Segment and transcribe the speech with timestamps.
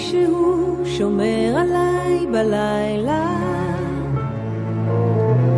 [0.00, 3.26] מישהו שומר עליי בלילה.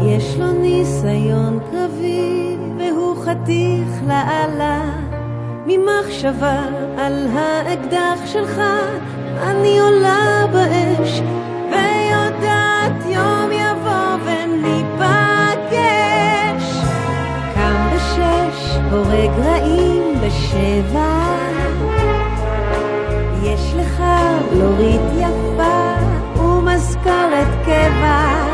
[0.02, 4.80] יש לו ניסיון קרבי והוא חתיך לאללה.
[5.66, 6.62] ממחשבה
[6.98, 8.60] על האקדח שלך
[9.42, 11.20] אני עולה באש
[11.70, 15.04] ויודעת יום יבוא וניפגש.
[17.54, 21.51] קם בשש, הורג רעים בשבע.
[24.52, 25.94] לורית יפה
[26.42, 28.44] ומזכרת קבע.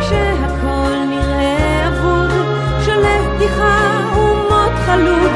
[0.00, 2.30] כשהכל נראה אבוד,
[2.84, 5.35] שולף בדיחה ומוט חלוד.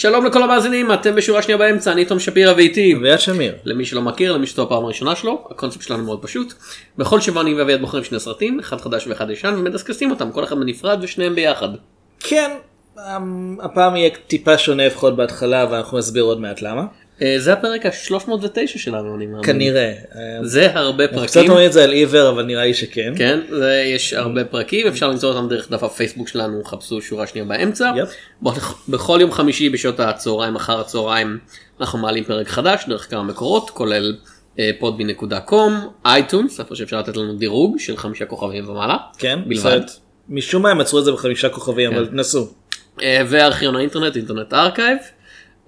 [0.00, 2.94] שלום לכל המאזינים, אתם בשורה שנייה באמצע, אני תום שפירא ואיתי.
[2.94, 3.54] אביעד שמיר.
[3.64, 6.54] למי שלא מכיר, למי שזו הפעם הראשונה שלו, הקונספט שלנו מאוד פשוט.
[6.98, 10.58] בכל שבוע אני ואביעד בוחרים שני סרטים, אחד חדש ואחד ישן, ומדסקסים אותם, כל אחד
[10.58, 11.68] בנפרד ושניהם ביחד.
[12.20, 12.50] כן,
[12.98, 16.82] אמ, הפעם יהיה טיפה שונה לפחות בהתחלה ואנחנו נסביר עוד מעט למה.
[17.22, 19.44] אה, זה הפרק ה-309 שלנו, אני מאמין.
[19.44, 19.92] כנראה.
[20.42, 21.50] זה הרבה אנחנו קצת פרקים.
[21.50, 23.12] אומרים את זה על עיוור אבל נראה לי שכן.
[23.16, 27.44] כן, זה, יש הרבה פרקים, אפשר למצוא אותם דרך דף הפייסבוק שלנו, חפשו שורה שנייה
[27.44, 27.92] באמצע.
[28.88, 31.38] בכל יום חמישי בשעות הצהריים, אחר הצהריים,
[31.80, 34.16] אנחנו מעלים פרק חדש דרך כמה מקורות, כולל
[34.58, 35.72] אה, podbean.com,
[36.04, 38.96] iTunes, איפה שאפשר לתת לנו דירוג של חמישה כוכבים ומעלה.
[39.18, 39.38] כן.
[39.46, 39.80] בלבד.
[40.28, 42.16] משום מה הם עצרו את זה בחמישה כוכבים אבל כן.
[42.16, 42.48] נסו.
[43.02, 44.98] אה, וארכיון האינטרנט, Internet Archive.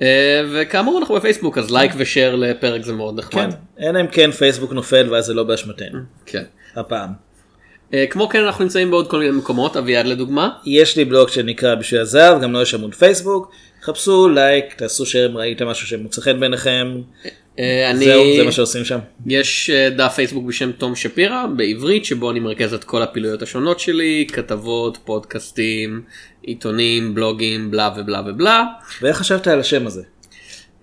[0.02, 3.50] אה, וכאמור אנחנו בפייסבוק, אז לייק ו share לפרק זה מאוד נחמד.
[3.50, 3.86] כן.
[3.86, 5.98] אלא אם כן פייסבוק נופל ואז זה לא באשמתנו.
[6.26, 6.44] כן.
[6.76, 7.10] הפעם.
[7.94, 10.50] אה, כמו כן אנחנו נמצאים בעוד כל מיני מקומות, אביעד לדוגמה.
[10.66, 13.52] יש לי בלוג שנקרא בשביל הזהב גם לו יש עמוד פייסבוק.
[13.82, 17.00] חפשו לייק תעשו share אם ראיתם משהו שמוצא חן בעיניכם.
[17.58, 18.04] אה, אני...
[18.04, 18.98] זהו זה מה שעושים שם.
[19.26, 23.80] יש אה, דף פייסבוק בשם תום שפירא בעברית שבו אני מרכז את כל הפעילויות השונות
[23.80, 26.02] שלי כתבות פודקאסטים
[26.42, 28.64] עיתונים בלוגים בלה ובלה ובלה
[29.02, 30.02] ואיך חשבת על השם הזה?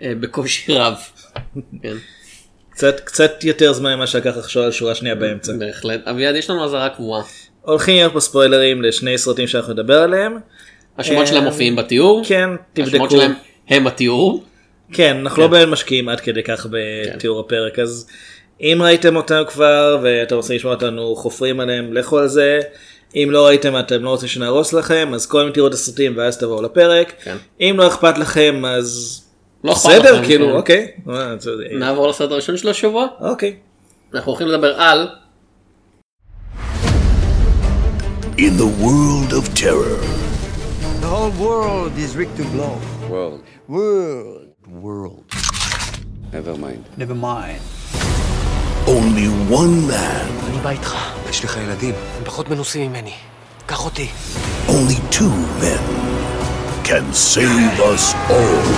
[0.02, 0.96] אה, בקושי רב.
[1.84, 1.96] כן,
[2.70, 5.54] קצת קצת יותר זמן ממה שלקח לחשוב על שורה שנייה באמצע.
[5.60, 7.24] בהחלט אביעד יש לנו אזהרה קבועה
[7.62, 10.38] הולכים להיות פה ספוילרים לשני סרטים שאנחנו נדבר עליהם.
[10.98, 13.10] השמות שלהם מופיעים בתיאור כן השמות תבדקו.
[13.10, 13.34] שלהם
[13.70, 14.44] הם התיאור
[14.94, 18.08] כן אנחנו לא באמת משקיעים עד כדי כך בתיאור הפרק אז
[18.62, 22.60] אם ראיתם אותם כבר ואתם רוצים לשמוע אותנו חופרים עליהם לכו על זה.
[23.16, 26.62] אם לא ראיתם אתם לא רוצים שנהרוס לכם אז קודם תראו את הסרטים ואז תבואו
[26.62, 27.14] לפרק.
[27.24, 27.38] כן.
[27.62, 29.22] אם לא אכפת לכם אז
[29.64, 30.56] לא בסדר לכם, כאילו כן.
[30.56, 30.92] אוקיי.
[31.72, 33.56] נעבור לסרט הראשון של השבוע אוקיי.
[34.14, 35.08] אנחנו הולכים לדבר על
[38.38, 40.00] In the world of terror,
[41.02, 42.74] The whole world is rigged to blow.
[43.10, 43.42] World.
[43.68, 44.39] World.
[44.82, 45.24] World.
[46.34, 46.84] Never mind.
[46.98, 47.62] Never mind.
[48.88, 50.96] only one man, אני בא איתך.
[51.30, 51.94] יש לך ילדים.
[52.18, 53.14] הם פחות מנוסים ממני.
[53.66, 54.08] קח אותי.
[54.68, 55.32] only two
[55.62, 55.82] men
[56.84, 58.70] can save us all.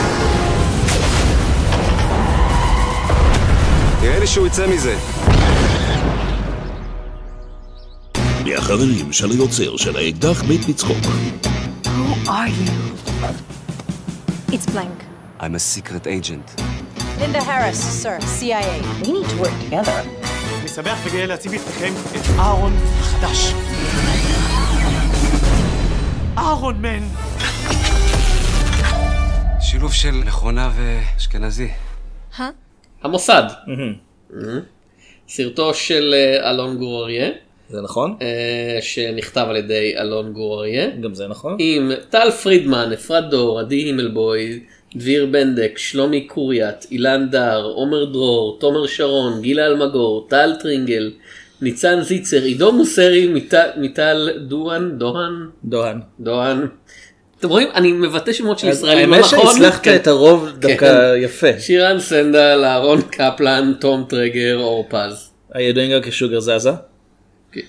[4.02, 4.98] נראה לי שהוא יצא מזה.
[8.46, 10.98] מהחברים של היוצר של האקדח מת מצחוק,
[11.86, 12.72] Who are you?
[14.54, 15.11] It's blank.
[15.44, 16.46] I'm a secret agent.
[17.20, 18.78] Linda Harris, sir, CIA.
[19.02, 20.06] We need to work together.
[20.60, 23.54] אני שמח וגאה להציג בפניכם את אהרון החדש.
[26.38, 27.04] אהרון מן!
[29.62, 31.70] שילוב של מכונה ואשכנזי.
[33.04, 33.44] המוסד.
[35.28, 37.30] סרטו של אה, אלון גור אריה
[37.70, 38.18] זה נכון?
[38.22, 40.90] אה, שנכתב על ידי אלון גור אריה.
[40.90, 41.56] גם זה נכון?
[41.60, 44.60] עם טל פרידמן, אפרת דור, עדי הימלבלוי,
[44.96, 51.12] דביר בנדק, שלומי קוריאט, אילן דר, עומר דרור, תומר שרון, גילה אלמגור, טל טירנגל,
[51.62, 55.34] ניצן זיצר, עידו מוסרי, מיטל- מיטל דוהן, דוהן,
[55.66, 56.00] דוהן.
[56.20, 56.68] דוהן.
[57.40, 57.68] אתם רואים?
[57.76, 59.48] אני מבטא שמות של ישראלים לא האמת נכון.
[59.54, 59.96] שהצלחת כן.
[59.96, 61.60] את הרוב דווקא יפה.
[61.60, 65.32] שירן סנדל, אהרון קפלן, תום טרגר, אור פז.
[65.54, 66.70] הידועים גם כשוגר זזה.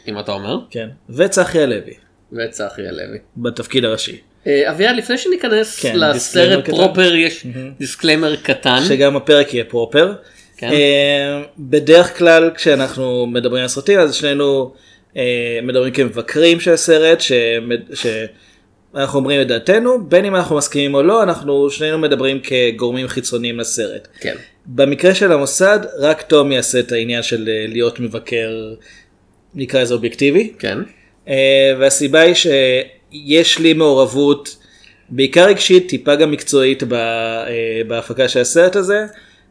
[0.09, 0.59] אם אתה אומר.
[0.71, 0.89] כן.
[1.11, 1.95] וצחי הלוי
[2.33, 3.19] וצחי הלוי.
[3.37, 4.21] בתפקיד הראשי.
[4.47, 6.73] אה, אביעד, לפני שניכנס כן, לסרט disclaimer קטן.
[6.77, 7.47] proper יש
[7.79, 8.81] disclaimer קטן.
[8.89, 10.13] שגם הפרק יהיה proper.
[10.57, 10.71] כן.
[10.73, 14.73] אה, בדרך כלל כשאנחנו מדברים על סרטים אז שנינו
[15.17, 15.23] אה,
[15.63, 17.95] מדברים כמבקרים של הסרט שמד-
[18.95, 23.61] אנחנו אומרים את דעתנו, בין אם אנחנו מסכימים או לא, אנחנו שנינו מדברים כגורמים חיצוניים
[23.61, 24.09] לסרט.
[24.21, 24.35] כן.
[24.67, 28.51] במקרה של המוסד, רק תום יעשה את העניין של להיות מבקר,
[29.55, 30.53] נקרא לזה אובייקטיבי.
[30.59, 30.79] כן.
[31.79, 32.35] והסיבה היא
[33.13, 34.57] שיש לי מעורבות,
[35.09, 36.89] בעיקר רגשית, טיפה גם מקצועית אה,
[37.89, 39.07] בהפקה של הסרט הזה.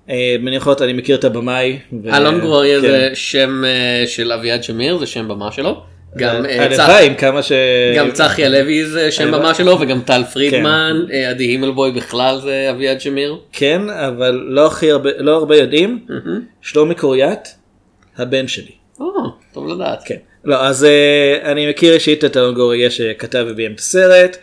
[0.09, 1.79] אה, במיוחד אני מכיר את הבמאי.
[2.03, 2.87] ו- אלון גבוריה כן.
[2.87, 5.81] זה שם אה, של אביעד שמיר, זה שם במה שלו.
[6.17, 7.51] גם הלוואי עם כמה ש...
[7.97, 9.31] גם צחי הלוי זה שם.
[9.31, 13.37] במה שלו וגם טל פרידמן, אה, עדי הימלבוי בכלל זה אביעד שמיר.
[13.51, 16.05] כן, אבל לא הכי הרבה, לא הרבה יודעים.
[16.61, 17.49] שלומי קוריאט,
[18.17, 18.71] הבן שלי.
[18.99, 19.05] או,
[19.53, 20.03] טוב לדעת.
[20.05, 20.15] כן.
[20.45, 24.38] לא, אז uh, אני מכיר אישית את אלון גוריה שכתב וביים את הסרט.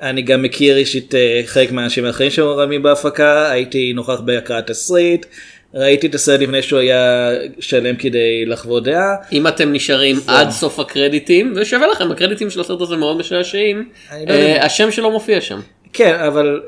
[0.00, 5.26] אני גם מכיר אישית uh, חלק מהאנשים האחרים שמעורבים בהפקה, הייתי נוכח בהקראת תסריט,
[5.74, 7.30] ראיתי את הסרט לפני שהוא היה
[7.60, 9.14] שלם כדי לחוות דעה.
[9.32, 13.88] אם אתם נשארים עד סוף הקרדיטים, ושווה לכם, הקרדיטים של הסרט הזה מאוד משעשעים.
[14.12, 15.60] אה, השם שלו מופיע שם.
[15.92, 16.60] כן, אבל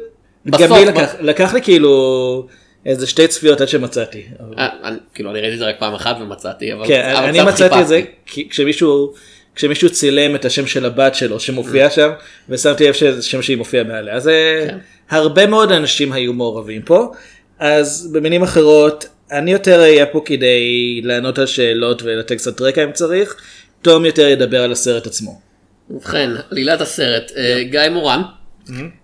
[0.46, 2.46] בסוף, גם לי לקח, לקח לי כאילו
[2.86, 4.22] איזה שתי צפיות עד שמצאתי.
[4.58, 4.68] אה,
[5.14, 8.00] כאילו אני ראיתי את זה רק פעם אחת ומצאתי, אבל כן, אני מצאתי את זה
[8.50, 9.14] כשמישהו,
[9.54, 12.10] כשמישהו צילם את השם של הבת שלו שמופיע שם,
[12.48, 14.14] ושמתי לב שזה שם שהיא מופיעה מעליה.
[14.14, 14.78] אז אה, כן.
[15.10, 17.12] הרבה מאוד אנשים היו מעורבים פה.
[17.58, 22.92] אז במילים אחרות, אני יותר אהיה פה כדי לענות על שאלות ולתת קצת רקע אם
[22.92, 23.36] צריך.
[23.82, 25.40] תום יותר ידבר על הסרט עצמו.
[25.90, 28.22] ובכן, עלילת הסרט, אה, גיא מורן,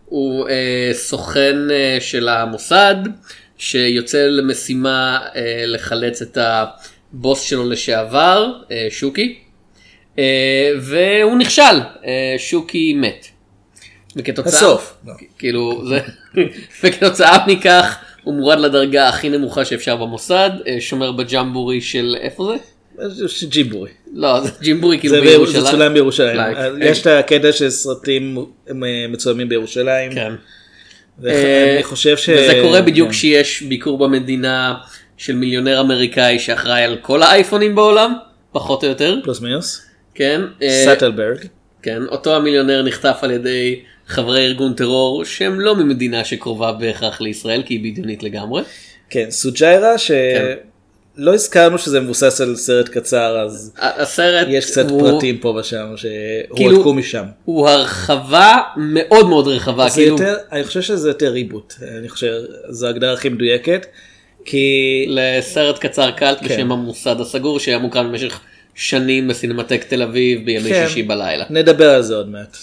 [0.04, 2.94] הוא אה, סוכן אה, של המוסד,
[3.62, 9.38] שיוצא למשימה אה, לחלץ את הבוס שלו לשעבר, אה, שוקי,
[10.18, 13.26] אה, והוא נכשל, אה, שוקי מת.
[14.16, 14.94] וכתוצאה, הסוף.
[15.38, 16.00] כאילו, זה,
[16.82, 22.52] וכתוצאה מכך הוא מורד לדרגה הכי נמוכה שאפשר במוסד, אה, שומר בג'מבורי של, איפה
[22.98, 23.46] זה?
[23.46, 23.90] ג'ימבורי.
[24.12, 25.64] לא, זה ג'ימבורי כאילו זה בירושלים.
[25.64, 26.56] זה צולם בירושלים.
[26.80, 28.38] יש את הקטע של סרטים
[28.68, 28.74] אה,
[29.08, 30.14] מצולמים בירושלים.
[30.14, 30.32] כן.
[31.22, 32.28] ואני חושב ש...
[32.28, 33.12] וזה קורה בדיוק כן.
[33.12, 34.74] כשיש ביקור במדינה
[35.16, 38.14] של מיליונר אמריקאי שאחראי על כל האייפונים בעולם,
[38.52, 39.86] פחות או יותר, פלוס מינוס.
[40.14, 40.40] כן?
[40.62, 41.38] אה, סאטלברג.
[41.82, 47.62] כן, אותו המיליונר נחטף על ידי חברי ארגון טרור שהם לא ממדינה שקרובה בהכרח לישראל
[47.66, 48.62] כי היא בדיונית לגמרי.
[49.10, 50.54] כן, סוג'יירה שלא כן.
[51.18, 55.86] הזכרנו שזה מבוסס על סרט קצר אז הסרט יש קצת הוא, פרטים פה ושם
[56.54, 57.24] כאילו- שהועתקו משם.
[57.44, 62.32] הוא הרחבה מאוד מאוד רחבה, כאילו יותר, אני חושב שזה יותר ריבוט, אני חושב
[62.68, 63.86] זו ההגדרה הכי מדויקת.
[64.44, 66.44] כי לסרט קצר קלט כן.
[66.48, 68.40] בשם המוסד הסגור שהיה מוקרן במשך
[68.74, 70.86] שנים בסינמטק תל אביב בימי כן.
[70.88, 71.44] שישי בלילה.
[71.50, 72.56] נדבר על זה עוד מעט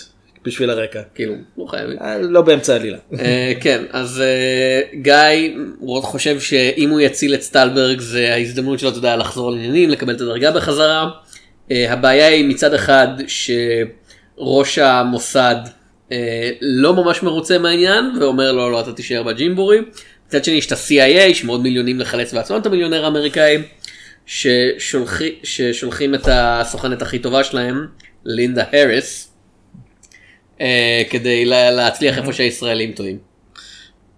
[0.45, 1.01] בשביל הרקע.
[1.15, 1.97] כאילו, לא חייבים.
[2.01, 2.97] אה, לא באמצע העלילה.
[3.19, 5.55] אה, כן, אז אה, גיא
[6.01, 10.21] חושב שאם הוא יציל את סטלברג זה ההזדמנות שלו, אתה יודע, לחזור לעניינים, לקבל את
[10.21, 11.09] הדרגה בחזרה.
[11.71, 15.55] הבעיה היא מצד אחד שראש המוסד
[16.61, 19.77] לא ממש מרוצה מהעניין ואומר לו לא אתה תישאר בג'ימבורי.
[20.27, 23.57] מצד שני יש את ה-CIA שמאוד מיליונים לחלץ בעצמם את המיליונר האמריקאי
[24.25, 27.85] ששולחי, ששולחים את הסוכנת הכי טובה שלהם,
[28.25, 29.28] לינדה האריס,
[31.09, 33.17] כדי לה- להצליח איפה שהישראלים טועים.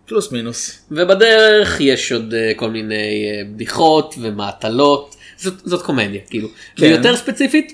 [0.06, 0.86] פלוס מינוס.
[0.92, 6.48] ובדרך יש עוד אה, כל מיני אה, בדיחות ומעטלות, זאת, זאת קומדיה כאילו.
[6.76, 6.84] כן.
[6.86, 7.74] ויותר ספציפית,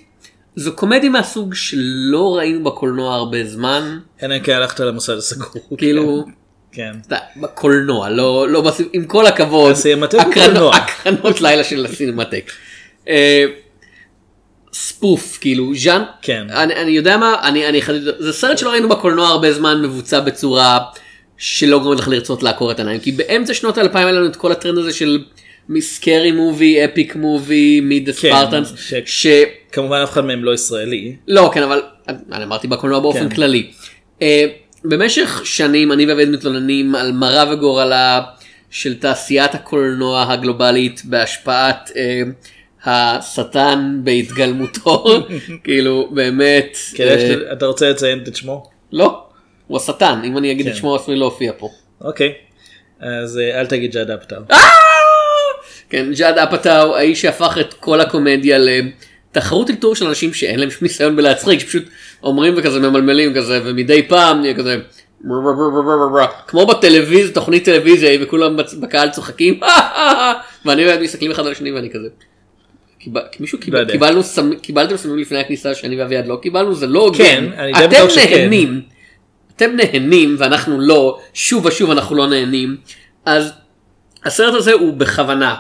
[0.56, 5.48] זו קומדיה מהסוג שלא ראינו בקולנוע הרבה זמן, אלא אם כן הלכת למוסד הסגור.
[5.78, 6.26] כאילו,
[6.72, 6.92] כן.
[7.04, 8.72] יודע, בקולנוע, לא, לא.
[8.94, 9.72] עם כל הכבוד.
[10.74, 12.52] הקרנות לילה של הסינמטק.
[14.78, 16.48] ספוף כאילו ז'אן כן.
[16.50, 20.20] אני, אני יודע מה אני אני אחדד זה סרט שלא ראינו בקולנוע הרבה זמן מבוצע
[20.20, 20.80] בצורה
[21.38, 24.52] שלא גורמת לך לרצות לעקור את העיניים כי באמצע שנות האלפיים היה לנו את כל
[24.52, 25.24] הטרנד הזה של
[25.70, 29.28] מסקרי מובי אפיק מובי מיד כן, ספרטנס ש- ש...
[29.72, 31.16] כמובן אף אחד מהם לא ישראלי.
[31.28, 31.82] לא כן אבל
[32.32, 33.36] אני אמרתי בקולנוע באופן כן.
[33.36, 33.72] כללי.
[34.20, 34.24] Uh,
[34.84, 38.22] במשך שנים אני ועבד מתלוננים על מרה וגורלה
[38.70, 41.96] של תעשיית הקולנוע הגלובלית בהשפעת uh,
[42.90, 45.06] השטן בהתגלמותו
[45.64, 48.70] כאילו באמת כן, אה, אתה רוצה לציין את שמו?
[48.92, 49.24] לא
[49.68, 50.80] הוא השטן אם אני אגיד את כן.
[50.80, 51.70] שמו עשוי להופיע פה.
[52.02, 52.34] אוקיי.
[53.00, 54.42] אז אה, אל תגיד ג'אד אפטר.
[55.90, 60.80] כן ג'אד אפאטאו האיש שהפך את כל הקומדיה לתחרות אלתור של אנשים שאין להם שום
[60.82, 61.84] ניסיון בלהצחיק שפשוט
[62.24, 64.78] אומרים וכזה ממלמלים כזה ומדי פעם נהיה כזה
[66.48, 69.60] כמו בטלוויזיה תוכנית טלוויזיה וכולם בקהל צוחקים
[70.66, 72.08] ואני ואני מסתכלים אחד על השני ואני כזה.
[73.00, 73.92] קיבל- מישהו לא קיבל.
[73.92, 77.72] קיבלנו סמ- קיבלתם סמים לפני הכניסה שאני ואביעד לא קיבלנו זה לא הוגן כן, אני
[77.74, 78.38] די אתם בטוח שכן.
[78.42, 78.82] נהנים
[79.56, 82.78] אתם נהנים ואנחנו לא שוב ושוב אנחנו לא נהנים
[83.26, 83.52] אז
[84.26, 85.56] הסרט הזה הוא בכוונה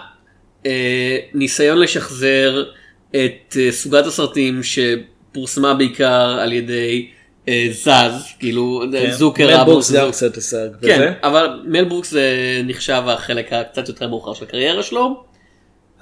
[0.65, 2.63] אה, ניסיון לשחזר
[3.09, 7.07] את אה, סוגת הסרטים שפורסמה בעיקר על ידי
[7.47, 9.11] אה, זז, כאילו כן.
[9.11, 11.13] זוקר מל ברוקס גם קצת עסק כן.
[11.23, 12.31] אבל מל ברוקס זה
[12.65, 15.23] נחשב החלק הקצת יותר מאוחר של הקריירה שלו.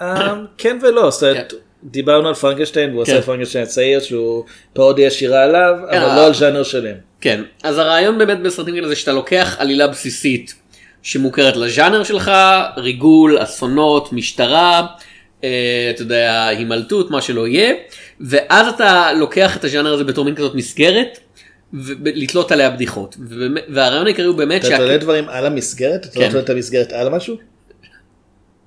[0.02, 3.12] אה, כן ולא, זאת אומרת, דיברנו על פרנקנשטיין והוא כן.
[3.12, 6.16] עושה פרנקנשטיין הצעיר שהוא פרודיה ישירה עליו, אבל אה.
[6.16, 6.96] לא על ז'אנר שלם.
[7.22, 10.54] כן, אז הרעיון באמת בסרטים כאלה זה שאתה לוקח עלילה בסיסית
[11.02, 12.32] שמוכרת לז'אנר שלך,
[12.78, 14.86] ריגול, אסונות, משטרה,
[15.44, 17.74] אה, אתה יודע, הימלטות, מה שלא יהיה,
[18.22, 21.20] ואז אתה לוקח את הז'אנר הזה בתור מין כזאת מסגרת,
[21.74, 23.16] ולתלות עליה בדיחות.
[23.70, 26.06] והרעיון העיקרי הוא באמת, אתה תולה דברים על המסגרת?
[26.06, 26.22] אתה כן.
[26.22, 27.36] לא תולה את המסגרת על משהו?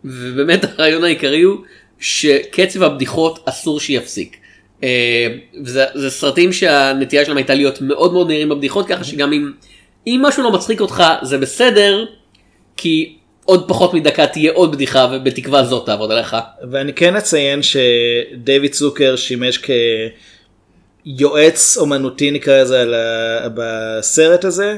[0.08, 1.56] ובאמת הרעיון העיקרי הוא
[2.00, 4.36] שקצב הבדיחות אסור שיפסיק.
[4.82, 5.28] אה,
[5.64, 9.52] וזה זה סרטים שהנטייה שלהם הייתה להיות מאוד מאוד נהירים בבדיחות ככה שגם אם,
[10.06, 12.04] אם משהו לא מצחיק אותך זה בסדר
[12.76, 16.36] כי עוד פחות מדקה תהיה עוד בדיחה ובתקווה זאת תעבוד עליך.
[16.70, 19.60] ואני כן אציין שדייוויד צוקר שימש
[21.04, 22.84] כיועץ אומנותי נקרא לזה
[23.54, 24.76] בסרט הזה.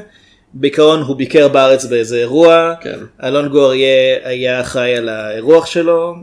[0.53, 2.99] בעיקרון הוא ביקר בארץ באיזה אירוע, כן.
[3.23, 6.15] אלון גואריה היה אחראי על האירוח שלו.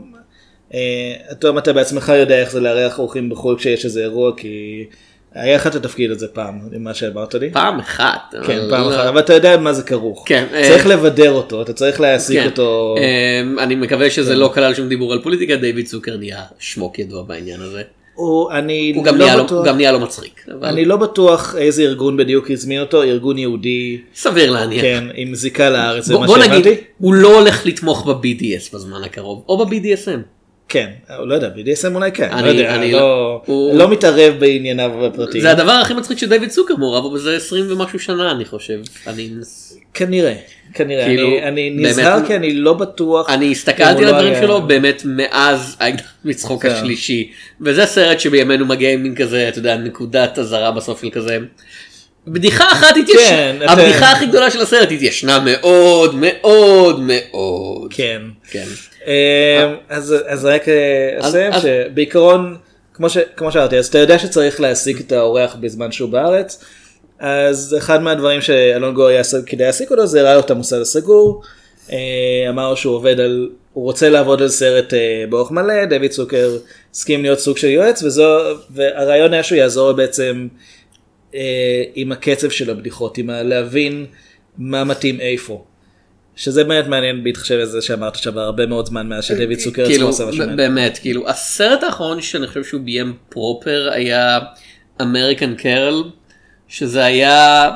[0.73, 4.85] אה, אתה, אתה בעצמך יודע איך זה לארח אורחים בחו"ל כשיש איזה אירוע כי
[5.33, 7.51] היה לך את התפקיד הזה פעם, מה שאמרת לי.
[7.51, 8.35] פעם אחת.
[8.45, 10.23] כן, פעם אחת, אבל אתה יודע מה זה כרוך.
[10.27, 12.45] כן, אה, צריך לבדר אותו, אתה צריך להעסיק כן.
[12.45, 12.95] אותו.
[12.97, 17.23] אה, אני מקווה שזה לא כלל שום דיבור על פוליטיקה, דיוויד צוקר נהיה שמוק ידוע
[17.23, 17.81] בעניין הזה.
[18.19, 20.45] הוא, אני הוא גם לא נהיה לו- בטוח- הוא גם נהיה לו מצחיק.
[20.59, 24.81] אבל אני לא בטוח איזה ארגון בדיוק הזמין אותו, ארגון יהודי, סביר להניח.
[24.81, 26.81] כן, עם זיקה לארץ, זה מה בוא נגיד, שהבנתי.
[26.99, 30.19] הוא לא הולך לתמוך ב-BDS בזמן הקרוב, או ב-BDSM.
[30.69, 35.05] כן, לא יודע, BDSM אולי כן, אני- לא יודע, אני לא, הוא- לא מתערב בענייניו
[35.05, 35.41] הפרטיים.
[35.41, 38.79] זה הדבר הכי מצחיק שדייוויד צוקר מעורב בו בזה 20 ומשהו שנה אני חושב.
[39.07, 39.29] אני,
[39.93, 40.33] כנראה,
[40.73, 43.29] כנראה, כאילו, אני, אני באמת, נזהר הוא- כי אני לא בטוח.
[43.29, 46.69] אני הסתכלתי הוא על לא הדברים היה- שלו באמת מאז האקדח מצחוק כן.
[46.71, 47.31] השלישי.
[47.61, 51.37] וזה סרט שבימינו מגיע עם מין כזה, אתה יודע, נקודת אזהרה בסוף של כזה.
[52.27, 57.93] בדיחה אחת כן, התיישנה, אתה- הבדיחה הכי גדולה של הסרט התיישנה מאוד מאוד מאוד.
[57.93, 58.21] כן.
[58.51, 58.65] כן.
[59.07, 62.57] אה, אז רק אה, אסיים שבעיקרון
[62.93, 66.63] כמו שאמרתי אז אתה יודע שצריך להעסיק את האורח בזמן שהוא בארץ.
[67.19, 71.43] אז אחד מהדברים שאלון גור יעשה כדי להעסיק אותו זה הראה לו את המוסד הסגור.
[71.91, 71.97] אה,
[72.49, 74.93] אמר שהוא עובד על הוא רוצה לעבוד על סרט
[75.29, 76.57] באורך מלא דויד צוקר
[76.91, 78.39] הסכים להיות סוג של יועץ וזו
[78.69, 80.47] והרעיון היה שהוא יעזור בעצם
[81.95, 84.05] עם הקצב של הבדיחות עם להבין
[84.57, 85.63] מה מתאים איפה.
[86.39, 90.09] שזה באמת מעניין בהתחשב בזה שאמרת שעבר הרבה מאוד זמן מאז שדויד צוקר עצמו כאילו,
[90.09, 90.45] עשה משהו.
[90.55, 94.39] באמת, כאילו, הסרט האחרון שאני חושב שהוא ביים פרופר היה
[95.01, 96.03] אמריקן קרל,
[96.67, 97.69] שזה היה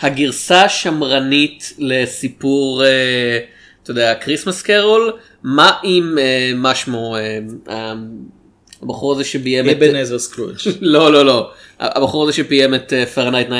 [0.00, 3.38] הגרסה השמרנית לסיפור, אה,
[3.82, 5.12] אתה יודע, Christmas Carol,
[5.42, 7.92] מה עם, אה, מה שמו, אה,
[8.82, 9.76] הבחור הזה שביים את...
[9.76, 10.56] אבנעזר סקרוג'.
[10.80, 11.50] לא, לא, לא.
[11.80, 13.52] הבחור הזה שביים את Fahrenheit 9-11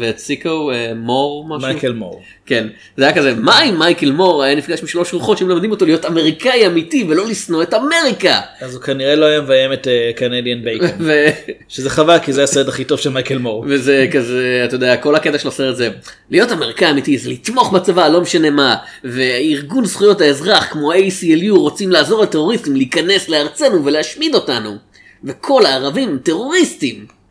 [0.00, 1.68] ואת Sicko, אה, מור, משהו.
[1.68, 2.22] מייקל מור.
[2.46, 5.84] כן, זה היה כזה, מה אם מייקל מור היה נפגש עם שלוש רוחות שמלמדים אותו
[5.84, 8.40] להיות אמריקאי אמיתי ולא לשנוא את אמריקה.
[8.60, 9.86] אז הוא כנראה לא היה מביים את
[10.16, 10.88] Canadian Bacon.
[11.00, 11.26] ו-
[11.68, 13.64] שזה חבל כי זה הסרט הכי טוב של מייקל מור.
[13.68, 15.90] וזה כזה, אתה יודע, כל הקטע של הסרט זה,
[16.30, 21.90] להיות אמריקאי אמיתי זה לתמוך בצבא, לא משנה מה, וארגון זכויות האזרח כמו ה-ACLU רוצים
[21.90, 24.76] לעזור לטרוריסטים להיכנס לארצנו ולהשמיד אותנו,
[25.24, 27.21] וכל הערבים טרוריסטים.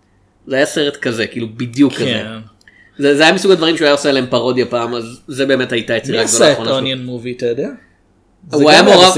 [0.51, 2.05] זה היה סרט כזה, כאילו בדיוק כזה.
[2.05, 2.25] כן.
[2.97, 5.93] זה, זה היה מסוג הדברים שהוא היה עושה עליהם פרודיה פעם, אז זה באמת הייתה
[5.93, 6.77] מי יצירה גדולה עשה את האחרונה שלו.
[6.77, 7.67] אוניון מובי אתה יודע?
[8.49, 9.13] זה הוא היה מעורב.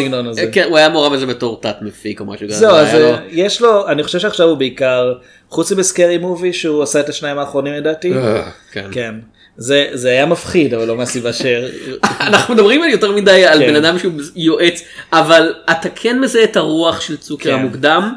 [0.52, 2.58] כן, הוא היה מעורב בזה בתור תת מפיק או משהו כזה.
[2.58, 5.14] זהו, אז לו- אה, יש לו, אני חושב שעכשיו הוא בעיקר,
[5.50, 8.14] חוץ מבסקרי מובי שהוא עשה את השניים האחרונים לדעתי.
[8.14, 8.88] אה, כן.
[8.92, 9.16] כן.
[9.58, 11.42] זה זה היה מפחיד אבל לא מהסיבה ש...
[12.28, 13.68] אנחנו מדברים על יותר מדי על כן.
[13.68, 17.56] בן אדם שהוא יועץ, אבל אתה כן מזהה את הרוח של צוקר כן.
[17.56, 18.14] המוקדם.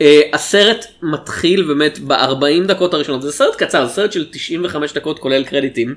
[0.00, 5.18] אה, הסרט מתחיל באמת ב-40 דקות הראשונות, זה סרט קצר, זה סרט של 95 דקות
[5.18, 5.94] כולל קרדיטים.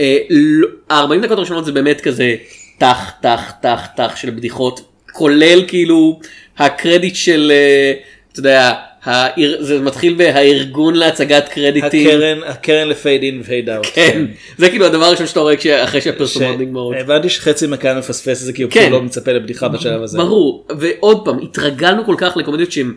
[0.00, 2.34] אה, לא- ה-40 דקות הראשונות זה באמת כזה
[2.78, 4.80] טח טח טח טח של בדיחות,
[5.12, 6.20] כולל כאילו
[6.58, 7.92] הקרדיט של, אה,
[8.32, 12.08] אתה יודע, האר- זה מתחיל בהארגון להצגת קרדיטים.
[12.08, 13.86] הקרן, הקרן לפייד אין ופייד אאוט.
[13.94, 14.24] כן,
[14.58, 16.96] זה כאילו הדבר הראשון שאתה רואה אחרי שהפרסומות נגמרות.
[17.00, 18.80] הבנתי שחצי מהקהל מפספס את זה כי הוא כן.
[18.80, 20.18] כאילו לא מצפה לבדיחה בשלב הזה.
[20.18, 22.92] ברור, ועוד פעם, התרגלנו כל כך לקומדיות שהן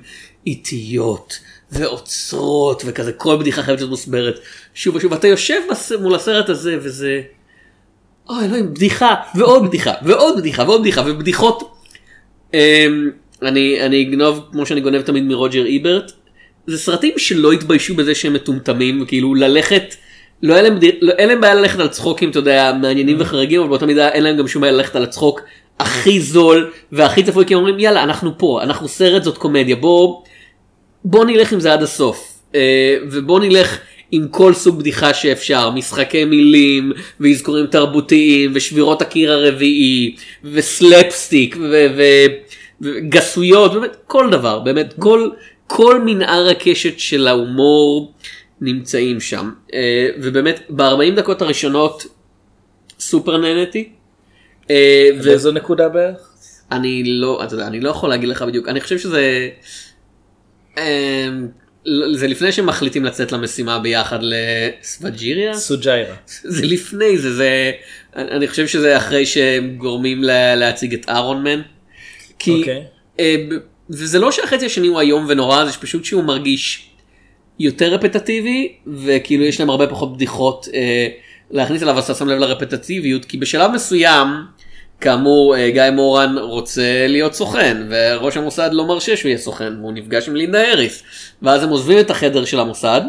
[0.47, 1.39] איטיות
[1.71, 4.39] ועוצרות וכזה, כל בדיחה חייבת להיות מוסברת.
[4.73, 7.21] שוב ושוב, אתה יושב בס- מול הסרט הזה וזה...
[8.29, 11.71] אוי אלוהים, בדיחה, ועוד בדיחה, ועוד בדיחה, ועוד בדיחה, ובדיחות.
[12.53, 13.09] אמ,
[13.41, 16.11] אני, אני אגנוב, כמו שאני גונב תמיד מרוג'ר איברט,
[16.67, 19.95] זה סרטים שלא התביישו בזה שהם מטומטמים, כאילו ללכת,
[20.43, 23.69] לא היה להם, לא, אין להם בעיה ללכת על צחוקים, אתה יודע, מעניינים וחריגים, אבל
[23.69, 25.41] באותה מידה אין להם גם שום בעיה ללכת על הצחוק
[25.79, 30.21] הכי זול והכי צפוי, כי הם אומרים יאללה, אנחנו פה, אנחנו סרט, זאת קומדיה, בוא,
[31.05, 33.79] בוא נלך עם זה עד הסוף, אה, ובוא נלך
[34.11, 42.25] עם כל סוג בדיחה שאפשר, משחקי מילים, ואזכורים תרבותיים, ושבירות הקיר הרביעי, וסלפסטיק, ו- ו-
[42.81, 45.29] וגסויות, באמת כל דבר, באמת כל,
[45.67, 48.13] כל מנער הקשת של ההומור
[48.61, 49.51] נמצאים שם.
[49.73, 52.05] אה, ובאמת ב-40 דקות הראשונות
[52.99, 53.89] סופר נהניתי.
[54.69, 56.33] אה, ו- באיזו נקודה בערך?
[56.71, 59.49] אני לא, אתה יודע, אני לא יכול להגיד לך בדיוק, אני חושב שזה,
[62.13, 66.15] זה לפני שמחליטים לצאת למשימה ביחד לסווג'יריה, סוג'יירה.
[66.43, 67.71] זה לפני זה, זה,
[68.15, 71.61] אני חושב שזה אחרי שהם גורמים לה- להציג את אהרון מן,
[72.39, 72.83] כי, אוקיי.
[73.19, 73.35] אה,
[73.89, 76.89] וזה לא שהחצי השני הוא איום ונורא, זה פשוט שהוא מרגיש
[77.59, 81.07] יותר רפטטיבי, וכאילו יש להם הרבה פחות בדיחות אה,
[81.51, 84.27] להכניס אליו, אז אתה שם לב לרפטטיביות, כי בשלב מסוים,
[85.01, 89.93] כאמור, אה, גיא מורן רוצה להיות סוכן, וראש המוסד לא מרשה שהוא יהיה סוכן, והוא
[89.93, 91.03] נפגש עם לינדה האריס,
[91.41, 93.01] ואז הם עוזבים את החדר של המוסד,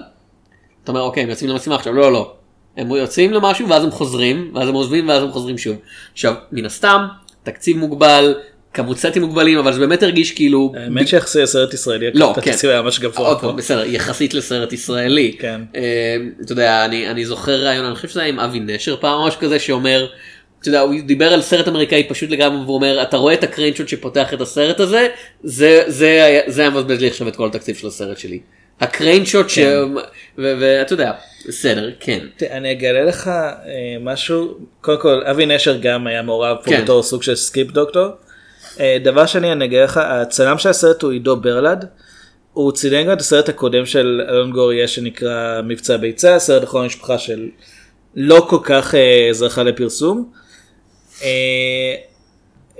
[0.85, 2.33] אתה אומר, אוקיי, הם יוצאים למשימה עכשיו, לא, לא.
[2.77, 5.77] הם יוצאים למשהו ואז הם חוזרים, ואז הם עוזבים ואז הם חוזרים שוב.
[6.13, 7.07] עכשיו, מן הסתם,
[7.43, 8.35] תקציב מוגבל,
[8.75, 10.73] כמות סטים מוגבלים, אבל זה באמת הרגיש כאילו...
[10.77, 12.51] האמת שיחסי הסרט ישראלי, לא, כן.
[12.51, 13.29] התקציב היה ממש גבוה.
[13.29, 13.47] עוד פה.
[13.47, 15.37] פעם, בסדר, יחסית לסרט ישראלי.
[15.39, 15.61] כן.
[15.77, 19.41] אה, אתה יודע, אני, זוכר רעיון, אני חושב שזה היה עם אבי נשר פעם, משהו
[19.41, 20.07] כזה שאומר,
[20.61, 23.89] אתה יודע, הוא דיבר על סרט אמריקאי פשוט לגמרי, והוא אומר, אתה רואה את הקריינשוט
[23.89, 25.09] שפותח את הסרט הזה,
[25.43, 28.41] זה, זה, זה היה מבזבז לי עכשיו את כל התקציב של הסרט שלי.
[28.81, 29.59] ה crane shot, ש...
[29.59, 29.83] כן.
[30.39, 31.13] ו- ואתה יודע,
[31.49, 32.19] בסדר, כן.
[32.37, 33.63] תראה, אני אגלה לך אה,
[34.01, 36.83] משהו, קודם כל אבי נשר גם היה מעורב פה כן.
[36.83, 38.07] בתור סוג של script doctor.
[38.81, 41.85] אה, דבר שני אני אגלה לך, הצלם של הסרט הוא עידו ברלד.
[42.53, 46.87] הוא צילם גם את הסרט הקודם של אלון גור אריה שנקרא מבצע ביצה, סרט אחרון
[46.87, 47.49] משפחה של
[48.17, 50.40] לא כל כך אה, זכה לפרסום.
[51.23, 51.95] אה,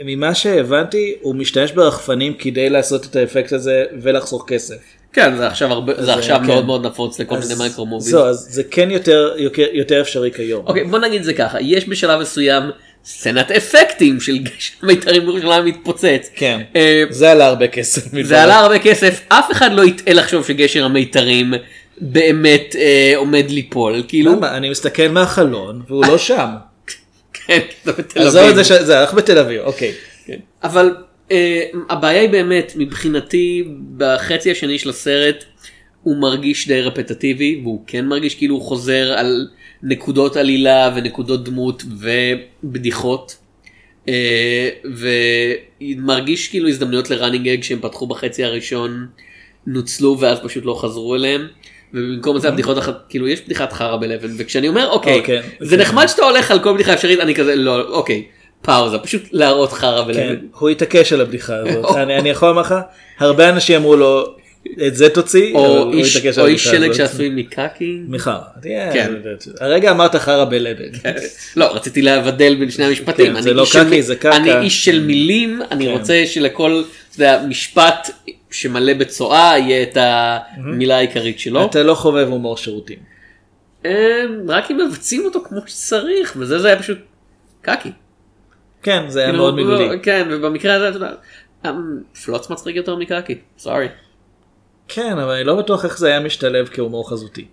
[0.05, 4.77] ממה שהבנתי הוא משתמש ברחפנים כדי לעשות את האפקט הזה ולחסוך כסף.
[5.13, 6.47] כן, זה עכשיו, הרבה, זה אז, עכשיו כן.
[6.47, 8.11] מאוד מאוד נפוץ לכל אז מיני מייקרו מוביז.
[8.11, 10.67] זהו, אז זה כן יותר, יותר, יותר אפשרי כיום.
[10.67, 12.63] אוקיי, בוא נגיד זה ככה, יש בשלב מסוים
[13.05, 16.31] סצנת אפקטים של גשם מיתרים בירושלים מתפוצץ.
[16.35, 18.03] כן, אה, זה עלה הרבה כסף.
[18.23, 21.55] זה עלה הרבה כסף, אף אחד לא יטעה לחשוב שגשר המיתרים
[22.01, 24.57] באמת אה, עומד ליפול, כאילו, למה?
[24.57, 26.47] אני מסתכל מהחלון והוא לא שם.
[27.51, 28.81] כן, זה בתל עזוב את זה אביב.
[28.81, 29.93] שזה הלך בתל אביב, אוקיי.
[30.63, 30.95] אבל
[31.31, 33.65] אה, הבעיה היא באמת, מבחינתי,
[33.97, 35.45] בחצי השני של הסרט,
[36.03, 39.49] הוא מרגיש די רפטטיבי, והוא כן מרגיש כאילו הוא חוזר על
[39.83, 41.83] נקודות עלילה ונקודות דמות
[42.65, 43.37] ובדיחות.
[44.09, 44.69] אה,
[45.81, 49.07] ומרגיש כאילו הזדמנויות לראנינג אג שהם פתחו בחצי הראשון
[49.67, 51.47] נוצלו ואז פשוט לא חזרו אליהם.
[51.95, 55.83] ובמקום זה הבדיחות אחת כאילו יש בדיחת חרא בלבן וכשאני אומר אוקיי אוקיי, זה כן.
[55.83, 58.25] נחמד שאתה הולך על כל בדיחה אפשרית אני כזה לא אוקיי
[58.63, 60.47] פאוזה פשוט להראות חרא כן, בלבן.
[60.59, 61.97] הוא התעקש על הבדיחה הזאת.
[62.19, 62.75] אני יכול לומר לך,
[63.19, 64.35] הרבה אנשים אמרו לו,
[64.87, 66.95] את זה תוציא, או איש על או איש שלג הזאת.
[66.95, 68.01] שעשוי מקקי.
[68.09, 68.31] מיכל,
[68.63, 69.13] תהיה- כן.
[69.61, 70.85] הרגע אמרת חרא בלבן.
[71.57, 73.27] לא רציתי לבדל בין שני המשפטים.
[73.27, 74.37] כן, אני זה לא איש של קקי, זה קקה.
[74.37, 75.91] אני איש של מילים אני כן.
[75.93, 76.83] רוצה שלכל
[77.49, 78.11] משפט
[78.51, 81.65] שמלא בצואה יהיה את המילה העיקרית שלו.
[81.65, 82.99] אתה לא חובב הומור שירותים.
[83.87, 86.99] אה, רק אם מבצעים אותו כמו שצריך וזה זה היה פשוט
[87.63, 87.91] קקי.
[88.83, 89.99] כן, זה היה כאילו, מאוד מילולי.
[90.03, 91.11] כן ובמקרה הזה אתה יודע.
[91.65, 91.71] אה,
[92.25, 93.39] פלוץ מצחיק יותר מקקי.
[93.59, 93.87] סורי.
[94.93, 97.45] כן, אבל אני לא בטוח איך זה היה משתלב כהומור חזותי.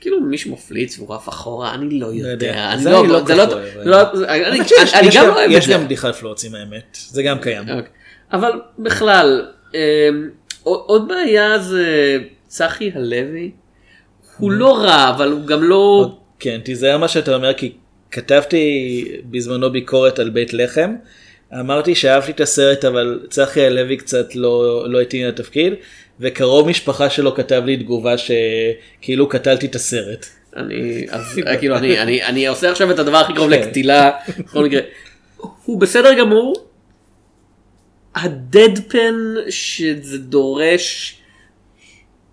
[0.00, 2.76] כאילו מישהו מפליץ והוא עף אחורה אני לא יודע.
[2.76, 3.88] זה אני לא כל כך אוהב,
[4.28, 4.58] אני
[5.06, 5.72] יש גם לא אוהב את יש זה.
[5.72, 7.60] גם בדיחת פלוצים האמת, זה גם קיים.
[7.60, 7.90] אוקיי.
[8.32, 9.78] אבל בכלל, אמ,
[10.62, 13.50] עוד עוד בעיה זה צחי הלוי.
[14.38, 16.12] הוא לא רע, אבל הוא גם לא...
[16.38, 17.72] כן, תיזהר מה שאתה אומר כי
[18.10, 20.94] כתבתי בזמנו ביקורת על בית לחם.
[21.60, 25.72] אמרתי שאהבתי את הסרט אבל צחי הלוי קצת לא, לא התאים לתפקיד
[26.20, 30.26] וקרוב משפחה שלו כתב לי תגובה שכאילו קטלתי את הסרט.
[30.56, 33.60] אני, אז אה, כאילו, אני, אני, אני עושה עכשיו את הדבר הכי קרוב כן.
[33.60, 34.80] לקטילה, בכל מקרה.
[35.64, 36.66] הוא בסדר גמור.
[38.14, 39.14] הדדפן
[39.48, 41.16] שזה דורש,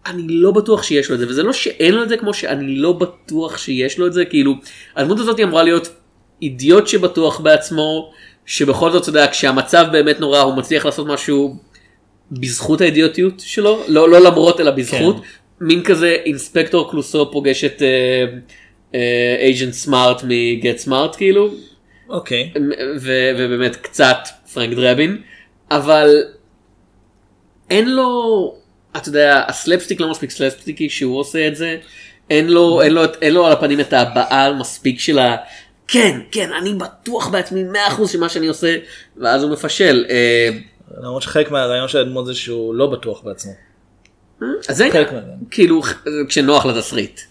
[0.05, 2.75] אני לא בטוח שיש לו את זה, וזה לא שאין לו את זה כמו שאני
[2.75, 4.53] לא בטוח שיש לו את זה, כאילו,
[4.95, 5.89] הדמות הזאת אמורה להיות
[6.41, 8.11] אידיוט שבטוח בעצמו,
[8.45, 11.55] שבכל זאת, אתה יודע, כשהמצב באמת נורא, הוא מצליח לעשות משהו
[12.31, 15.65] בזכות האידיוטיות שלו, לא, לא למרות אלא בזכות, כן.
[15.65, 17.81] מין כזה אינספקטור קלוסו פוגש את
[19.41, 21.53] Agent Smart מ Get Smart כאילו,
[22.09, 22.51] אוקיי.
[23.01, 24.17] ו- ובאמת קצת
[24.53, 25.21] פרנק דרבין,
[25.71, 26.23] אבל
[27.69, 28.53] אין לו,
[28.97, 31.77] אתה יודע, הסלפסטיק לא מספיק סלפסטיקי שהוא עושה את זה,
[32.29, 35.35] אין לו, אין לו, אין לו על הפנים את ההבעה מספיק של ה...
[35.87, 38.77] כן, כן, אני בטוח בעצמי 100% שמה שאני עושה,
[39.17, 40.05] ואז הוא מפשל.
[40.97, 43.52] למרות שחלק מהרעיון של הדמות זה שהוא לא בטוח בעצמו.
[44.69, 44.89] אז זה.
[45.52, 45.82] כאילו
[46.28, 47.21] כשנוח לתסריט.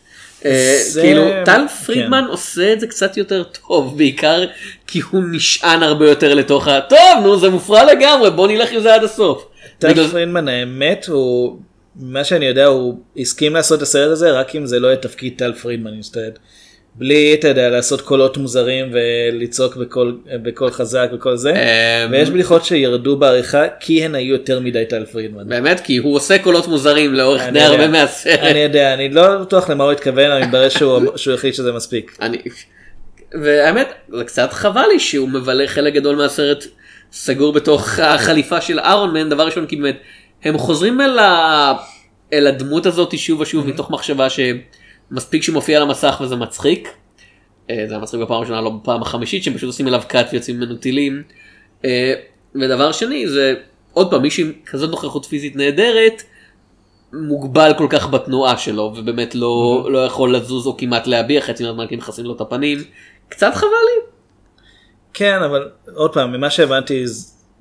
[0.44, 1.68] אה, כאילו טל כן.
[1.68, 4.44] פרידמן עושה את זה קצת יותר טוב בעיקר
[4.86, 6.80] כי הוא נשען הרבה יותר לתוך ה...
[6.80, 9.46] טוב נו זה מופרע לגמרי בוא נלך עם זה עד הסוף.
[9.78, 11.58] טל פרידמן האמת הוא
[11.96, 15.34] מה שאני יודע הוא הסכים לעשות את הסרט הזה רק אם זה לא יהיה תפקיד
[15.36, 16.30] טל פרידמן אינסטד.
[16.98, 22.64] בלי אתה יודע לעשות קולות מוזרים ולצעוק בקול בקול חזק וכל זה אמ, ויש בדיחות
[22.64, 25.48] שירדו בעריכה כי הן היו יותר מדי טל פרידמן.
[25.48, 27.60] באמת כי הוא עושה קולות מוזרים לאורך די.
[27.60, 28.38] הרבה מהסרט.
[28.40, 32.16] אני יודע אני לא בטוח למה הוא התכוון אבל מתברר שהוא שהוא החליט שזה מספיק.
[32.22, 32.38] אני...
[33.42, 36.64] והאמת זה קצת חבל לי שהוא מבלה חלק גדול מהסרט
[37.12, 39.96] סגור בתוך החליפה של אהרון מן דבר ראשון כי באמת
[40.44, 41.72] הם חוזרים אל, ה...
[42.32, 44.30] אל הדמות הזאת שוב ושוב מתוך מחשבה
[45.10, 46.88] שמספיק שהוא מופיע על המסך וזה מצחיק.
[47.70, 50.56] אה, זה היה מצחיק בפעם הראשונה לא בפעם החמישית שהם פשוט עושים אליו קאט ויוצאים
[50.56, 51.22] ממנו טילים.
[51.84, 52.14] אה,
[52.54, 53.54] ודבר שני זה
[53.92, 56.22] עוד פעם מישהו עם כזאת נוכחות פיזית נהדרת
[57.12, 61.86] מוגבל כל כך בתנועה שלו ובאמת לא, לא יכול לזוז או כמעט להביע חצי מהזמן
[61.86, 62.78] כי מכסים לו את הפנים.
[63.28, 64.06] קצת חבל לי.
[65.14, 67.04] כן אבל עוד פעם ממה שהבנתי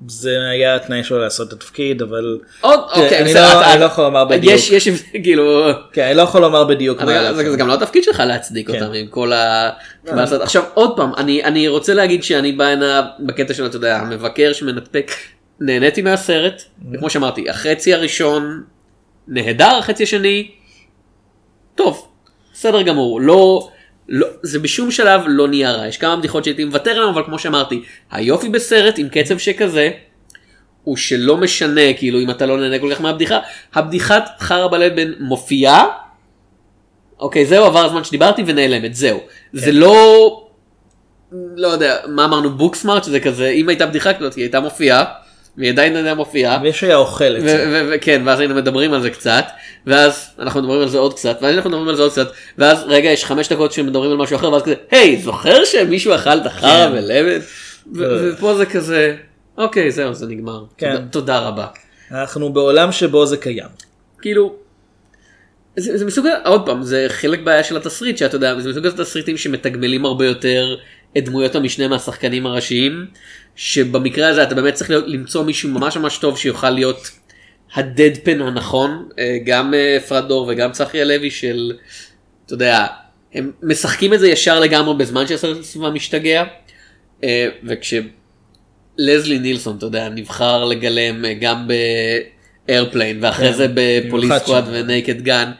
[0.06, 4.04] זה היה התנאי שלו לעשות את התפקיד אבל עוד אוקיי אני לא- אני לא יכול
[4.04, 4.54] לומר בדיוק.
[4.54, 7.02] יש יש כאילו כן, אני לא יכול לומר בדיוק.
[7.02, 8.82] מה זה גם לא התפקיד שלך להצדיק כן.
[8.82, 9.70] אותם עם כל ה...
[10.04, 10.40] מה לעשות.
[10.40, 14.52] עכשיו עוד פעם אני אני רוצה להגיד שאני בא הנה בקטע של אתה יודע המבקר
[14.52, 15.10] שמנתק
[15.60, 18.62] נהניתי מהסרט וכמו שאמרתי החצי הראשון
[19.28, 20.50] נהדר החצי השני
[21.74, 22.08] טוב
[22.52, 23.68] בסדר גמור לא.
[24.08, 27.38] לא, זה בשום שלב לא נהיה רע, יש כמה בדיחות שהייתי מוותר עליהן, אבל כמו
[27.38, 29.90] שאמרתי, היופי בסרט עם קצב שכזה,
[30.84, 33.38] הוא שלא משנה כאילו אם אתה לא נהנה כל כך מהבדיחה,
[33.74, 35.86] הבדיחת חרא בלב בין מופיעה,
[37.20, 39.20] אוקיי זהו עבר הזמן שדיברתי ונעלמת, זהו.
[39.52, 40.48] זה לא,
[41.32, 45.04] לא יודע, מה אמרנו בוקסמארט שזה כזה, אם הייתה בדיחה כזאת היא הייתה מופיעה,
[45.58, 46.58] והיא עדיין הייתה מופיעה.
[46.58, 47.84] מישהו היה אוכל את זה.
[47.92, 49.44] וכן ואז היינו מדברים על זה קצת
[49.86, 52.84] ואז אנחנו מדברים על זה עוד קצת ואז אנחנו מדברים על זה עוד קצת ואז
[52.86, 56.46] רגע יש חמש דקות שמדברים על משהו אחר ואז כזה היי זוכר שמישהו אכל את
[56.46, 56.92] החרא כן.
[56.92, 57.40] ולבן
[58.00, 58.32] אה.
[58.34, 59.16] ופה זה כזה
[59.58, 60.96] אוקיי זהו זה נגמר כן.
[61.10, 61.66] תודה- רבה
[62.10, 63.68] אנחנו בעולם שבו זה קיים.
[64.22, 64.54] כאילו.
[65.76, 69.36] זה, זה מסוג עוד פעם זה חלק בעיה של התסריט שאתה יודע זה מסוג התסריטים
[69.36, 70.76] שמתגמלים הרבה יותר
[71.18, 73.06] את דמויות המשנה מהשחקנים הראשיים
[73.56, 77.10] שבמקרה הזה אתה באמת צריך להיות, למצוא מישהו ממש ממש טוב שיוכל להיות
[77.74, 81.72] ה deadpan הנכון אה, גם אה, אפרת דור וגם צחי הלוי של
[82.46, 82.86] אתה יודע
[83.34, 86.44] הם משחקים את זה ישר לגמרי בזמן שהסרט סביבה משתגע
[87.24, 91.68] אה, וכשלזלי נילסון אתה יודע נבחר לגלם גם
[92.68, 94.64] ב Airplane ואחרי כן, זה ב Police Squad.
[94.72, 95.50] ו Naked Gun.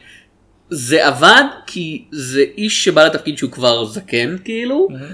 [0.70, 5.06] זה עבד כי זה איש שבא לתפקיד שהוא כבר זקן כאילו אה,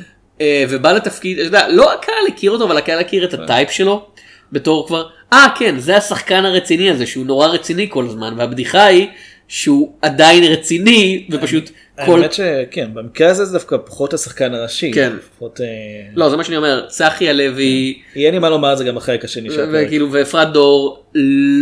[0.43, 4.07] ובא לתפקיד אתה יודע, לא הקהל הכיר אותו אבל הקהל הכיר את ה type שלו
[4.53, 9.09] בתור כבר אה כן זה השחקן הרציני הזה שהוא נורא רציני כל הזמן והבדיחה היא
[9.49, 11.71] שהוא עדיין רציני ופשוט
[12.07, 14.93] כל האמת שכן במקרה הזה זה דווקא פחות השחקן הראשי.
[14.93, 15.13] כן.
[15.37, 15.67] פחות, אה,
[16.15, 19.25] לא זה מה שאני אומר צחי הלוי יהיה לי מה לומר על זה גם החלק
[19.25, 19.87] השני של הפרק.
[19.87, 21.05] וכאילו ואפרת דור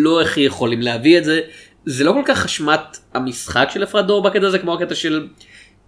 [0.02, 1.40] לא הכי יכולים להביא את זה
[1.86, 5.26] זה לא כל כך אשמת המשחק של אפרת דור בקטע הזה כמו הקטע של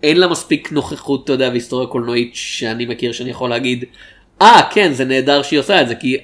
[0.04, 3.84] אין לה מספיק נוכחות אתה יודע והיסטוריה קולנועית שאני מכיר שאני יכול להגיד
[4.42, 6.16] אה כן זה נהדר שהיא עושה את זה כי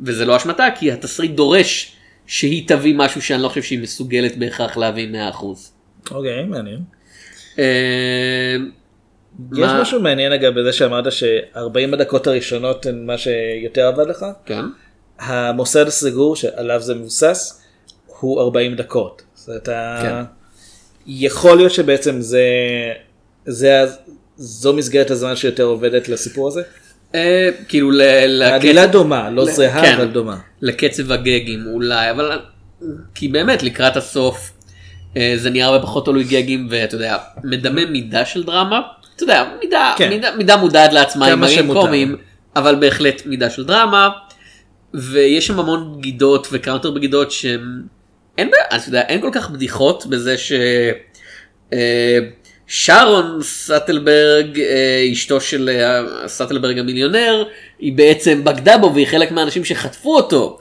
[0.00, 1.92] וזה לא אשמתה כי התסריט דורש
[2.26, 5.44] שהיא תביא משהו שאני לא חושב שהיא מסוגלת בהכרח להביא 100%.
[6.10, 6.80] אוקיי מעניין.
[7.58, 8.56] אה,
[9.52, 11.58] יש מה- משהו מעניין אגב בזה שאמרת ש-40
[11.92, 14.26] הדקות הראשונות הן מה שיותר עבד לך.
[14.46, 14.60] כן.
[15.18, 17.62] המוסד הסגור שעליו זה מבוסס
[18.20, 19.22] הוא 40 דקות.
[19.34, 19.68] זאת אומרת,
[20.02, 20.22] כן.
[21.06, 22.42] יכול להיות שבעצם זה,
[23.46, 23.84] זה,
[24.36, 26.62] זו מסגרת הזמן שיותר עובדת לסיפור הזה?
[27.14, 29.94] אה, כאילו לקצב- העלילה דומה, לא זהה כן.
[29.94, 30.36] אבל דומה.
[30.62, 32.40] לקצב הגגים אולי אבל
[33.14, 34.52] כי באמת לקראת הסוף
[35.16, 38.80] אה, זה נהיה הרבה פחות תלוי גגים ואתה יודע מדמה מידה של דרמה
[39.16, 40.08] אתה יודע מידה כן.
[40.08, 41.80] מידה, מידה מודעת לעצמה עם שמותר.
[41.80, 42.16] קומיים
[42.56, 44.08] אבל בהחלט מידה של דרמה
[44.94, 47.82] ויש שם המון בגידות ו counter בגידות שהם
[48.38, 50.52] אין, בעיה, אתה יודע, אין כל כך בדיחות בזה ש...
[51.72, 52.18] אה,
[52.66, 57.44] שרון סטלברג אה, אשתו של אה, סטלברג המיליונר
[57.78, 60.58] היא בעצם בגדה בו והיא חלק מהאנשים שחטפו אותו.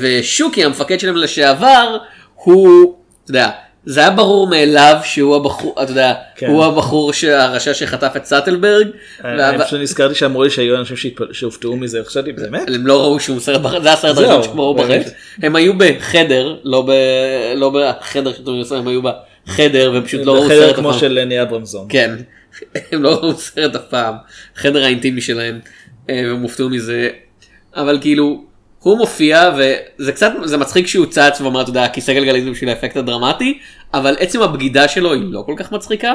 [0.00, 1.98] ושוקי המפקד שלהם לשעבר
[2.34, 3.50] הוא אתה יודע
[3.86, 6.46] זה היה ברור מאליו שהוא הבחור אתה יודע כן.
[6.46, 8.86] הוא הבחור הרשע שחטף את סטלברג.
[9.24, 10.96] וה- אני פשוט נזכרתי שאמרו לי שהיו אנשים
[11.32, 12.68] שהופתעו מזה חשבתי באמת?
[12.74, 14.74] הם לא ראו שום סרט בחדר, זה הסרט זהו, הראשון שהם ראו.
[14.74, 15.02] בחדר.
[15.42, 16.92] הם היו בחדר, לא ב-
[17.56, 21.00] לא בחדר שאתם עושים, הם היו בחדר ופשוט לא ראו בחדר סרט כמו אף פעם.
[21.00, 21.86] של לני אברמזון.
[21.88, 22.10] כן,
[22.92, 24.14] הם לא ראו סרט אף פעם,
[24.56, 25.58] חדר האינטימי שלהם,
[26.10, 27.08] אה, והם הופתעו מזה,
[27.76, 28.44] אבל כאילו,
[28.86, 32.70] הוא מופיע וזה קצת, זה מצחיק שהוא צץ ואומר, אתה יודע, כיסא גלגלים זה בשביל
[32.70, 33.58] האפקט הדרמטי,
[33.94, 36.14] אבל עצם הבגידה שלו היא לא כל כך מצחיקה.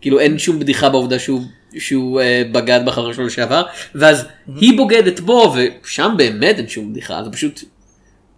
[0.00, 1.42] כאילו אין שום בדיחה בעובדה שהוא,
[1.78, 3.62] שהוא אה, בגד בחבר שלו לשעבר,
[3.94, 4.26] ואז
[4.56, 7.60] היא בוגדת בו, ושם באמת אין שום בדיחה, זה פשוט,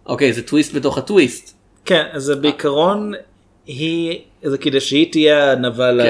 [0.05, 1.57] אוקיי, זה טוויסט בתוך הטוויסט.
[1.85, 3.11] כן, אז בעיקרון
[3.65, 6.01] היא, זה כדי שהיא תהיה הנבל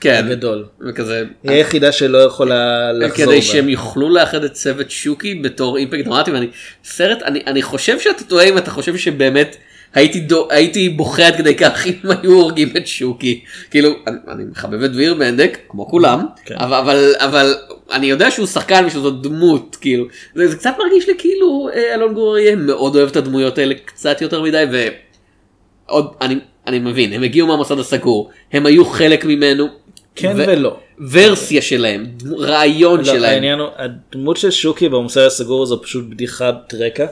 [0.00, 0.24] כן.
[0.26, 0.64] הגדול.
[0.88, 3.32] וכזה, היא היחידה שלא יכולה לחזור בה.
[3.32, 6.46] כדי שהם יוכלו לאחד את צוות שוקי בתור אימפקט דרמטי ואני
[6.84, 9.56] סרט אני אני חושב שאתה טועה אם אתה חושב שבאמת
[9.94, 14.44] הייתי דו, הייתי בוכה עד כדי כך אם היו הורגים את שוקי כאילו אני, אני
[14.50, 16.54] מחבב את דביר בנדק כמו כולם כן.
[16.58, 17.54] אבל אבל אבל
[17.92, 22.14] אני יודע שהוא שחקן ושזו דמות כאילו זה, זה קצת מרגיש לי כאילו אה, אלון
[22.14, 24.64] גור אריה מאוד אוהב את הדמויות האלה קצת יותר מדי
[25.88, 26.38] ועוד אני
[26.70, 29.66] אני מבין הם הגיעו מהמוסד הסגור הם היו חלק ממנו.
[30.14, 30.80] כן ו- ולא.
[31.10, 32.06] ורסיה שלהם,
[32.38, 33.24] רעיון לא, שלהם.
[33.24, 37.06] העניין הוא, הדמות של שוקי במוסד הסגור זו פשוט בדיחת רקע.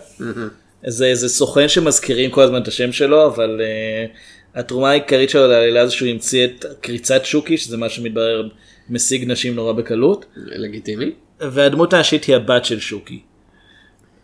[0.86, 5.86] זה איזה סוכן שמזכירים כל הזמן את השם שלו, אבל uh, התרומה העיקרית שלו לעלילה
[5.86, 8.48] זה שהוא המציא את קריצת שוקי, שזה מה שמתברר
[8.90, 10.26] משיג נשים נורא בקלות.
[10.36, 11.10] לגיטימי.
[11.40, 13.20] והדמות האנשית היא הבת של שוקי.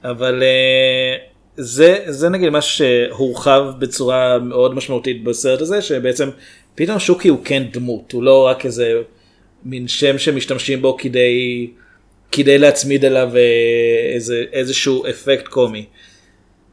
[0.04, 6.28] אבל uh, זה, זה נגיד משהו שהורחב בצורה מאוד משמעותית בסרט הזה, שבעצם
[6.74, 8.92] פתאום שוקי הוא כן דמות, הוא לא רק איזה
[9.64, 11.70] מין שם שמשתמשים בו כדי,
[12.32, 13.40] כדי להצמיד אליו אה,
[14.14, 15.86] איזה, איזשהו אפקט קומי.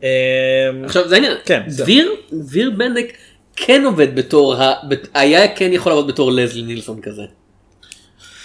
[0.04, 0.10] אה,
[0.84, 1.62] עכשיו זה העניין, כן.
[1.68, 3.14] דביר, דביר בנדק
[3.56, 4.74] כן עובד בתור, ה...
[5.14, 7.24] היה כן יכול לעבוד בתור לזלי נילסון כזה.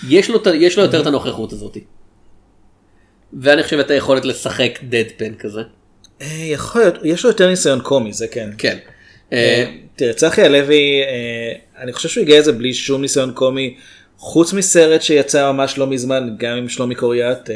[0.09, 1.77] יש לו, יש לו יותר את הנוכחות הזאת.
[3.33, 5.62] ואני חושב את היכולת לשחק דדפן כזה.
[6.22, 8.50] אה, יכול להיות, יש לו יותר ניסיון קומי, זה כן.
[8.59, 8.79] כן.
[9.33, 11.02] אה, אה, תראה, צחי הלוי,
[11.79, 13.76] אני חושב שהוא הגיע לזה בלי שום ניסיון קומי,
[14.18, 17.50] חוץ מסרט שיצא ממש לא מזמן, גם עם שלומי קוריאט.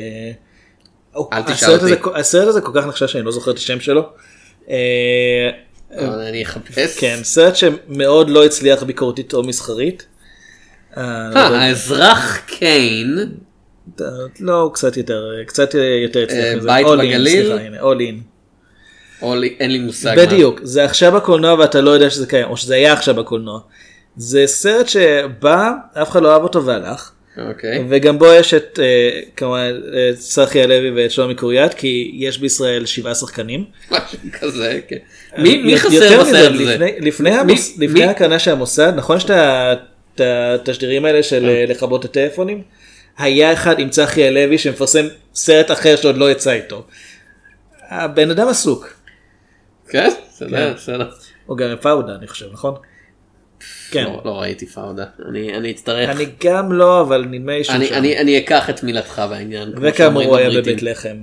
[1.32, 1.92] אל תשאל אותי.
[2.14, 4.08] הסרט הזה כל כך נחשב שאני לא זוכר את השם שלו.
[6.28, 6.98] אני אחפש.
[6.98, 10.06] כן, סרט שמאוד לא הצליח ביקורתית או מסחרית.
[10.94, 13.18] האזרח קיין,
[14.40, 16.64] לא, הוא קצת יותר, קצת יותר הצליח.
[16.64, 17.46] בית בגליל?
[17.46, 18.29] סליחה, הנה, All in.
[19.22, 20.14] או אין לי מושג.
[20.16, 20.26] מה.
[20.26, 23.60] בדיוק, זה עכשיו בקולנוע ואתה לא יודע שזה קיים, או שזה היה עכשיו בקולנוע.
[24.16, 25.70] זה סרט שבא,
[26.02, 27.10] אף אחד לא אהב אותו והלך,
[27.48, 27.84] אוקיי.
[27.88, 29.72] וגם בו יש את, אה, כמובן,
[30.12, 33.64] את צחי הלוי ואת שלומי קוריאט, כי יש בישראל שבעה שחקנים.
[33.90, 34.96] משהו כזה, כן.
[35.38, 36.48] מי מי יותר חסר בסרט הזה?
[36.48, 37.30] לפני- לפני
[37.78, 39.72] מי- מי- ההקרנה של המוסד, נכון יש את ה-
[40.14, 42.62] את התשדירים האלה של אה, לכבות את הטלפונים?
[43.18, 45.04] היה אחד עם צחי הלוי שמפרסם
[45.34, 46.84] סרט אחר שעוד לא יצא איתו.
[47.88, 48.88] הבן אדם עסוק.
[49.90, 50.10] כן?
[50.30, 50.74] בסדר, כן.
[50.76, 51.10] בסדר.
[51.48, 52.74] או גם עם פאודה אני חושב נכון?
[53.90, 54.04] כן.
[54.04, 55.04] לא- לא ראיתי פאודה.
[55.28, 56.10] אני אני אצטרך.
[56.10, 58.16] אני גם לא אבל נדמה לי שהוא אני.
[58.18, 59.72] אני, אקח את מילתך בעניין.
[59.82, 60.60] וכאמור הוא היה.
[60.60, 61.16] בבית לחם.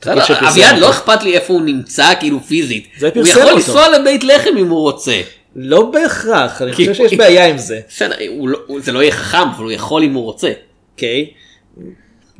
[0.00, 0.78] בסדר, אביעד.
[0.78, 2.88] לא אכפת לי איפה הוא נמצא כאילו פיזית.
[3.14, 3.42] הוא יכול.
[3.52, 5.20] לנסוע לבית לחם אם הוא רוצה.
[5.56, 7.80] לא בהכרח אני חושב שיש בעיה עם זה.
[7.88, 10.52] בסדר, הוא לא- הוא- זה לא יהיה חכם אבל הוא יכול אם הוא רוצה.
[10.94, 11.30] אוקיי.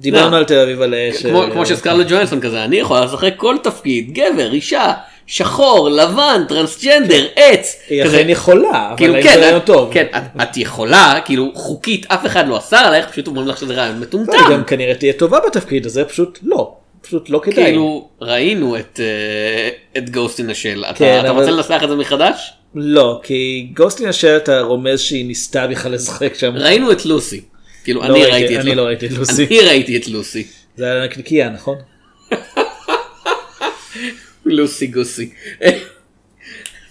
[0.03, 0.37] דיברנו לא.
[0.37, 1.27] על תל אביב על אש.
[1.27, 4.93] כמו אה, כמו שסקרלט ג'ואנסון כזה אני יכול לשחק כל תפקיד גבר אישה
[5.27, 7.77] שחור לבן טרנסג'נדר עץ.
[7.89, 8.05] היא.
[8.05, 9.89] אכן יכולה אבל האם כן, זה רעיון טוב.
[9.93, 10.07] כן,
[10.43, 14.03] את- יכולה, כאילו חוקית אף אחד לא אסר עליך, פשוט אומרים לך שזה רעיון היא
[14.03, 14.33] מטומטם.
[14.53, 16.75] גם כנראה תהיה טובה בתפקיד הזה פשוט לא.
[17.03, 17.65] פשוט לא כדאי.
[17.65, 21.97] כאילו ראינו את אה, את גוסט אין השל, כן, אתה אבל- רוצה לנסח את זה
[21.97, 22.53] מחדש?
[22.75, 26.53] לא כי גוסטין השאר אתה רומז שהיא ניסתה בכלל לשחק שם.
[26.57, 27.41] ראינו את לוסי.
[27.85, 28.75] כאילו לא אני ראיתי- אני.
[28.75, 29.47] לא ראיתי את לוסי.
[29.47, 30.47] אני ראיתי את לוסי.
[30.77, 31.77] זה היה נקניקייה נכון?
[34.45, 35.31] לוסי גוסי.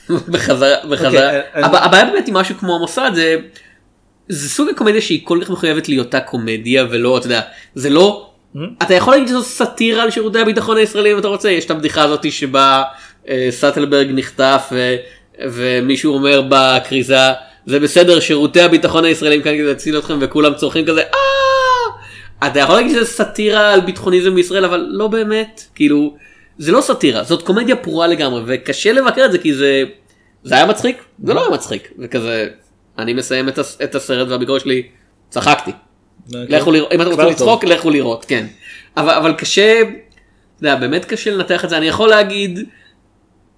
[0.10, 1.08] בחזרה, בחזרה.
[1.08, 3.36] אוקיי, אני- הב- הבעיה באמת עם משהו כמו המוסד זה,
[4.27, 7.41] זה סוג הקומדיה שהיא כל כך מחויבת להיותה קומדיה ולא, אתה יודע,
[7.75, 8.32] זה לא,
[8.84, 12.04] אתה יכול להגיד שזו סאטירה על שירותי הביטחון הישראלים אם אתה רוצה, יש את הבדיחה
[12.04, 12.84] הזאת שבה
[13.30, 14.71] אה, סאטלברג נחטף
[15.41, 17.19] ומישהו אומר בכריזה,
[17.65, 22.47] זה בסדר שירותי הביטחון הישראלים כאן כדי להציל אתכם וכולם צורכים כזה, אה!
[22.47, 25.63] אתה יכול להגיד שזה סאטירה על ביטחוניזם בישראל אבל לא באמת.
[25.76, 26.15] כאילו
[26.58, 29.84] זה לא סאטירה זאת קומדיה פרועה לגמרי וקשה לבקר את זה כי זה
[30.43, 30.97] זה היה מצחיק?
[31.24, 31.91] זה לא היה מצחיק.
[32.00, 32.47] וכזה
[32.97, 34.84] אני מסיים את, הס- את הסרט והביקורת שלי
[35.30, 35.71] צחקתי.
[36.32, 37.47] לכו לראות אם אתם רוצים כבר טוב.
[37.50, 38.45] לצחוק לכו לראות כן.
[38.97, 39.89] אבל אבל קשה אתה
[40.69, 41.78] יודע, באמת קשה לנתח את זה.
[41.78, 42.60] אני יכול להגיד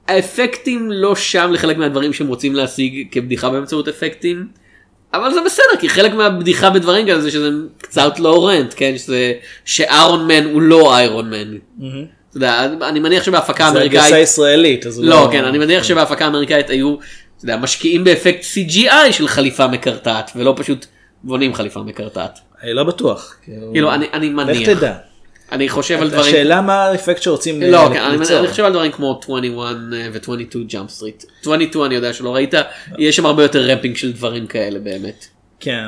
[0.08, 4.48] האפקטים לא שם לחלק מהדברים שהם רוצים להשיג כבדיחה באמצעות אפקטים.
[5.14, 9.34] אבל זה בסדר כי חלק מהבדיחה בדברים כאלה זה שזה קצת לא רנט כן שזה
[9.66, 11.58] שאיירון מן הוא לא איירון מן.
[12.30, 14.86] אתה יודע, אני מניח שבהפקה זה הגרסה האמריקאית ישראלית.
[14.86, 16.96] אז הוא לא כן אני מניח שבהפקה האמריקאית היו
[17.38, 20.86] אתה יודע, משקיעים באפקט CGI של חליפה מקרטעת ולא פשוט
[21.24, 22.40] בונים חליפה מקרטעת.
[22.64, 23.36] אני לא בטוח.
[23.74, 24.70] כאילו אני אני לך מניח.
[24.70, 24.94] תדע.
[25.52, 26.26] אני חושב על דברים...
[26.26, 28.40] השאלה מה האפקט שרוצים לא, אה, כן, אני, ליצור.
[28.40, 29.76] אני חושב על דברים כמו 21
[30.14, 31.24] ו-22 Jump Street.
[31.42, 32.54] 22 אני יודע שלא ראית,
[32.98, 35.26] יש שם הרבה יותר riffing של דברים כאלה באמת.
[35.60, 35.88] כן.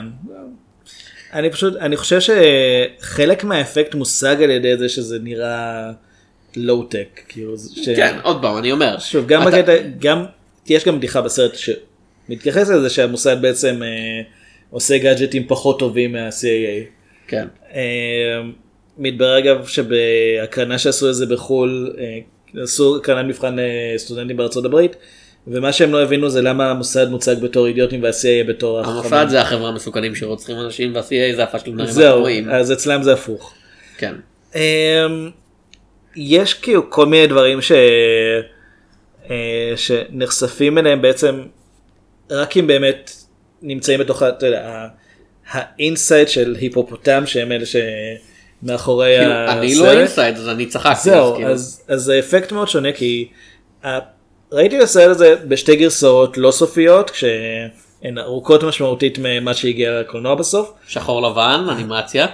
[1.33, 5.91] אני פשוט, אני חושב שחלק מהאפקט מושג על ידי זה שזה נראה
[6.55, 7.21] לואו-טק.
[7.27, 7.89] כאילו, ש...
[7.89, 8.99] כן, עוד פעם, אני אומר.
[8.99, 10.25] שוב, גם אתה- בקטע, גם,
[10.67, 14.21] יש גם בדיחה בסרט שמתייחס לזה שהמוסד בעצם אה,
[14.69, 16.85] עושה גאדג'טים פחות טובים מה-CIA.
[17.27, 17.47] כן.
[17.73, 17.81] אה,
[18.97, 22.19] מתברר אגב שבהקרנה שעשו את זה בחו"ל, אה,
[22.63, 23.55] עשו הקרנת מבחן
[23.95, 24.95] לסטודנטים בארצות הברית,
[25.47, 29.69] ומה שהם לא הבינו זה למה המוסד מוצג בתור אידיוטים וה-CIA בתור המוסד זה החבר'ה
[29.69, 32.49] המסוכנים שרוצחים אנשים וה-CA זה הפשלונרים זהו, הגרועים.
[32.49, 33.53] אז אצלם זה הפוך.
[33.97, 34.15] כן.
[34.55, 34.61] אמ,
[36.15, 37.71] יש כאילו כל מיני דברים ש...
[39.29, 41.43] אה, שנחשפים אליהם בעצם
[42.31, 43.11] רק אם באמת
[43.61, 44.87] נמצאים בתוך ה- אתה יודע,
[45.51, 47.65] ה inside של היפופוטם שהם אלה
[48.63, 49.57] שמאחורי כאילו, הסרט.
[49.57, 50.99] אני לא inside אז אני צחקתי.
[51.03, 53.27] זהו, כאילו- אז, אז זה אפקט מאוד שונה כי
[53.85, 53.99] ה-
[54.51, 60.71] ראיתי את הסרט הזה בשתי גרסאות לא סופיות כשהן ארוכות משמעותית ממה שהגיע לקולנוע בסוף.
[60.87, 62.25] שחור לבן, אנימציה.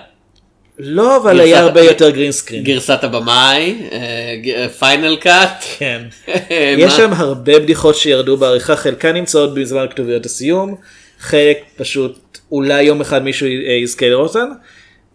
[0.80, 2.64] לא, אבל גרסת- היה הרבה יותר green screen.
[2.64, 5.64] גרסת הבמאי, אה, final cut.
[5.78, 6.02] כן.
[6.78, 10.76] יש שם הרבה בדיחות שירדו בעריכה, חלקן נמצאות בזמן כתוביות הסיום,
[11.20, 13.48] חלק פשוט אולי יום אחד מישהו
[13.84, 14.50] יזכה לראות אותן.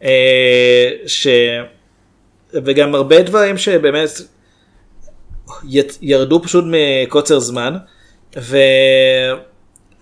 [0.02, 1.28] אה, ש...
[2.52, 4.09] וגם הרבה דברים שבאמת
[6.00, 7.76] ירדו פשוט מקוצר זמן.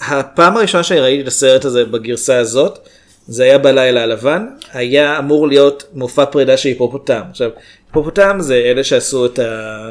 [0.00, 2.78] והפעם הראשונה שאני ראיתי את הסרט הזה בגרסה הזאת,
[3.26, 7.22] זה היה בלילה הלבן, היה אמור להיות מופע פרידה של היפופוטם.
[7.30, 7.50] עכשיו,
[7.86, 9.90] היפופוטם זה אלה שעשו את ה...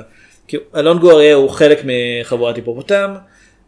[0.75, 3.13] אלון גואריה הוא חלק מחבורת היפופוטם,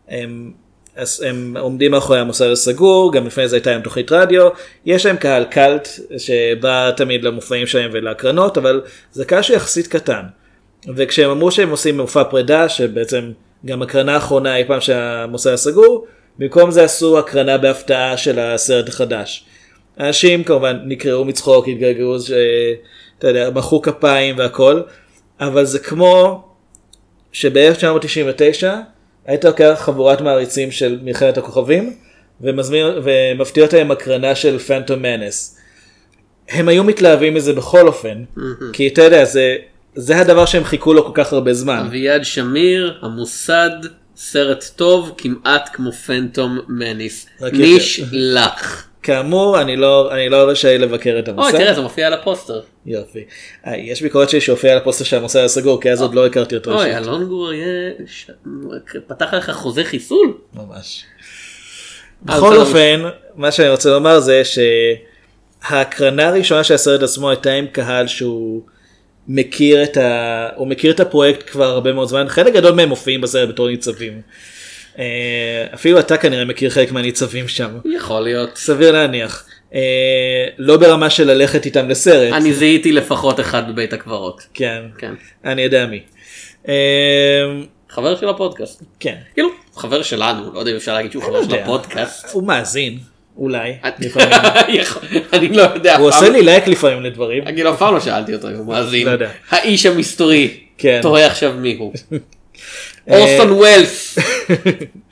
[0.08, 0.52] הם,
[0.96, 4.50] אז הם עומדים מאחורי המוסד הסגור, גם לפני זה הייתה להם תוכנית רדיו,
[4.86, 8.82] יש להם קהל קאלט שבא תמיד למופעים שלהם ולהקרנות, אבל
[9.12, 10.22] זה קהל שיחסית קטן.
[10.96, 13.32] וכשהם אמרו שהם עושים מופע פרידה, שבעצם
[13.66, 16.06] גם הקרנה האחרונה אי פעם שהמוסד הסגור,
[16.40, 19.46] במקום זה עשו הקרנה בהפתעה של הסרט החדש.
[20.00, 22.32] אנשים כמובן נקרעו מצחוק, התגעגעו, ש-
[23.20, 24.82] אתה יודע, מחאו כפיים והכל,
[25.40, 26.44] אבל זה כמו
[27.32, 28.64] שב-1999
[29.28, 31.94] היית לוקח חבורת מעריצים של מלחמת הכוכבים
[32.42, 35.58] ומזמין, ומפתיע אותם עם הקרנה של פנטום מנס.
[36.50, 38.24] הם היו מתלהבים מזה בכל אופן,
[38.74, 39.56] כי אתה יודע, זה,
[39.96, 41.84] זה הדבר שהם חיכו לו כל כך הרבה זמן.
[41.88, 43.70] אביעד שמיר, המוסד,
[44.18, 47.26] סרט טוב, כמעט כמו Phantom Menace.
[47.42, 48.88] נשלח.
[49.04, 51.58] כאמור, אני לא, אני לא רשאי לבקר את אוי, המוסד.
[51.58, 52.62] תראה, זה מופיע על הפוסטר.
[52.86, 53.24] יופי.
[53.67, 56.56] אה, יש ביקורת שלי שהופיע על הפוסטר של המוסד הסגור, כי אז עוד לא הכרתי
[56.56, 56.74] אותו.
[56.80, 56.98] אוי.
[56.98, 57.65] אלון גוריה
[58.08, 58.30] ש-
[59.08, 60.38] פתח לך חוזה חיסול?
[60.54, 61.04] ממש.
[62.28, 63.02] אז בכל אופן,
[63.36, 64.41] מה שאני רוצה לומר זה
[65.62, 68.62] שההקרנה הראשונה של הסרט עצמו הייתה עם קהל שהוא
[69.28, 70.50] מכיר את, ה...
[70.56, 74.21] הוא מכיר את הפרויקט כבר הרבה מאוד זמן, חלק גדול מהם מופיעים בסרט בתור ניצבים.
[75.00, 78.58] אה, אפילו אתה כנראה מכיר חלק מהניצבים שם, יכול להיות.
[78.58, 79.45] סביר להניח.
[79.76, 79.82] אה,
[80.58, 84.48] לא ברמה של ללכת איתם לסרט, אני זיהיתי לפחות אחד בבית הקברות.
[84.54, 85.14] כן, כן.
[85.46, 86.00] אני יודע מי.
[86.68, 86.74] אה,
[87.90, 88.84] חבר של הפודקאסט.
[89.00, 91.64] כן, כאילו, חבר שלנו, לא יודע אם אפשר להגיד שהוא חבר של יודע.
[91.64, 92.28] הפודקאסט.
[92.32, 92.98] הוא מאזין,
[93.38, 95.98] אולי, אני- לא יודע.
[95.98, 97.48] הוא עושה לי לייק לפעמים לדברים.
[97.48, 99.08] אני אף פעם לא שאלתי אותו אם הוא מאזין.
[99.08, 99.26] לא.
[99.50, 100.58] האיש המסתורי.
[100.78, 101.00] כן.
[101.02, 101.94] תוהה עכשיו מי הוא.
[103.10, 104.18] אה, אורסון ווילס.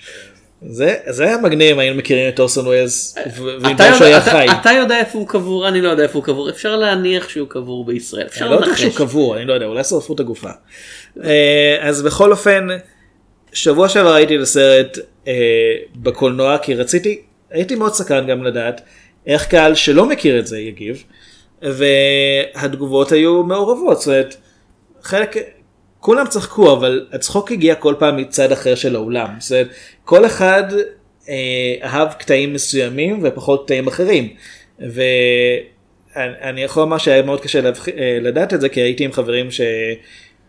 [0.66, 4.46] זה, זה היה מגניב היינו מכירים את אורסון ווילס אתה ונדע שהוא היה חי.
[4.62, 6.50] אתה- יודע איפה הוא קבור, אני לא יודע איפה הוא קבור.
[6.50, 8.26] אפשר להניח שהוא קבור בישראל.
[8.28, 8.98] אפשר אני לא יודע שהוא לנחש.
[8.98, 10.50] קבור, אני לא יודע, אולי שרפו את הגופה.
[11.24, 12.68] אה, אז בכל אופן,
[13.54, 14.98] שבוע שעבר הייתי לסרט
[15.28, 15.34] אה,
[15.96, 17.22] בקולנוע כי רציתי,
[17.52, 18.82] הייתי מאוד סקרן גם לדעת
[19.28, 21.04] איך קהל שלא מכיר את זה יגיב,
[21.62, 24.36] והתגובות היו מעורבות, זאת אומרת,
[25.02, 25.36] חלק,
[26.04, 29.68] כולם צחקו אבל הצחוק הגיע כל פעם מצד אחר של האולם, אומרת,
[30.06, 30.64] כל אחד
[31.30, 31.36] אה,
[31.84, 34.30] אהב קטעים מסוימים ופחות קטעים אחרים.
[34.80, 35.64] ואני
[36.42, 37.90] אני יכול לומר שהיה מאוד קשה להבח...
[37.90, 39.48] אה, לדעת את זה כי הייתי עם חברים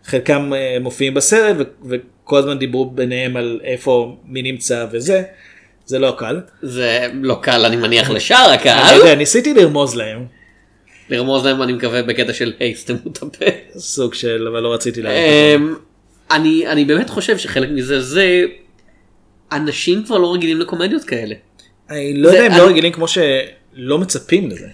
[0.03, 1.63] שחלקם אה, מופיעים בסרט ו...
[1.89, 5.23] וכל הזמן דיברו ביניהם על איפה מי נמצא וזה.
[5.85, 6.41] זה לא קל.
[6.61, 8.95] זה לא קל אני מניח לשאר אני הקהל.
[8.97, 10.25] יודע, ניסיתי לרמוז להם
[11.09, 13.45] לרמוז להם אני מקווה בקטע של היי סתמו את הפה.
[13.77, 15.19] סוג של אבל לא רציתי להגיד.
[15.55, 15.75] אמ,
[16.31, 18.43] אני אני באמת חושב שחלק מזה זה
[19.51, 21.35] אנשים כבר לא רגילים לקומדיות כאלה.
[21.89, 24.67] אני לא יודע אם לא רגילים כמו שלא מצפים לזה.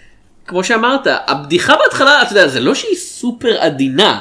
[0.47, 4.19] כמו שאמרת הבדיחה בהתחלה אתה יודע זה לא שהיא סופר עדינה.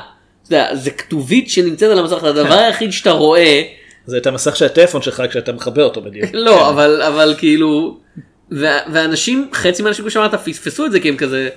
[0.73, 3.63] זה כתובית שנמצאת על המסך הדבר היחיד שאתה רואה
[4.07, 6.31] זה את המסך של הטלפון שלך כשאתה מכבה אותו בדיוק.
[6.47, 7.99] לא אבל אבל כאילו
[8.93, 11.49] ואנשים חצי מהאנשים כמו שאמרת פספסו את זה כי הם כזה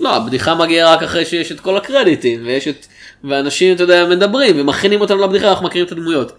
[0.00, 2.86] לא, הבדיחה מגיעה רק אחרי שיש את כל הקרדיטים, ויש את...
[3.24, 6.32] ואנשים, אתה יודע, מדברים ומכינים אותנו לבדיחה, אנחנו מכירים את הדמויות.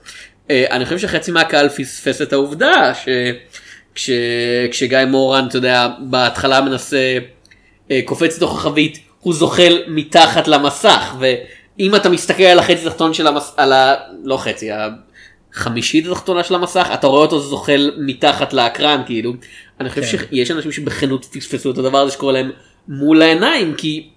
[0.49, 4.09] אה, אני חושב שחצי מהקהל פספס את העובדה שכש...
[4.71, 7.17] כשגיא מורן, אתה יודע, בהתחלה מנסה,
[7.91, 13.27] אה, קופץ לתוך החבית, הוא זוחל מתחת למסך, ואם אתה מסתכל על החצי התחתון של
[13.27, 13.95] המסך, על ה...
[14.23, 14.69] לא חצי,
[15.53, 19.33] החמישית התחתונה של המסך, אתה רואה אותו זוחל מתחת לאקרן, כאילו.
[19.79, 20.07] אני חושב כן.
[20.29, 22.51] שיש אנשים שבכנות פספסו את הדבר הזה שקורה להם
[22.89, 24.09] מול העיניים, כי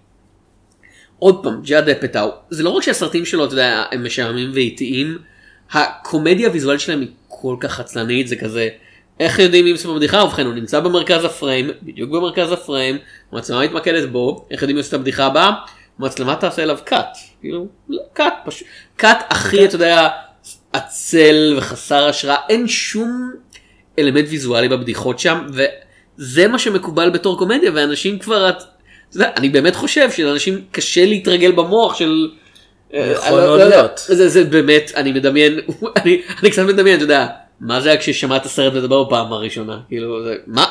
[1.19, 5.19] עוד פעם, ג'אד אפטאו, זה לא רק שהסרטים שלו, אתה יודע, הם משעממים ואיטיים,
[5.73, 8.69] הקומדיה הוויזואלית שלהם היא כל כך עצלנית, זה כזה,
[9.21, 10.25] איך יודעים אם זה בבדיחה?
[10.25, 12.99] ובכן, הוא נמצא במרכז הפריים, בדיוק במרכז הפריים,
[13.33, 15.51] המצלמה מתמקדת בו, איך יודעים אם זה הבדיחה הבאה?
[15.99, 17.67] המצלמה תעשה אליו קאט, כאילו,
[18.13, 20.09] קאט, פשוט, קאט הכי, אתה יודע,
[20.73, 23.33] עצל וחסר השראה, אין שום
[23.99, 25.47] אלמנט ויזואלי בבדיחות שם,
[26.19, 31.07] וזה מה שמקובל בתור קומדיה, ואנשים כבר, את, אתה יודע, אני באמת חושב שלאנשים קשה
[31.07, 32.31] להתרגל במוח של...
[32.91, 34.01] יכול אה, מאוד לא להיות.
[34.07, 35.61] זה, זה באמת, אני מדמיין,
[36.03, 37.27] אני, אני קצת מדמיין, אתה יודע,
[37.61, 40.65] מה זה היה כששמעת סרט מדבר בפעם הראשונה, כאילו, זה, מה?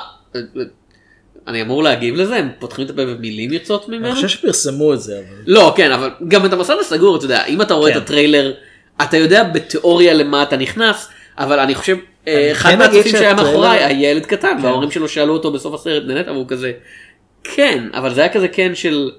[1.47, 2.35] אני אמור להגיב לזה?
[2.35, 4.05] הם פותחים את הפה ומילים יוצאות ממנו?
[4.05, 5.37] אני חושב שפרסמו את זה, אבל...
[5.47, 7.97] לא, כן, אבל גם את המסד הסגור, אתה יודע, אם אתה רואה כן.
[7.97, 8.53] את הטריילר,
[9.01, 13.83] אתה יודע בתיאוריה למה אתה נכנס, אבל אני חושב, אה, אחד כן מהצופים שהיה מאחוריי
[13.83, 14.65] היה ילד קטן, כן.
[14.65, 16.27] וההורים שלו שאלו אותו בסוף הסרט, נהנית?
[16.27, 16.71] והוא כזה,
[17.43, 19.11] כן, אבל זה היה כזה כן של,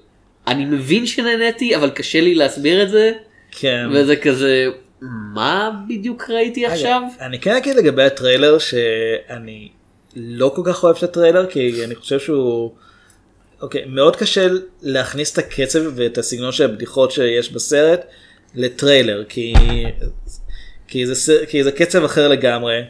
[0.47, 3.13] אני מבין שנהניתי, אבל קשה לי להסביר את זה,
[3.51, 3.87] כן.
[3.93, 4.67] וזה כזה,
[5.35, 7.03] מה בדיוק ראיתי עכשיו?
[7.21, 9.69] אני כן אגיד לגבי הטריילר שאני
[10.17, 12.71] לא כל כך אוהב את הטריילר כי אני חושב שהוא
[13.63, 14.47] אוקיי מאוד קשה
[14.83, 18.01] להכניס את הקצב ואת הסגנון של הבדיחות שיש בסרט
[18.55, 19.55] לטריילר כי
[20.93, 22.81] כי זה כי זה קצב אחר לגמרי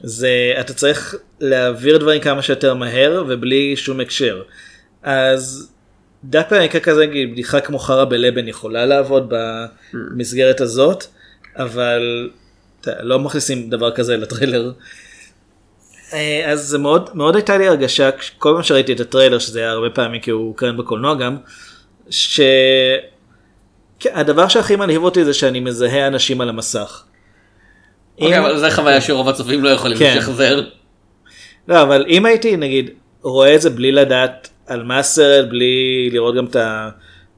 [0.00, 4.42] זה אתה צריך להעביר דברים כמה שיותר מהר ובלי שום הקשר
[5.02, 5.72] אז
[6.24, 9.32] דווקא במקרה כזה בדיחה כמו חרא בלבן יכולה לעבוד
[9.92, 11.04] במסגרת הזאת
[11.56, 12.30] אבל
[13.00, 14.72] לא מכניסים דבר כזה לטריילר.
[16.12, 19.70] אה, אז זה מאוד מאוד הייתה לי הרגשה כל פעם שראיתי את הטריילר שזה היה
[19.70, 21.36] הרבה פעמים כי הוא קרן בקולנוע גם.
[24.00, 27.07] שהדבר שהכי מלהיב אותי זה שאני מזהה אנשים על המסך.
[28.20, 30.14] אוקיי, אבל זו חוויה שרוב הצופים לא יכולים כן.
[30.18, 30.62] לשחזר.
[31.68, 32.90] לא, אבל אם הייתי נגיד
[33.22, 36.56] רואה את זה בלי לדעת על מה הסרט, בלי לראות גם את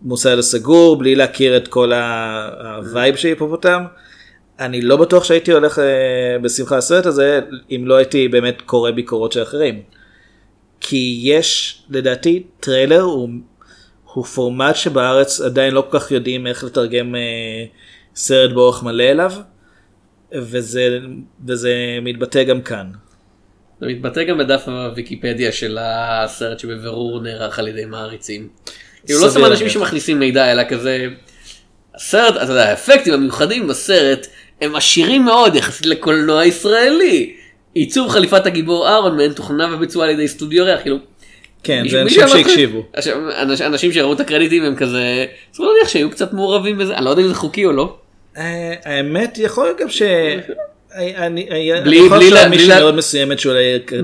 [0.03, 3.85] המוסד הסגור, בלי להכיר את כל ה vibe שהיפופוטם,
[4.61, 9.33] אני לא בטוח שהייתי הולך אה, בשמחה לסרט הזה, אם לא הייתי באמת קורא ביקורות
[9.33, 9.83] של אחרים.
[10.81, 13.29] כי יש, לדעתי, טריילר הוא,
[14.13, 17.65] הוא פורמט שבארץ עדיין לא כל כך יודעים איך לתרגם אה,
[18.17, 19.33] סרט באורך מלא אליו,
[20.35, 20.99] וזה,
[21.47, 22.87] וזה מתבטא גם כאן.
[23.81, 28.49] זה מתבטא גם בדף הוויקיפדיה של הסרט שבבירור נערך על ידי מעריצים.
[29.07, 29.69] כאילו לא סתם אנשים.
[29.69, 31.07] שמכניסים מידע אלא כזה.
[31.95, 34.27] הסרט, אתה יודע, האפקטים המיוחדים בסרט
[34.61, 37.35] הם עשירים מאוד יחסית לקולנוע ישראלי.
[37.75, 40.99] עיצוב חליפת הגיבור אהרון מן תוכננה וביצוע על ידי סטודיו ריח, כאילו.
[41.63, 42.87] כן, זה אנשים שהקשיבו.
[43.67, 47.23] אנשים שראו את הקרדיטים הם כזה, צריך להניח שהיו קצת מעורבים בזה, אני לא יודע
[47.23, 47.97] אם זה חוקי או לא.
[48.37, 50.03] אה, האמת יכול להיות גם ש...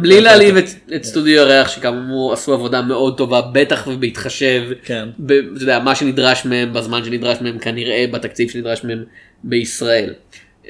[0.03, 5.09] בלי- להעליב את, סטודיו ירח שכאמור עשו עבודה מאוד טובה בטח ובהתחשב כן.
[5.19, 9.05] ב, אתה יודע, מה שנדרש מהם בזמן שנדרש מהם כנראה בתקציב שנדרש מהם
[9.45, 10.15] בישראל.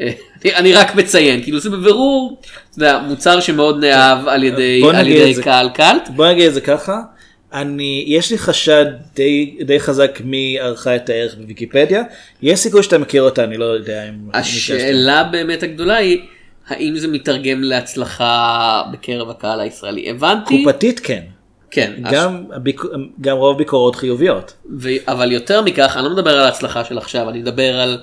[0.00, 0.10] אה,
[0.56, 2.40] אני, רק מציין כאילו זה בבירור
[3.06, 4.80] מוצר שמאוד נאהב על ידי.
[5.42, 6.08] קהל קאלט.
[6.08, 7.00] בוא נגיד את זה ככה,
[7.52, 12.02] אני, יש לי חשד די, די חזק מי ערכה את הערך בוויקיפדיה,
[12.42, 14.14] יש סיכוי שאתה מכיר אותה, אני לא יודע אם...
[14.34, 16.18] השאלה באמת הגדולה היא
[16.68, 20.10] האם זה מתרגם להצלחה בקרב הקהל הישראלי?
[20.10, 21.22] הבנתי קופתית כן,
[21.70, 22.80] כן גם, הביק...
[23.20, 24.54] גם רוב ביקורות חיוביות.
[24.78, 24.88] ו...
[25.08, 27.98] אבל יותר מכך, אני לא מדבר על ההצלחה של עכשיו, אני מדבר על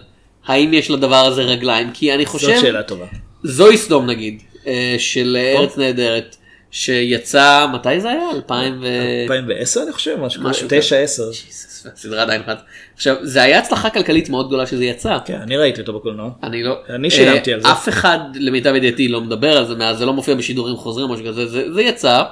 [0.46, 3.06] האם יש לדבר הזה רגליים, כי אני חושב, זאת שאלה טובה.
[3.44, 6.36] זוהי סדום נגיד, אה, של ארץ נהדרת,
[6.74, 8.30] שיצא, מתי זה היה?
[8.36, 8.86] 2000 ו...
[9.24, 10.80] 2010 אני חושב, משהו משהו כזה, 9-10.
[11.02, 12.64] ג'יסוס, הסדרה עדיין אחת.
[12.96, 15.18] עכשיו, זה היה הצלחה כלכלית מאוד גדולה שזה יצא.
[15.26, 16.30] כן, אני ראיתי אותו בקולנוע.
[16.44, 17.72] אני לא, אני שילמתי אה, על זה.
[17.72, 21.14] אף אחד למיטב ידיעתי לא מדבר על זה מאז, זה לא מופיע בשידורים חוזרים או
[21.14, 22.24] משהו כזה, זה, יצא,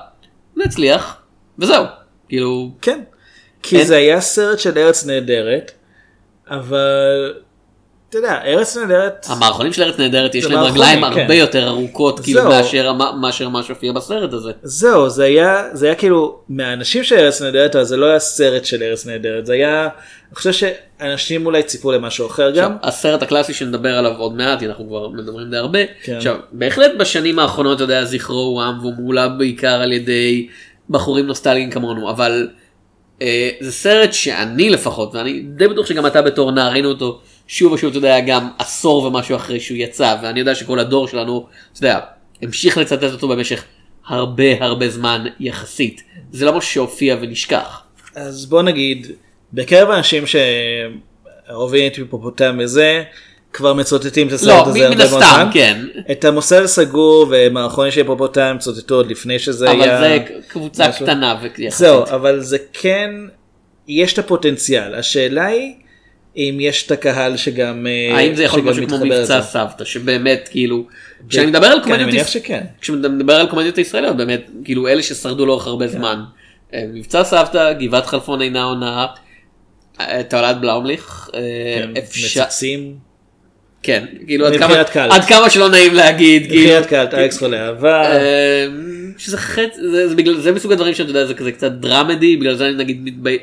[0.55, 1.21] זה הצליח,
[1.59, 1.85] וזהו.
[2.29, 2.99] כאילו, כן,
[3.63, 5.71] כי זה היה סרט של ארץ נהדרת,
[6.47, 7.33] אבל
[8.11, 11.21] אתה יודע, ארץ נהדרת, המערכונים של ארץ נהדרת יש להם רגליים כן.
[11.21, 12.43] הרבה יותר ארוכות כאילו.
[12.43, 14.51] מאשר מאשר מה שהופיע בסרט הזה.
[14.63, 18.65] זהו, זה היה, זה היה כאילו, מהאנשים של ארץ נהדרת, אבל זה לא היה סרט
[18.65, 22.71] של ארץ נהדרת, זה היה, אני חושב שאנשים אולי ציפו למשהו אחר גם.
[22.75, 25.79] עכשיו, הסרט הקלאסי שנדבר עליו עוד מעט אנחנו כבר מדברים די הרבה.
[26.03, 26.15] כן.
[26.15, 30.47] עכשיו בהחלט בשנים האחרונות אתה יודע זכרו הוא עם והוא מעולה בעיקר על ידי
[30.89, 32.47] בחורים נוסטלגיים כמונו אבל
[33.21, 37.21] אה, זה סרט שאני לפחות, ואני די בטוח שגם אתה בתור נער ראינו אותו
[37.51, 41.47] שוב ושוב, אתה יודע, גם עשור ומשהו אחרי שהוא יצא, ואני יודע שכל הדור שלנו,
[41.73, 41.99] אתה יודע,
[42.41, 43.63] המשיך לצטט אותו במשך
[44.07, 46.03] הרבה הרבה זמן יחסית.
[46.31, 47.81] זה לא משהו שהופיע ונשכח.
[48.15, 49.07] אז בוא נגיד,
[49.53, 53.03] בקרב האנשים שאוהבים את היפופוטם וזה,
[53.53, 55.49] כבר מצוטטים את הסרט לא, הזה הרבה מאוד זמן.
[55.53, 55.85] כן.
[56.11, 59.99] את המוסד הסגור ומערכונים של היפופוטם צוטטו עוד לפני שזה אבל היה...
[59.99, 61.05] זה קבוצה משהו.
[61.05, 61.79] קטנה ויחסית.
[61.79, 63.11] זהו, אבל זה כן,
[63.87, 64.95] יש את הפוטנציאל.
[64.95, 65.73] השאלה היא,
[66.37, 69.41] אם יש את הקהל שגם אה, האם זה יכול להיות משהו כמו מבצע.
[69.41, 70.85] סבתא שבאמת כאילו
[71.29, 72.63] כשאני מדבר על כן, קומדיות מניח יש- שכן.
[72.81, 75.91] כשאתה מדבר על קומדיות הישראליות באמת כאילו אלה ששרדו לאורך הרבה כן.
[75.93, 76.19] זמן.
[76.73, 79.05] אה, מבצע סבתא גבעת חלפון אינה עונה.
[79.99, 82.95] אה, תולעת בלאומליך כן, מצצים,
[83.83, 85.09] כן כאילו עד כמה.
[85.09, 88.01] עד כמה שלא נעים להגיד כאילו מבחינת קהל, אלכס חולה אהבה.
[88.11, 88.67] אה,
[89.17, 89.61] שזה חצי
[89.91, 92.75] זה זה בגלל זה מסוג הדברים שאתה יודע זה כזה קצת דרמדי בגלל זה אני
[92.75, 93.39] נגיד מתבייש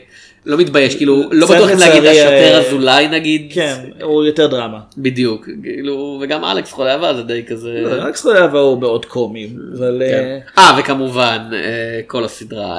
[0.46, 4.80] לא מתבייש כאילו לא בטוח אם להגיד השוטר אה, אזולאי נגיד כן, הוא יותר דרמה.
[4.98, 7.80] בדיוק כאילו וגם אלכס חולה אהבה זה די כזה.
[7.82, 10.38] לא, אלכס חולה אהבה הוא מאוד קומי, אבל כן.
[10.58, 12.78] אה, אה וכמובן אה, כל הסדרה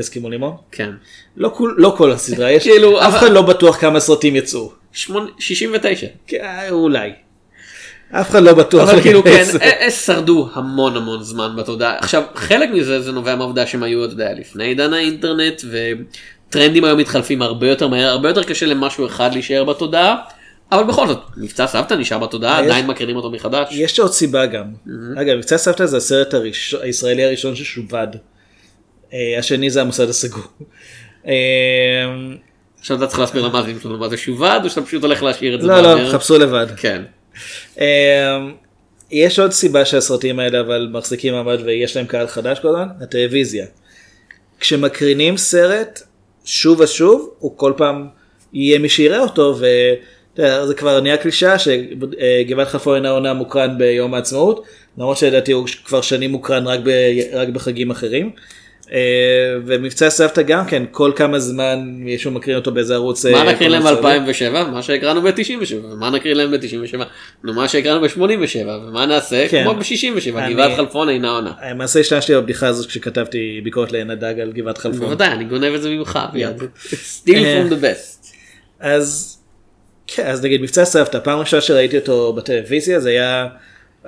[0.00, 0.56] אסקימו לימון.
[0.72, 0.90] כן.
[1.36, 4.72] לא לא כל הסדרה, יש, כאילו, אף אחד לא בטוח כמה סרטים יצאו.
[4.92, 6.06] שמונה- 69.
[6.26, 7.12] כן, אולי.
[8.12, 8.88] אף אחד לא בטוח.
[8.88, 9.44] אבל כאילו כן.
[9.60, 14.04] אה, אה, שרדו המון המון זמן בתודעה עכשיו חלק מזה זה נובע מהעובדה שהם היו
[14.04, 19.06] אתה יודע לפני עידן האינטרנט וטרנדים היום מתחלפים הרבה יותר מהר הרבה יותר קשה למשהו
[19.06, 20.16] אחד להישאר בתודעה.
[20.72, 23.68] אבל בכל זאת מבצע סבתא נשאר בתודעה עדיין מקרינים אותו מחדש.
[23.70, 24.64] יש עוד סיבה גם.
[25.16, 26.34] אגב, מבצע סבתא זה הסרט
[26.82, 28.06] הישראלי הראשון ששובד.
[29.12, 30.44] אה, השני זה המוסד הסגור.
[32.80, 35.60] עכשיו אתה צריך להסביר למאזינים שלנו מה זה שובד או שאתה פשוט הולך להשאיר את
[35.60, 35.66] זה.
[35.66, 36.10] לא, לא?
[36.12, 36.66] חפשו לבד.
[36.76, 37.02] כן.
[37.80, 38.38] אה,
[39.10, 43.66] יש עוד סיבה שהסרטים האלה אבל מחזיקים מעמד ויש להם קהל חדש כל הזמן, הטלוויזיה.
[44.60, 46.02] כשמקרינים סרט
[46.44, 48.08] שוב ושוב, הוא כל פעם
[48.52, 53.78] יהיה מי שיראה אותו ואתה יודע, זה כבר נהיה קלישאה שגבעת חפור אינה עונה מוקרן
[53.78, 54.64] ביום העצמאות,
[54.98, 56.90] למרות שלדעתי הוא כבר שנים מוקרן רק, ב,
[57.32, 58.30] רק בחגים אחרים.
[58.92, 58.98] אה,
[59.66, 63.26] ומבצע סבתא גם כן, כל כמה זמן מישהו מקרין אותו באיזה ערוץ.
[63.26, 64.20] מה אה, נקריא להם קומרציאלי.
[64.64, 64.68] ב-2007?
[64.70, 65.86] מה שהקראנו ב-97.
[65.98, 66.96] מה נקריא להם ב-97?
[67.44, 68.66] נו מה שהקראנו ב-87.
[68.68, 69.48] ומה נעשה?
[69.48, 69.62] כן.
[69.64, 70.38] כמו ב-67.
[70.38, 71.52] אני- גבעת חלפון אינה עונה.
[71.70, 75.00] למעשה השתמשתי בבדיחה הזאת כשכתבתי ביקורת לעין הדג על גבעת חלפון.
[75.00, 76.18] בוודאי אני גונב את זה ממך.
[76.36, 76.50] אה.
[77.28, 78.26] from the best.
[78.80, 79.38] אז,
[80.06, 83.48] כן, אז נגיד מבצע סבתא, פעם ראשונה שראיתי אותו בטלוויזיה זה היה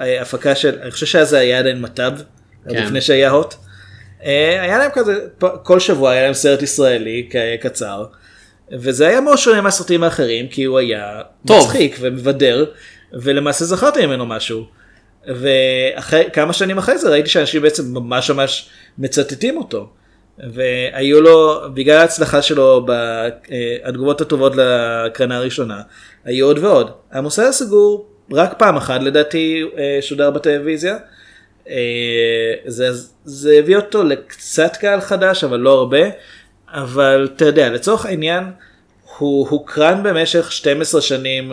[0.01, 2.13] אה, הפקה של, אני חושב שאז זה היה עדיין מטב,
[2.71, 2.83] כן.
[2.85, 3.55] לפני שהיה הוט.
[4.25, 5.15] אה, היה להם כזה,
[5.63, 7.29] כל שבוע היה להם סרט ישראלי
[7.61, 8.05] קצר,
[8.73, 11.65] וזה היה מאוד שונה מהסרטים האחרים, כי הוא היה טוב.
[11.65, 12.65] מצחיק ומבדר,
[13.13, 14.65] ולמעשה זכרתי ממנו משהו.
[15.27, 18.69] ואחרי כמה שנים אחרי זה ראיתי שאנשים בעצם ממש ממש
[18.99, 19.89] מצטטים אותו.
[20.39, 25.81] והיו לו, בגלל ההצלחה שלו בתגובות הטובות להקרנה הראשונה,
[26.25, 26.91] היו עוד ועוד.
[27.13, 30.97] המוסד הסגור רק פעם אחת לדעתי אה, שודר בטלוויזיה.
[31.69, 32.89] אה, זה,
[33.25, 36.09] זה הביא אותו לקצת קהל חדש אבל לא הרבה.
[36.73, 38.45] אבל אתה יודע, לצורך העניין
[39.19, 41.53] הוא הוקרן במשך 12 שנים,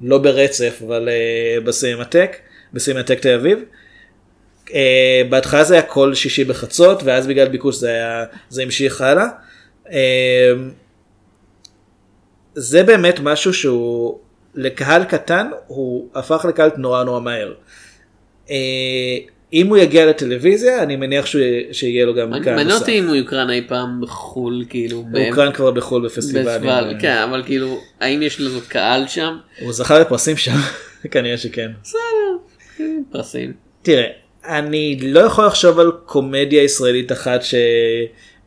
[0.00, 2.36] לא ברצף, אבל uh, בסינמטק,
[2.72, 3.58] בסינמטק תל אביב.
[4.66, 4.72] Uh,
[5.30, 9.26] בהתחלה זה היה כל שישי בחצות, ואז בגלל ביקוש זה, היה, זה המשיך הלאה.
[9.86, 9.90] Uh,
[12.54, 14.18] זה באמת משהו שהוא
[14.54, 17.54] לקהל קטן, הוא הפך לקהל נורא נורא מהר.
[18.46, 18.50] Uh,
[19.52, 21.42] אם הוא יגיע לטלוויזיה, אני מניח שהוא,
[21.72, 22.70] שיהיה לו גם קהל מעניין.
[22.70, 25.04] אותי אם הוא יוקרן אי פעם בחו"ל כאילו.
[25.12, 26.46] הוא הוקרן כבר בחו"ל בפסטיבלים.
[26.46, 29.36] בפסטיבל, כן אבל כאילו האם יש לזה קהל שם?
[29.60, 30.56] הוא זכה בפרסים שם,
[31.10, 31.70] כנראה שכן.
[33.10, 33.52] פרסים.
[33.82, 34.06] תראה,
[34.44, 37.40] אני לא יכול לחשוב על קומדיה ישראלית אחת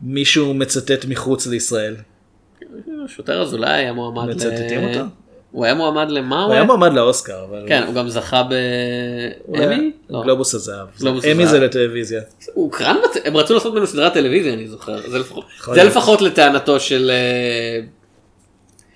[0.02, 1.94] שמישהו מצטט מחוץ לישראל.
[3.06, 4.34] שוטר אזולאי היה מועמד ל...
[4.34, 5.00] מצטטים אותו?
[5.52, 7.64] הוא היה מועמד למה הוא היה מועמד לאוסקר, אבל...
[7.68, 8.42] כן הוא גם זכה
[9.48, 9.92] באמי?
[10.10, 10.22] לא.
[10.22, 10.86] גלובוס הזהב.
[11.32, 11.46] אמי.
[11.46, 12.20] זה לטלוויזיה.
[12.54, 12.72] הוא
[13.04, 14.96] בת- הם רצו לעשות ממנו סדרת טלוויזיה אני זוכר,
[15.74, 17.80] זה לפחות- לטענתו של אה,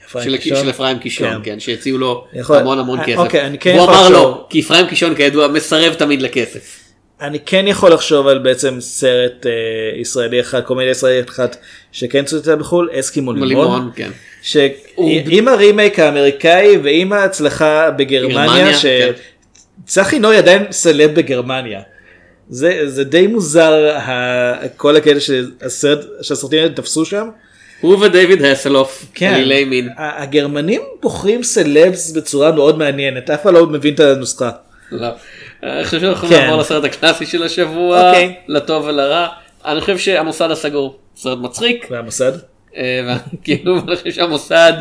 [0.07, 1.39] אפרים של אפרים קישון, כן.
[1.45, 3.19] כן, שהציעו לו המון המון אה, כסף.
[3.19, 6.81] אוקיי, כן הוא אמר לו, כי אפרים קישון כידוע מסרב תמיד לכסף.
[7.21, 9.51] אני כן יכול לחשוב על בעצם סרט אה,
[10.01, 11.57] ישראלי אחד, קומדיה ישראלית אחת
[11.93, 13.91] שכן צוטטה בחו"ל, אסקימו לימון.
[13.97, 14.11] כן.
[14.43, 14.69] שעם
[15.49, 19.12] הרימייק האמריקאי ועם ההצלחה בגרמניה, גרמניה, כן.
[19.87, 21.81] שצחי נוי עדיין סלב בגרמניה.
[22.49, 27.29] זה, זה די מוזר ה- כל הקטע שהסרט, שהסרטים האלה תפסו שם.
[27.81, 29.35] הוא ודייוויד הסלוף, כן.
[29.35, 29.89] אלילי מין.
[29.99, 34.51] הגרמנים בוחרים סלבס בצורה מאוד מעניינת, אף אחד לא מבין את הנוסחה.
[34.93, 35.09] לא.
[35.63, 36.43] אני חושב שאנחנו כן.
[36.43, 38.35] נעבור לסרט הקלאסי של השבוע, אוקיי.
[38.49, 39.29] לטוב ולרע.
[39.65, 42.33] אני חושב שהמוסד הסגור סרט מצחיק, והמוסד?
[42.77, 44.73] אה, כאילו אני חושב שהמוסד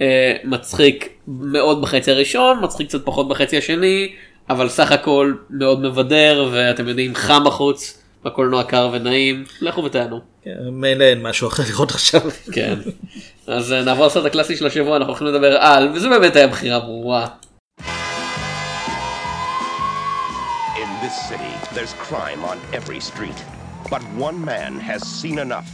[0.00, 4.12] אה, מצחיק מאוד בחצי הראשון, מצחיק קצת פחות בחצי השני,
[4.50, 10.20] אבל סך הכל מאוד מבדר ואתם יודעים חם בחוץ, בקולנוע קר ונעים, לכו ותענו.
[10.44, 12.20] כן, מילא אין משהו אחר לראות עכשיו.
[12.52, 12.74] כן.
[13.46, 16.80] אז אה, נעבור לסרט הקלאסי של השבוע, אנחנו הולכים לדבר על, וזה באמת היה בחירה
[16.80, 17.26] ברורה.
[21.16, 23.44] City, there's crime on every street.
[23.90, 25.72] But one man has seen enough.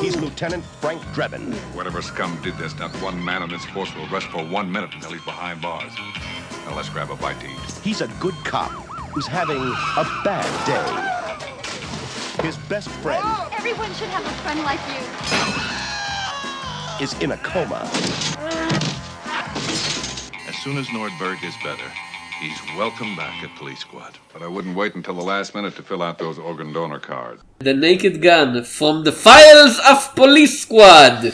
[0.00, 1.52] He's Lieutenant Frank Drebin.
[1.74, 4.94] Whatever scum did this, not one man on this force will rest for one minute
[4.94, 5.92] until he's behind bars.
[6.66, 7.58] Now let's grab a bite to eat.
[7.82, 8.70] He's a good cop
[9.12, 12.42] who's having a bad day.
[12.44, 14.94] His best friend oh, Everyone should have a friend like you.
[17.04, 17.88] is in a coma.
[20.48, 21.90] As soon as Nordberg is better,
[22.42, 24.12] he's welcome back at Police Squad.
[24.32, 27.42] But I wouldn't wait until the last minute to fill out those organ donor cards.
[27.60, 31.32] The Naked Gun from the files of police squad.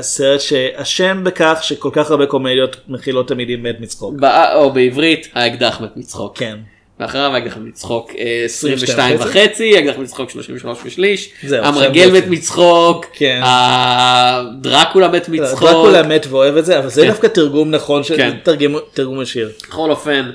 [0.00, 4.14] סרט שאשם בכך שכל כך הרבה קומדיות מכילות תמידים מת מצחוק.
[4.54, 6.38] או בעברית האקדח מת מצחוק.
[6.38, 6.58] כן.
[7.00, 13.06] ואחריו מת מצחוק אה, 22 וחצי, האקדח מת מצחוק 33 ושליש, המרגל עכשיו מת מצחוק,
[13.12, 13.40] כן.
[13.44, 15.60] הדרקולה מת מצחוק.
[15.62, 17.08] דרקולה מת ואוהב את זה, אבל זה כן.
[17.08, 18.36] דווקא תרגום נכון, כן.
[18.42, 19.50] תרגום- ישיר.
[19.68, 20.30] בכל אופן,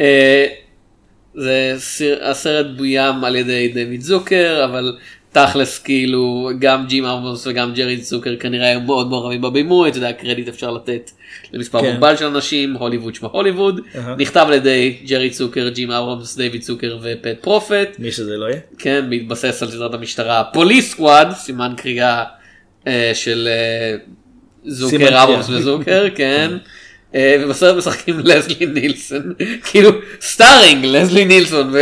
[0.00, 0.46] אה,
[1.34, 1.74] זה
[2.22, 4.96] הסרט בוים על ידי דויד זוקר, אבל
[5.32, 10.12] תכלס כאילו גם ג'ים אברהמס וגם ג'רי זוקר כנראה היו מאוד מעורבים בבימוי, אתה יודע,
[10.12, 11.10] קרדיט אפשר לתת
[11.52, 11.90] למספר כן.
[11.92, 14.14] מוגבל של אנשים, הוליווד שמה הוליווד, אהה.
[14.18, 18.60] נכתב על ידי ג'רי צוקר, ג'ים אברהמס, דויד צוקר ופט פרופט, מי שזה לא יהיה.
[18.78, 22.24] כן, בהתבסס על סדרת המשטרה Police Squad, סימן קריאה
[22.86, 23.96] אה, של אה,
[24.74, 25.18] סימן זוקר.
[25.18, 26.50] אברהמס וזוקר, כן.
[27.14, 29.32] אה, ובסרט משחקים לזלי נילסון,
[29.64, 31.72] כאילו סטארינג לזלי נילסון,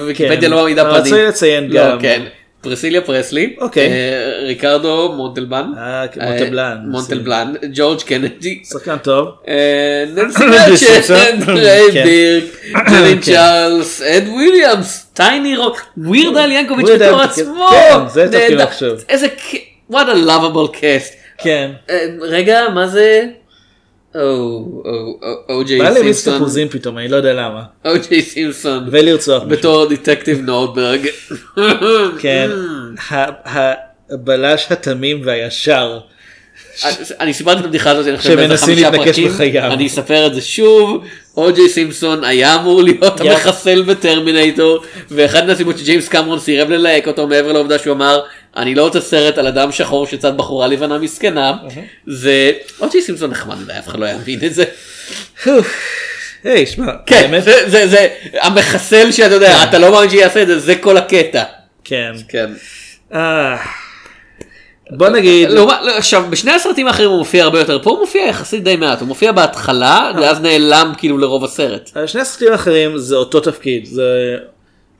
[0.00, 0.50] וויקיפדיה כן.
[0.50, 1.12] לא מעמידה אבל פרטים.
[1.14, 2.22] רציתי לציין לא, גם- כן.
[2.66, 3.88] פרסיליה פרסלי, אוקיי.
[3.88, 6.76] אה, ריקרדו מונטלבן, אה, כן, מונטלבלן.
[6.86, 9.28] מונטלבלן, ג'ורג' קנדי, שחקן טוב.
[9.48, 11.16] אה, ננסי סימפסון.
[11.56, 12.04] ריי כן.
[12.04, 12.44] בירק,
[12.90, 13.32] ג'רין כן.
[13.32, 18.60] צ'ארלס, אד וויליאמס, טייני רוק, ווירד אל ינקוביץ' בתור אל- עצמו, כן, זה תפקיד.
[18.60, 18.92] עכשיו.
[19.08, 19.26] איזה
[19.92, 21.12] what a lovable cast.
[21.38, 21.70] כן.
[21.90, 23.24] אה, רגע, מה זה?
[24.16, 27.62] או, או, או, או.ג'יי בא לי מיץ סימפסון, תפוזים פתאום, אני לא יודע למה.
[27.84, 29.42] או.ג'יי סימפסון, ולרצוח.
[29.42, 31.06] בתור דטקטיב נורדברג.
[32.22, 32.50] כן.
[34.10, 35.98] הבלש התמים והישר.
[37.20, 39.30] אני סיפרתי את הבדיחה הזאת, אני חושב, באיזה חמישה פרקים.
[39.56, 41.04] אני אספר את זה שוב,
[41.36, 43.20] או.ג'יי סימפסון היה אמור להיות.
[43.20, 48.20] המחסל בטרמינטור, ואחת מהסיבות שג'יימס קמרון סירב ללהק אותו מעבר לעובדה שהוא אמר,
[48.56, 51.52] אני לא רוצה סרט על אדם שחור שצד בחורה לבנה מסכנה,
[52.06, 54.64] זה או.ג'יי סימפסון נחמד מדי, אף אחד לא יבין את זה.
[56.44, 58.08] היי, שמע, כן, זה- זה
[58.40, 61.42] המחסל שאתה יודע, אתה לא מאמין שיעשה את זה, זה כל הקטע.
[61.84, 62.12] כן.
[62.28, 62.50] כן.
[63.14, 63.56] אה,
[64.90, 68.22] בוא נגיד, לעומת- לא, עכשיו בשני הסרטים האחרים הוא מופיע הרבה יותר, פה הוא מופיע
[68.26, 71.90] יחסית די מעט, הוא מופיע בהתחלה ואז נעלם כאילו לרוב הסרט.
[72.06, 74.36] שני הסרטים האחרים זה אותו תפקיד, זה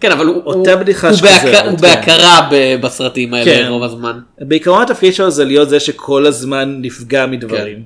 [0.00, 1.82] כן אבל הוא, אותה בדיחה הוא שחוזרת, בהכ- הוא כן.
[1.82, 3.66] בהכרה ב- בסרטים האלה כן.
[3.68, 4.18] רוב הזמן.
[4.40, 7.82] בעיקרון התפקיד שלו זה להיות זה שכל הזמן נפגע מדברים.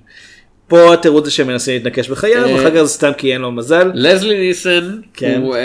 [0.68, 2.50] פה התירוץ זה שהם מנסים להתנקש בחייו, כן.
[2.50, 3.90] אה, ואחר כך זה סתם כי אין לו מזל.
[3.94, 5.40] לזלי נילסון כן.
[5.42, 5.60] הוא אה,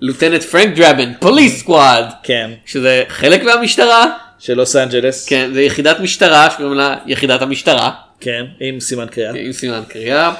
[0.00, 2.50] lieutenant פרנק דרבין, Police Squad, כן.
[2.66, 4.06] שזה חלק מהמשטרה,
[4.38, 5.26] של לוס אנג'לס.
[5.28, 9.32] כן, זה יחידת משטרה שקוראים לה יחידת המשטרה, כן, עם סימן קריאה.
[9.36, 10.32] עם סימן קריאה.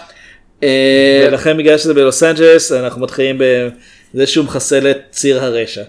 [0.63, 3.39] אה, ולכן בגלל שזה בלוס אנג'לס אנחנו מתחילים
[4.15, 5.83] בזה שהוא מחסל את ציר הרשע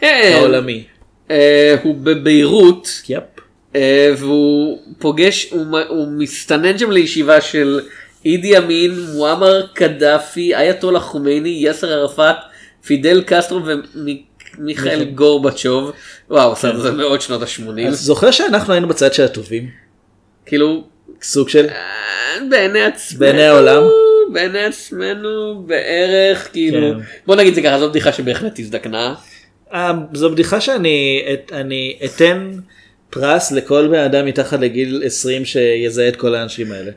[0.00, 0.32] כן.
[0.34, 0.84] העולמי.
[1.30, 3.02] אה, הוא בביירות.
[3.08, 3.22] יפ.
[3.76, 7.80] אה, והוא פוגש, הוא, הוא מסתנן שם לישיבה של
[8.24, 12.36] אידי אמין, מועמר קדאפי, אייתולה חומייני, יאסר ערפאת,
[12.86, 13.60] פידל קסטרו
[14.58, 15.92] ומיכאל גורבצ'וב.
[16.30, 17.88] וואו, הסרט הזה מאוד שנות ה-80.
[17.88, 19.68] אז זוכר שאנחנו היינו בצד של הטובים?
[20.46, 20.84] כאילו,
[21.22, 23.82] סוג של אה, בעיני עצמנו, בעיני העולם?
[24.32, 27.00] בעיני עצמנו בערך, כאילו, כן.
[27.26, 29.14] בוא נגיד זה ככה, זו בדיחה שבהחלט הזדקנה.
[29.72, 32.50] אה, זו בדיחה שאני את- אני אתן
[33.10, 36.90] פרס לכל בן אדם מתחת לגיל 20 שיזהה את כל האנשים האלה.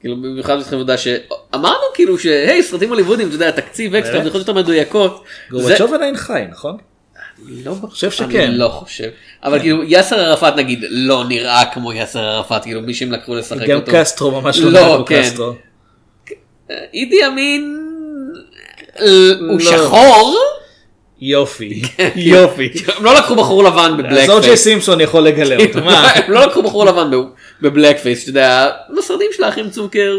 [0.00, 4.20] כאילו במיוחד צריכים לדעת שאמרנו כאילו שהי סרטים הוליוודים אתה יודע תקציב אקסטרה אה?
[4.20, 5.24] בדיחות יותר מדויקות.
[5.50, 6.76] זה- גורבצ'וב עדיין חי נכון?
[7.64, 8.40] לא חושב שכן.
[8.40, 9.08] אני לא חושב.
[9.44, 13.66] אבל כאילו יאסר ערפאת נגיד לא נראה כמו יאסר ערפאת כאילו מי שהם לקחו לשחק
[13.66, 13.92] גם אותו.
[13.94, 15.22] קסטרו ממש לא לא נראה כמו כן.
[15.22, 15.52] קסטרו.
[16.94, 17.78] אידי אמין
[19.40, 19.60] הוא לא.
[19.60, 20.38] שחור.
[21.24, 21.82] יופי
[22.16, 22.72] יופי.
[22.96, 24.62] הם לא לקחו בחור לבן ב black אז אוג'יי face.
[24.62, 25.80] סימפסון יכול לגלה אותו.
[25.84, 26.10] מה?
[26.26, 27.10] הם לא לקחו בחור לבן
[27.62, 28.22] ב blackface.
[28.22, 30.16] אתה יודע בסרטים של האחים צוקר.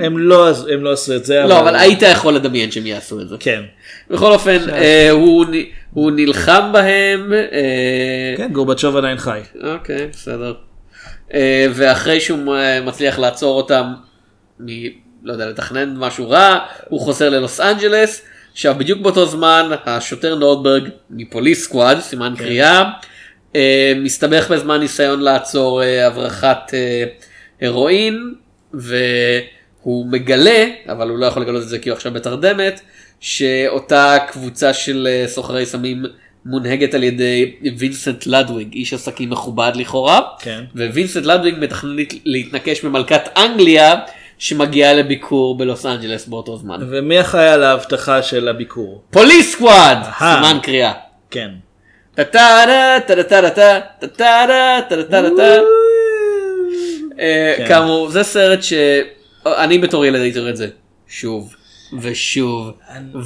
[0.00, 1.42] הם לא הם לא עשו את זה.
[1.48, 3.36] לא, אבל היית יכול לדמיין שהם יעשו את זה.
[3.40, 3.62] כן.
[4.10, 5.10] בכל אופן, אה,
[5.92, 7.32] הוא נלחם בהם.
[7.32, 9.40] אה, כן, גורבצ'וב עדיין חי.
[9.64, 10.54] אוקיי, בסדר.
[11.34, 13.92] אה, ואחרי שהוא אה, מצליח לעצור אותם,
[14.60, 14.66] מ...
[15.22, 18.22] לא יודע, לתכנן משהו רע, הוא חוזר ללוס אנג'לס.
[18.52, 22.84] עכשיו, בדיוק באותו זמן, השוטר נורדברג מפוליס סקוואד, סימן קריאה,
[23.56, 27.04] אה, מסתבך בזמן ניסיון לעצור אה, הברחת אה,
[27.68, 28.34] הרואין,
[28.74, 32.80] והוא מגלה, אבל הוא לא יכול לגלות את זה כי הוא עכשיו בתרדמת,
[33.20, 36.04] שאותה קבוצה של אה, סוחרי סמים
[36.44, 40.64] מונהגת על ידי וינסנט לדוויג, איש עסקים מכובד לכאורה, כן.
[40.76, 43.94] ווינסנט לדוויג מתכנן להת- להתנקש במלכת אנגליה
[44.38, 46.80] שמגיעה לביקור בלוס אנג'לס באותו זמן.
[46.90, 49.02] ומי אחראי על האבטחה של הביקור?
[49.10, 49.98] Police Squad!
[50.18, 50.92] סימן קריאה.
[51.30, 51.48] כן.
[52.14, 53.80] טה-טה-טה, טה-טה-טה-טה,
[54.16, 55.56] טה-טה-טה, טה-טה-טה.
[57.20, 57.68] אה, כן.
[57.68, 60.68] כאמור, זה סרט שאני בתור ילד הייתי רואה את זה
[61.08, 61.54] שוב
[62.00, 62.70] ושוב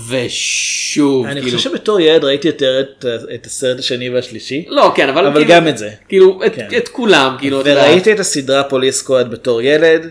[0.08, 1.26] ושוב.
[1.26, 1.56] אני כאילו.
[1.58, 3.04] חושב שבתור ילד ראיתי יותר את-
[3.34, 4.64] את הסרט השני והשלישי.
[4.68, 5.90] לא, כן, אבל אבל כאילו- גם את זה.
[6.08, 6.68] כאילו, את- כן.
[6.76, 7.60] את כולם, כאילו.
[7.64, 10.08] וראיתי את הסדרה פוליס סקואד בתור ילד, אה,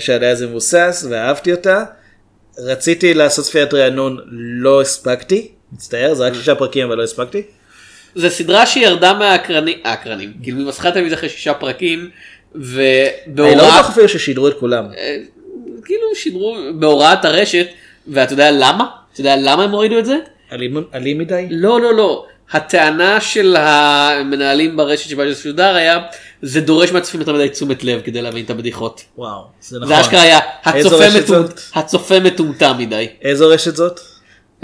[0.00, 1.84] שעליה זה מבוסס, ואהבתי אותה.
[2.58, 4.18] רציתי לעשות צפיית רענון,
[4.60, 7.42] לא הספקתי, מצטער, זה רק שישה פרקים אבל לא הספקתי.
[8.14, 12.10] זה סדרה שירדה מהאקרנים, האקרנים, כאילו ממסכת טלוויזיה אחרי שישה פרקים,
[12.54, 12.66] אני
[13.36, 14.86] לא בטוח אפילו ששידרו את כולם.
[15.84, 17.66] כאילו שידרו בהוראת הרשת,
[18.08, 18.86] ואתה יודע למה?
[19.12, 20.16] אתה יודע למה הם הורידו את זה?
[20.94, 21.46] אלים מדי?
[21.50, 22.26] לא, לא, לא.
[22.52, 25.98] הטענה של המנהלים ברשת שבה זה שודר היה,
[26.42, 29.04] זה דורש מהצופים יותר מדי תשומת לב כדי להבין את הבדיחות.
[29.18, 29.88] וואו, זה נכון.
[29.88, 31.78] זה אשכרה היה, הצופה מטומ-?
[31.78, 33.06] הצופה מטומטם מדי.
[33.22, 34.00] איזו רשת זאת?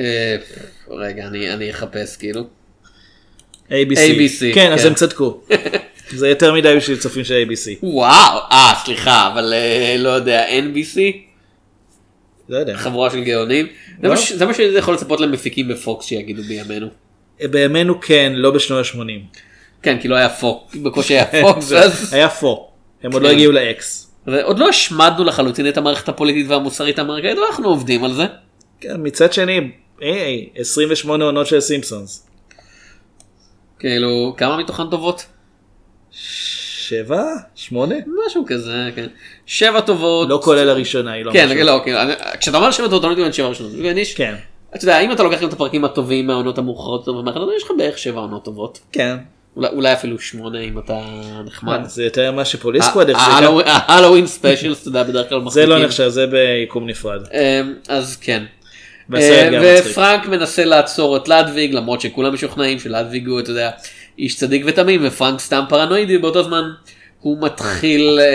[0.00, 0.36] אה,
[0.90, 2.42] רגע, אני אני אחפש כאילו.
[3.68, 3.96] ABC.
[3.96, 4.86] ABC, כן, אז כן.
[4.86, 5.40] הם צדקו.
[6.16, 7.78] זה יותר מדי בשביל צופים של ABC.
[7.82, 10.98] וואו, אה, סליחה, אבל אה, לא יודע, NBC?
[12.48, 12.76] לא יודע.
[12.76, 13.66] חבורה של גאונים.
[14.02, 16.86] זה מה ש- זה מה שאני יכול לצפות למפיקים בפוקס שיגידו בימינו.
[17.50, 19.38] בימינו כן, לא בשנות ה-80.
[19.82, 22.14] כן, כי לא היה פוקס, בקושי היה פוקס, אז...
[22.14, 22.68] היה פו.
[23.02, 23.34] הם עוד לא כן.
[23.34, 24.12] הגיעו לאקס.
[24.26, 28.26] ועוד לא השמדנו לחלוטין את המערכת הפוליטית והמוסרית האמריקאית, ואנחנו עובדים על זה.
[28.80, 29.70] כן, מצד שני,
[30.00, 32.28] היי, 28 עונות של סימפסונס.
[33.78, 35.26] כאילו, כמה מתוכן טובות?
[36.10, 37.22] שבע?
[37.54, 37.94] שמונה?
[38.26, 39.06] משהו כזה, כן.
[39.46, 40.28] שבע טובות.
[40.28, 41.64] לא כולל הראשונה, היא לא כן, משהו.
[41.64, 41.96] לא, כן,
[42.40, 43.72] כשאתה אומר שבע טובות, אני לא מתכוון שבע ראשונות.
[44.16, 44.34] כן.
[44.76, 47.08] אתה יודע, אם אתה לוקח את הפרקים הטובים מהעונות המאוחרות,
[47.56, 48.78] יש לך בערך שבע עונות טובות.
[48.92, 49.16] כן.
[49.56, 50.98] אולי- אולי אפילו שמונה אם אתה
[51.46, 51.80] נחמד.
[51.80, 53.48] מה, זה יותר ממה ש Police Squad החזיקה.
[53.66, 55.68] ה Halloween- special, אתה יודע, בדרך כלל זה מחזיקים.
[55.70, 57.20] לא נחשב, זה ביקום נפרד.
[57.32, 58.42] אמ, אז כן.
[59.14, 59.78] אה.
[59.90, 63.70] ופרנק מנסה לעצור את לדוויג למרות שכולם משוכנעים שלדוויג הוא אתה יודע
[64.18, 66.62] איש צדיק ותמים ופרנק סתם פרנואידי באותו זמן
[67.20, 68.26] הוא מתחיל אה,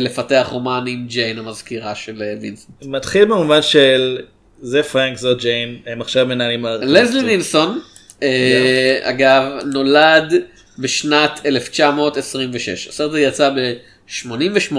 [0.00, 2.74] לפתח רומן עם ג'יין המזכירה של אה, וינסנט.
[2.86, 4.18] מתחיל במובן של
[4.60, 6.66] זה פרנק זאת ג'יין הם עכשיו מנהלים.
[6.66, 7.80] לזלי נילסון
[8.22, 9.42] אה, אגב
[9.72, 10.34] נולד
[10.78, 14.76] בשנת 1926 הסרט הזה יצא ב-88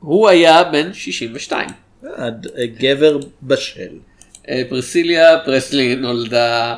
[0.00, 1.68] הוא היה בן 62.
[2.04, 2.28] אה,
[2.78, 3.88] גבר בשל.
[4.48, 6.76] אה, פרסיליה פרסלי נולדה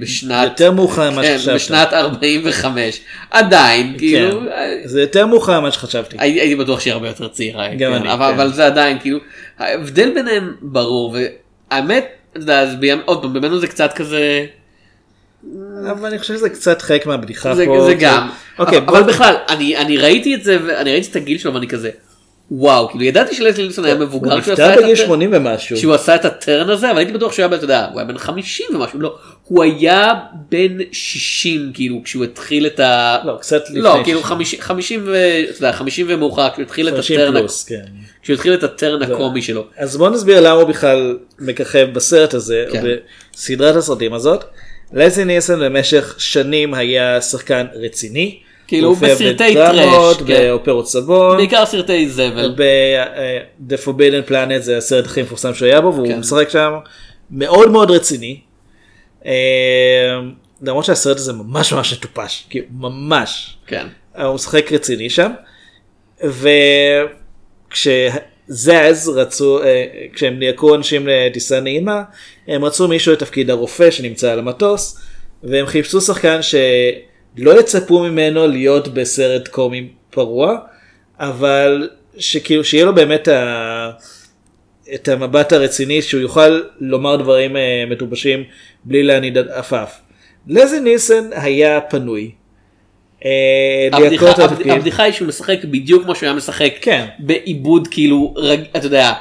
[0.00, 1.54] בשנת יותר מאוחר ממה כן, שחשבת.
[1.54, 3.00] בשנת 45
[3.30, 6.16] עדיין כאילו אה, זה יותר מאוחר ממה שחשבתי.
[6.20, 8.34] הייתי הייתי בטוח שהיא הרבה יותר צעירה גם כן, אני, אבל, כן.
[8.40, 9.18] אבל זה עדיין כאילו
[9.58, 11.16] ההבדל ביניהם ברור
[11.70, 12.98] והאמת אתה יודע, אז בימ...
[13.04, 14.46] עוד פעם בימינו זה קצת כזה
[15.90, 17.84] אבל אני חושב שזה קצת חלק מהבדיחה זה, פה.
[17.86, 18.28] זה גם
[18.58, 21.54] אוקיי, אבל, בוא- אבל בכלל אני, אני ראיתי את זה ואני ראיתי את הגיל שלו
[21.54, 21.90] ואני כזה
[22.50, 25.30] וואו כאילו ידעתי שלסלי נילסון היה מבוגר הוא כשהוא נפטר עשה את בגיל הטר- 80
[25.32, 25.76] ומשהו.
[25.76, 28.18] כשהוא עשה את הטרן הזה אבל הייתי בטוח שהוא היה אתה יודע, הוא היה בן
[28.18, 30.14] 50 ומשהו לא הוא היה
[30.50, 33.18] בן 60 כאילו כשהוא התחיל את ה...
[33.24, 33.80] לא, קצת לפני.
[33.80, 35.16] לא כאילו 50 50 ו...
[35.50, 37.80] אתה יודע, 50 ומאוחר כשהוא התחיל את 50 הטרן כן.
[38.22, 39.64] כשהוא התחיל את הטרן הקומי שלו.
[39.76, 42.84] אז בוא נסביר למה הוא בכלל מככב בסרט הזה, כן.
[43.34, 44.44] בסדרת הסרטים הזאת.
[44.92, 48.38] לזי ניסן במשך שנים היה שחקן רציני.
[48.68, 50.48] כאילו, הוא בסרטי טראש, כן.
[50.48, 51.36] באופרות סבון.
[51.36, 52.54] בעיקר סרטי זבל.
[52.56, 56.18] ב-The Forbidden Planet זה הסרט הכי מפורסם שהוא היה בו והוא כן.
[56.18, 56.72] משחק שם
[57.30, 58.40] מאוד מאוד רציני.
[59.26, 59.32] אה,
[60.62, 63.56] למרות שהסרט הזה ממש ממש מטופש, כאילו ממש.
[63.66, 63.86] כן.
[64.18, 65.30] הוא משחק רציני שם.
[67.70, 72.02] וכשזז רצו, אה, כשהם ליהקו אנשים לטיסה נעימה,
[72.48, 74.98] הם רצו מישהו לתפקיד הרופא שנמצא על המטוס,
[75.42, 76.42] והם חיפשו שחקן
[77.36, 80.58] שלא יצפו ממנו להיות בסרט קומי פרוע,
[81.20, 83.90] אבל שכאילו שיהיה לו באמת ה...
[84.94, 88.44] את המבט הרציני שהוא יוכל לומר דברים אה, מטופשים
[88.84, 90.00] בלי להניד עפעף.
[90.46, 92.30] לזי ניסן היה פנוי.
[93.24, 94.70] אה, הבדיחה, הבד-.
[94.70, 97.06] הבדיחה היא שהוא משחק בדיוק כמו שהוא היה משחק כן.
[97.18, 99.12] בעיבוד כאילו רג, אתה יודע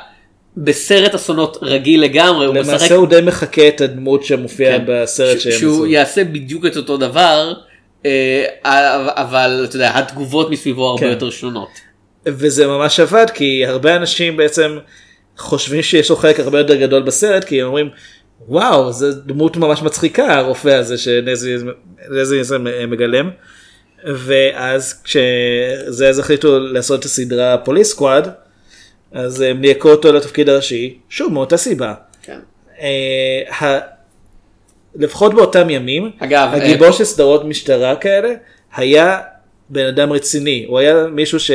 [0.58, 4.84] בסרט אסונות רגיל לגמרי הוא משחק למעשה הוא די מחקה את הדמות שמופיעה כן.
[4.88, 5.88] בסרט ש- שהוא.
[5.88, 7.54] יעשה בדיוק את אותו דבר
[9.16, 11.10] אבל אתה יודע התגובות מסביבו הרבה כן.
[11.10, 11.70] יותר שונות.
[12.26, 14.78] וזה ממש עבד כי הרבה אנשים בעצם
[15.38, 17.90] חושבים שיש לו חלק הרבה יותר גדול בסרט כי הם אומרים
[18.48, 21.56] וואו זה דמות ממש מצחיקה הרופא הזה שלזי
[22.88, 23.30] מגלם.
[24.06, 28.30] ואז כשזה אז החליטו לעשות את הסדרה פוליס סקוואד
[29.12, 31.94] אז הם ליהקו אותו לתפקיד הראשי שוב מאותה סיבה.
[32.22, 32.40] כן.
[32.82, 33.80] אה,
[34.98, 38.30] לפחות באותם ימים אגב, הגיבור של סדרות משטרה כאלה
[38.76, 39.20] היה
[39.70, 41.52] בן אדם רציני הוא היה מישהו ש...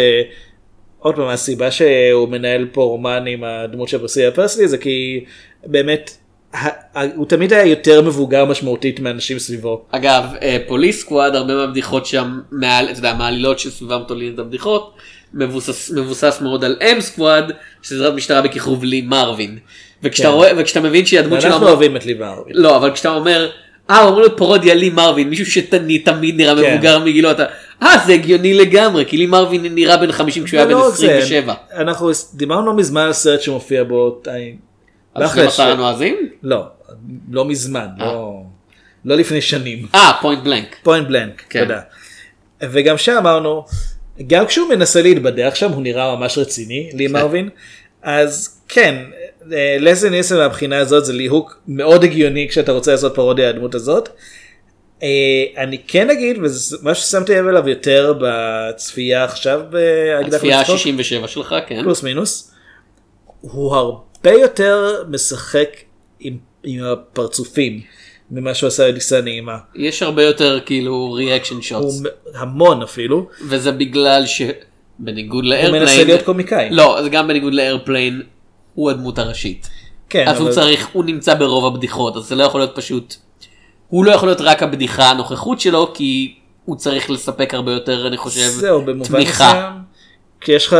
[1.03, 5.24] עוד פעם הסיבה שהוא מנהל פה רומן עם הדמות של פרסיה פרסלי זה כי
[5.66, 6.16] באמת
[7.14, 9.84] הוא תמיד היה יותר מבוגר משמעותית מאנשים סביבו.
[9.90, 14.95] אגב, אה, פוליס סקוואד, הרבה מהבדיחות שם, מעל, אתה יודע, מהעלילות שסביבם תולים את הבדיחות,
[15.35, 17.53] מבוסס, מבוסס מאוד על אם סקוואד,
[17.83, 19.59] שזאת משטרה בכיכוב לי מרווין.
[20.03, 20.35] וכשאתה כן.
[20.35, 22.57] רואה, וכשאתה מבין שהיא הדמות אנחנו שלו, אוהבים את ליבה ערבית.
[22.57, 23.51] לא, אבל כשאתה אומר,
[23.91, 26.72] אה, אומרים לו פרודיה לי מרווין, מישהו שתמיד תמיד נראה כן.
[26.74, 27.45] מבוגר מגילו, אתה,
[27.83, 30.95] אה, זה הגיוני לגמרי, כי לי מרווין נראה בן 50 כשהוא היה בן ולא רק
[30.95, 31.55] זה, 27.
[31.76, 34.22] אנחנו דיברנו לא מזמן על סרט שמופיע בו.
[35.16, 36.16] לא 12 אחרי- הנועזים?
[36.43, 36.62] לא,
[37.30, 38.43] לא מזמן, לא-
[39.05, 39.87] לא לפני שנים.
[39.95, 40.76] אה, Point Blank.
[40.82, 41.43] Point Blank.
[41.59, 41.80] תודה.
[42.62, 43.64] וגם שם אמרנו,
[44.26, 47.12] גם כשהוא מנסה להתבדח שם הוא נראה ממש רציני, לי כן.
[47.12, 47.48] מרווין,
[48.02, 49.04] אז כן,
[49.80, 54.08] לסלי נילסן מהבחינה הזאת זה ליהוק מאוד הגיוני כשאתה רוצה לעשות פרודיה הדמות הזאת.
[55.02, 60.76] אה, אני כן אגיד, וזה מה ששמתי לב אליו יותר בצפייה עכשיו באקדח הצפייה לצחוק,
[60.76, 61.82] ה-67 שלך, כן.
[61.82, 62.54] פלוס מינוס,
[63.40, 65.68] הוא הרבה יותר משחק
[66.20, 67.80] עם, עם הפרצופים
[68.33, 69.59] ממה שהוא עשה בטיסה נעימה.
[69.74, 72.01] יש הרבה יותר כאילו reaction shots.
[72.01, 73.28] הוא המון אפילו.
[73.49, 76.68] וזה בגלל שבניגוד הוא ל Airplane, מנסה להיות קומיקאי.
[76.70, 78.22] לא, זה גם בניגוד ל Airplane,
[78.74, 79.68] הוא הדמות הראשית.
[80.09, 83.14] כן, אז הוא אבל- צריך, הוא נמצא ברוב הבדיחות, אז זה לא יכול להיות פשוט,
[83.89, 88.16] הוא לא יכול להיות רק הבדיחה הנוכחות שלו, כי הוא צריך לספק הרבה יותר, אני
[88.16, 89.49] חושב, זהו, במובן תמיכה.
[89.53, 89.72] מסוים,
[90.41, 90.76] כי יש לך,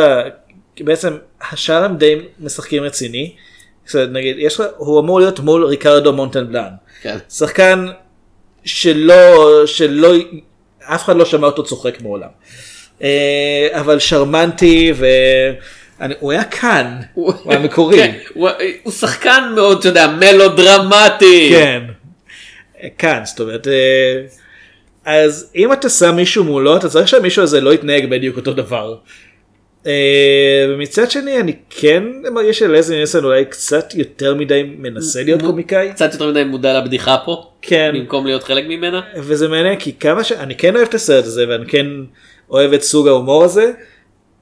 [0.81, 1.17] בעצם
[1.51, 3.33] השאר הם די משחקים רציני.
[3.87, 6.71] זאת אומרת, נגיד, יש לך, הוא אמור להיות מול ריקרדו מונטנבלן.
[7.03, 7.17] כן.
[7.31, 7.87] שחקן
[8.65, 10.15] שלא, שלא,
[10.83, 12.29] אף אחד לא שמע אותו צוחק מעולם.
[13.03, 17.97] אה, אבל שרמנטי והוא היה כאן, הוא היה מקורי.
[17.97, 18.49] כן, הוא,
[18.83, 21.49] הוא שחקן מאוד, אתה יודע, מלודרמטי.
[21.51, 21.83] כן.
[22.99, 24.21] כאן, זאת אומרת, אה,
[25.05, 28.97] אז אם אתה שם מישהו מולו, אתה צריך שהמישהו הזה לא יתנהג בדיוק אותו דבר.
[29.87, 32.03] אה, ומצד שני, אני כן
[32.33, 35.91] מרגיש שלזי ניסן אולי קצת יותר מדי מנסה להיות קומיקאי.
[35.93, 37.93] קצת יותר מדי מודע לבדיחה פה, כן.
[37.95, 39.01] במקום להיות חלק ממנה.
[39.17, 41.87] וזה מעניין כי כמה שאני כן אוהב את הסרט הזה ואני כן
[42.51, 43.73] אוהב את סוג ההומור הזה.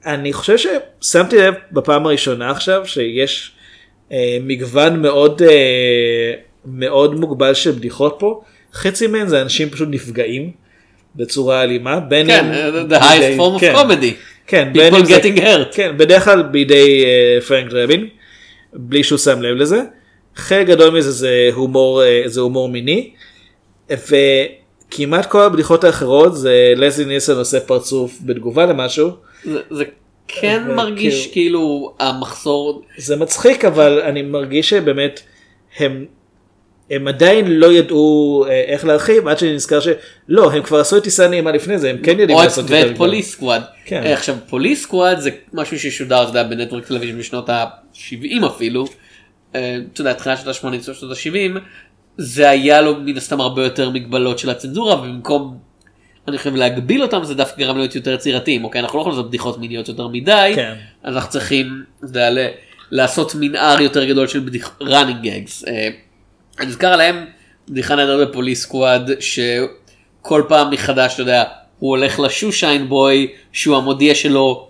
[0.05, 3.51] אני חושב ששמתי לב בפעם הראשונה עכשיו שיש
[4.11, 6.33] אה, מגוון מאוד אה,
[6.65, 8.41] מאוד מוגבל של בדיחות פה.
[8.73, 10.51] חצי מהן זה אנשים פשוט נפגעים
[11.15, 11.99] בצורה אלימה.
[11.99, 12.51] בין כן,
[12.89, 13.75] the highest form of כן.
[13.75, 14.30] comedy.
[14.51, 15.75] כן, בין אם זה- getting hurt.
[15.75, 18.07] כן, בדרך כלל בידי אה, פרנק דרבין,
[18.73, 19.81] בלי שהוא שם לב לזה.
[20.35, 23.11] חלק גדול מזה זה הומור, אה, זה הומור מיני,
[23.89, 29.09] וכמעט כל הבדיחות האחרות זה לזי ניסן עושה פרצוף בתגובה למשהו.
[29.45, 29.83] זה, זה
[30.27, 35.21] כן מרגיש כאילו- כאילו המחסור, זה מצחיק אבל אני מרגיש שבאמת
[35.77, 36.05] הם,
[36.91, 41.03] הם עדיין לא ידעו אה, איך להרחיב עד שאני נזכר שלא הם כבר עשו את
[41.03, 42.97] טיסה נעימה לפני זה הם כן יודעים או את- לעשות יותר ואת.
[42.97, 43.61] פוליס סקוואד.
[43.85, 44.03] כן.
[44.05, 48.85] אה, עכשיו פוליס סקוואד זה משהו ששודר, אתה יודע, בנטוורק טלוויזיה בשנות ה-70 אפילו,
[49.55, 51.59] אה, אתה יודע, תחילת שנות ה-80, סוף שנות ה-70,
[52.17, 55.57] זה היה לו מן הסתם הרבה יותר מגבלות של הצנזורה, ובמקום,
[56.27, 59.29] אני חושב להגביל אותם, זה דווקא גרם להיות יותר יצירתיים, אוקיי, אנחנו לא יכולים לעשות
[59.29, 60.73] בדיחות מיניות יותר מדי, כן.
[61.05, 62.29] אנחנו צריכים, יודע,
[62.91, 64.77] לעשות מנעד יותר גדול של בדיח...
[64.81, 65.67] running gags.
[66.61, 67.25] אני נזכר עליהם
[67.69, 71.43] בדיחה נהדרת ב Police Squad שכל פעם מחדש אתה יודע
[71.79, 74.67] הוא הולך ל shoeshine boy שהוא המודיע שלו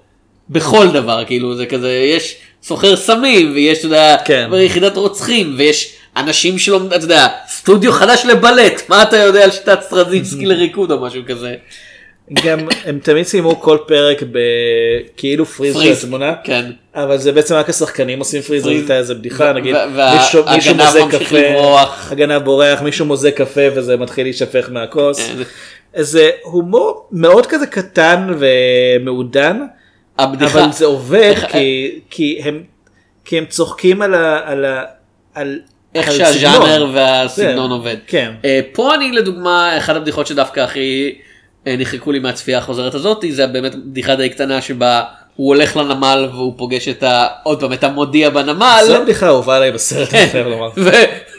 [0.49, 4.49] בכל דבר כאילו זה כזה יש סוחר סמים ויש אתה יודע כן.
[4.53, 9.81] יחידת רוצחים ויש אנשים שלא אתה יודע סטודיו חדש לבלט מה אתה יודע על שיטת
[9.81, 11.55] סטרווינסקי לריקוד או משהו כזה.
[12.45, 16.71] גם הם תמיד סיימו כל פרק בכאילו פריז של התמונה, כן.
[16.95, 18.77] אבל זה בעצם רק השחקנים עושים פריז, פריז.
[18.79, 19.75] הייתה איזה בדיחה נגיד,
[20.15, 22.11] מישהו מישהו מוזג קפה, לברוח.
[22.11, 25.43] הגנב בורח, מישהו מוזג קפה וזה מתחיל להישפך מהכוס, כן.
[26.03, 29.61] זה הומור מאוד כזה קטן ומעודן,
[30.19, 32.63] הבדיחה- אבל זה עובד איך- כי- כי הם
[33.25, 34.39] כי הם צוחקים על ה...
[34.45, 34.83] על ה-
[35.35, 35.59] על
[35.95, 36.95] איך שהז'אנר סגנון.
[36.95, 37.95] והסגנון כן, עובד.
[38.07, 38.31] כן.
[38.45, 41.15] אה, פה אני לדוגמה אחת הבדיחות שדווקא הכי
[41.67, 45.01] נחקקו לי מהצפייה החוזרת הזאת זה באמת בדיחה די קטנה שבה
[45.35, 47.27] הוא הולך לנמל והוא פוגש את ה...
[47.43, 48.81] עוד פעם את המודיע בנמל.
[48.85, 50.69] זו הבדיחה האהובה עליי בסרט, אני חייב לומר.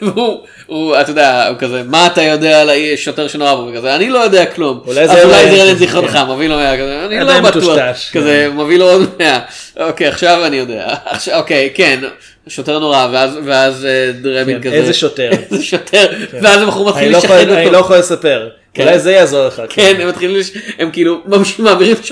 [0.01, 4.09] והוא, הוא, אתה יודע, הוא כזה, מה אתה יודע על השוטר שנורא בו, וכזה, אני
[4.09, 4.79] לא יודע כלום.
[4.87, 6.31] אולי זה זה רנד זיכרונך, כן.
[6.31, 7.77] מביא לו 100, כזה, אני לא בטוח,
[8.13, 9.39] כזה, מביא לו עוד 100.
[9.79, 10.87] אוקיי, עכשיו אני יודע.
[11.33, 11.99] אוקיי, כן,
[12.47, 14.11] שוטר נורא, ואז- ואז אה,
[14.41, 14.75] רבין כן, כזה.
[14.75, 15.29] איזה שוטר.
[15.51, 16.05] איזה שוטר,
[16.41, 17.53] ואז הבחור מתחיל לא לשחרר אותו.
[17.53, 18.49] אני לא יכול לספר.
[18.73, 18.83] כן.
[18.87, 19.61] אולי זה יעזור לך.
[19.69, 20.41] כן, הם מתחילים.
[20.79, 21.21] הם כאילו
[21.59, 22.03] מעבירים את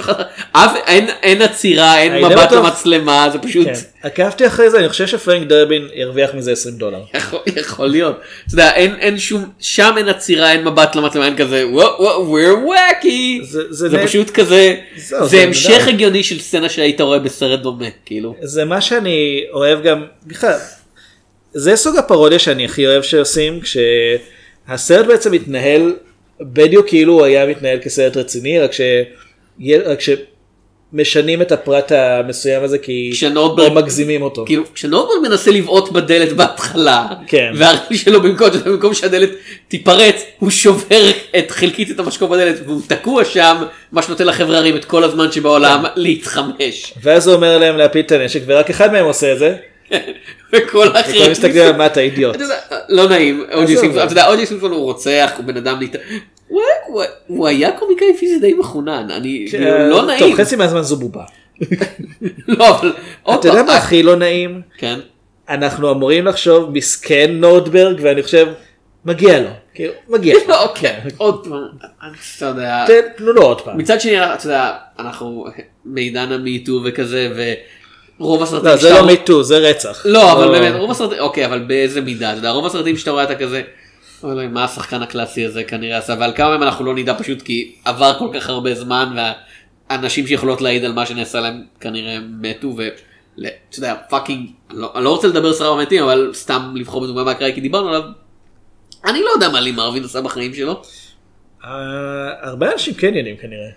[0.51, 3.73] אף, אין, עצירה, אין די מבט למצלמה, זה פשוט, כן.
[4.03, 6.99] עקבתי אחרי זה, אני חושב שפרנק דרבין ירוויח מזה 20 דולר.
[7.55, 12.69] יכול, להיות, אתה יודע, אין, שום, שם אין עצירה, אין מבט למצלמה, אין כזה, we're
[12.69, 15.87] wacky, זה- פשוט כזה, זה המשך.
[15.87, 20.57] הגיוני של סצנה שהיית רואה בסרט דומה, כאילו, זה מה שאני אוהב גם, בכלל,
[21.53, 25.93] זה סוג הפרודיה שאני הכי אוהב שעושים, כשהסרט בעצם מתנהל
[26.41, 28.81] בדיוק כאילו הוא היה מתנהל כסרט רציני, רק, ש...
[29.85, 34.45] רק שמשנים את הפרט המסוים הזה כי כשנורדברג- או מגזימים אותו.
[34.45, 37.51] כאילו, כשנורדברג מנסה לבעוט בדלת בהתחלה, כן.
[37.55, 39.29] והרגל שלו במקום, במקום שהדלת
[39.67, 43.55] תיפרץ, הוא שובר את חלקית את המשקוף בדלת, והוא תקוע שם,
[43.91, 46.93] מה שנותן לחבר'ה הרים את כל הזמן שבעולם להתחמש.
[47.01, 49.55] ואז הוא אומר להם להפיל את הנשק ורק אחד מהם עושה את זה.
[50.53, 52.37] וכל וכולם האחרים, מסתכלים על מה אתה אידיוט.
[52.89, 53.77] לא נעים, אוג'י עזוב.
[53.81, 55.95] סימפסון, אתה יודע, אוג'י סימפסון הוא רוצח, הוא בן אדם, להת-
[57.27, 61.23] הוא היה- קומיקאי פיזי די מחונן, אני, כאילו, לא טוב נעים, חצי מהזמן זו בובה.
[62.47, 62.93] לא, אבל,
[63.33, 64.61] אתה יודע פעם, מה הכי לא נעים?
[64.77, 64.99] כן,
[65.49, 68.47] אנחנו אמורים לחשוב מסכן נורדברג ואני חושב
[69.05, 69.49] מגיע לו.
[69.73, 70.39] כאילו, מגיע לו.
[70.47, 71.63] לא, אוקיי, עוד פעם,
[72.37, 72.85] אתה יודע,
[73.17, 73.77] תנו לו עוד פעם.
[73.77, 74.69] מצד שני, אתה יודע,
[74.99, 75.45] אנחנו
[75.85, 77.29] בעידן ה MeToo וכזה,
[78.21, 80.01] ורוב הסרטים לא זה לא MeToo זה רצח.
[80.05, 83.23] לא, אבל באמת, רוב הסרטים, אוקיי, אבל באיזה מידה, אתה יודע, רוב הסרטים שאתה רואה
[83.23, 83.61] אתה כזה,
[84.23, 87.41] אוי אלוהים, מה השחקן הקלאסי הזה כנראה עשה, ועל כמה מהם אנחנו לא נדע פשוט
[87.41, 89.15] כי עבר כל כך הרבה זמן,
[89.89, 92.87] והאנשים שיכולות להעיד על מה שנעשה להם כנראה מתו, ו...
[93.37, 97.03] ל- אתה יודע, fucking, אני לא- אני לא רוצה לדבר סרט מתים, אבל סתם לבחור
[97.03, 98.01] בדוגמה מהקראי, כי דיברנו עליו.
[99.05, 100.81] אני לא יודע מה לי מרווין עשה בחיים שלו,
[101.65, 101.69] אה,
[102.41, 103.69] הרבה אנשים כן יודעים כנראה.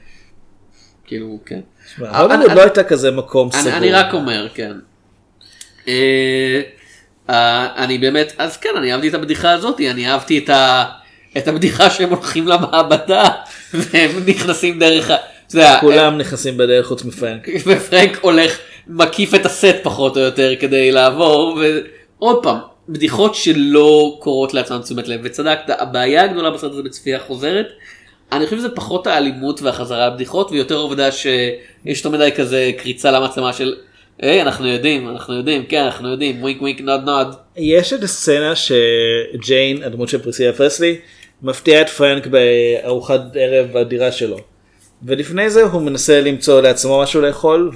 [1.06, 1.60] כאילו, כן.
[1.96, 3.72] שמע, הוליווד לא הייתה כזה מקום סגור.
[3.72, 4.72] אני רק אומר, כן.
[5.88, 6.60] אה,
[7.30, 10.84] אה, אני באמת, אז כן, אני אהבתי את הבדיחה הזאת, אני אהבתי את, ה,
[11.38, 13.28] את הבדיחה שהם הולכים למעבדה,
[13.74, 15.16] והם נכנסים דרך, ה-
[15.80, 17.48] כולם נכנסים בדרך חוץ מפרנק.
[17.66, 21.58] ופרנק הולך, מקיף את הסט פחות או יותר כדי לעבור,
[22.18, 27.66] ועוד פעם, בדיחות שלא קוראות לעצמם תשומת לב, וצדקת, הבעיה הגדולה בסרט הזה בצפייה חוזרת,
[28.36, 31.44] אני חושב שזה פחות האלימות והחזרה לבדיחות, ויותר העובדה שיש
[31.86, 33.74] יותר מדי כזה קריצה למצלמה של,
[34.18, 37.34] היי, אנחנו יודעים, אנחנו יודעים, כן, אנחנו יודעים, wink wink nod nod.
[37.56, 40.96] יש את הסצנה שג'יין, הדמות של פריסילה פרסלי,
[41.42, 44.38] מפתיעה את פרנק בארוחת ערב בדירה שלו.
[45.02, 47.70] ולפני זה הוא מנסה למצוא לעצמו משהו לאכול,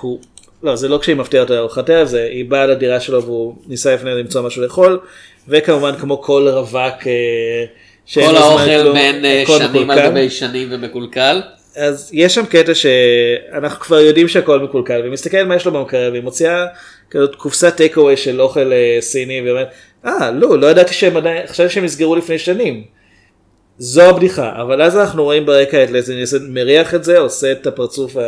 [0.00, 0.18] והוא...
[0.62, 3.94] לא, זה לא כשהיא מפתיעה אותו לארוחת ערב, זה היא באה לדירה שלו והוא ניסה
[3.94, 5.00] לפני למצוא משהו לאכול,
[5.48, 7.64] וכמובן כמו כל רווק אה,
[8.14, 10.10] כל האוכל בין אה, שנים על.
[10.10, 11.42] גבי שנים ומקולקל.
[11.76, 16.22] אז יש שם קטע שאנחנו כבר יודעים שהכל מקולקל ומסתכל מה יש לו במקרר והיא
[16.22, 16.66] מוציאה
[17.10, 19.68] כזאת קופסת טייק אווי של אוכל אה, סיני ואומרת
[20.06, 22.84] אה לא לא ידעתי שהם עדיין חשבתי שהם נסגרו לפני שנים.
[23.78, 27.66] זו הבדיחה אבל אז אנחנו רואים ברקע את לזי ניסן מריח את זה עושה את
[27.66, 28.20] הפרצוף ה...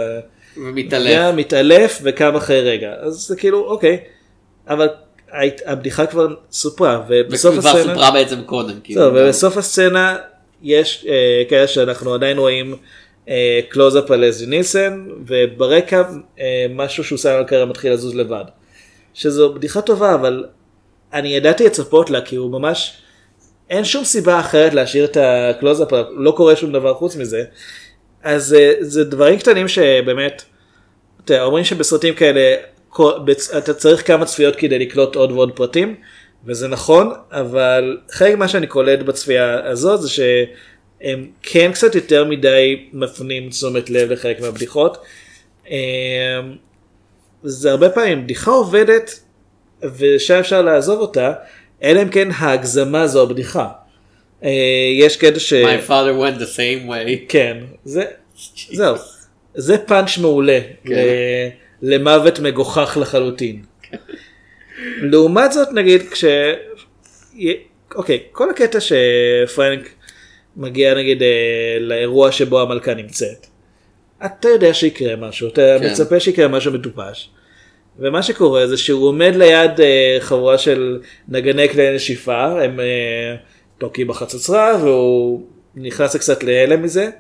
[0.57, 1.35] ומתעלף.
[1.35, 3.99] מתעלף וקם אחרי רגע אז זה כאילו אוקיי
[4.69, 4.89] אבל
[5.67, 8.75] הבדיחה כבר סופרה ובסוף הסצנה סופרה בעצם קודם.
[8.85, 9.03] כאילו.
[9.03, 10.17] ובסוף הסצנה
[10.63, 12.77] יש אה, כאלה שאנחנו עדיין רואים
[13.29, 16.03] אה, קלוזאפ על לזלי נילסן וברקע
[16.41, 18.45] אה, משהו שהוא שם על קריירה מתחיל לזוז לבד.
[19.15, 20.45] שזו בדיחה טובה אבל
[21.13, 22.97] אני ידעתי לצפות לה כי הוא ממש
[23.71, 27.45] אין שום סיבה אחרת להשאיר את הקלוזאפ לא קורה שום דבר חוץ מזה.
[28.23, 30.43] אז אה, זה דברים קטנים שבאמת
[31.25, 32.57] אתה יודע, אומרים שבסרטים כאלה
[33.59, 35.95] אתה צריך כמה צפיות כדי לקלוט עוד ועוד פרטים
[36.45, 42.89] וזה נכון אבל חלק מה שאני קולט בצפייה הזאת זה שהם כן קצת יותר מדי
[42.93, 44.99] מפנים תשומת לב לחלק מהבדיחות.
[45.69, 45.77] אמ,
[47.43, 49.21] זה הרבה פעמים בדיחה עובדת
[49.99, 51.33] ושם אפשר לעזוב אותה
[51.83, 53.69] אלא אם כן ההגזמה זו הבדיחה.
[54.45, 54.51] אה,
[54.99, 55.53] יש קטע ש...
[55.53, 57.27] My father went the same way.
[57.29, 58.05] כן, זה,
[58.79, 58.97] זהו,
[59.55, 60.95] זה פאנץ' מעולה, כן.
[61.83, 63.63] למוות מגוחך לחלוטין.
[65.03, 66.25] לעומת זאת נגיד כש...
[67.95, 69.89] אוקיי, כל הקטע שפרנק
[70.57, 73.47] מגיע נגיד אה, לאירוע שבו המלכה נמצאת,
[74.25, 75.91] אתה יודע שיקרה משהו, אתה כן.
[75.91, 77.31] מצפה שיקרה משהו מטופש.
[77.99, 83.37] ומה שקורה זה שהוא עומד ליד אה, חבורה של נגני כלי נשיפה, הם אה,
[83.79, 87.11] תוקעים בחצוצרה והוא נכנס קצת להלם מזה.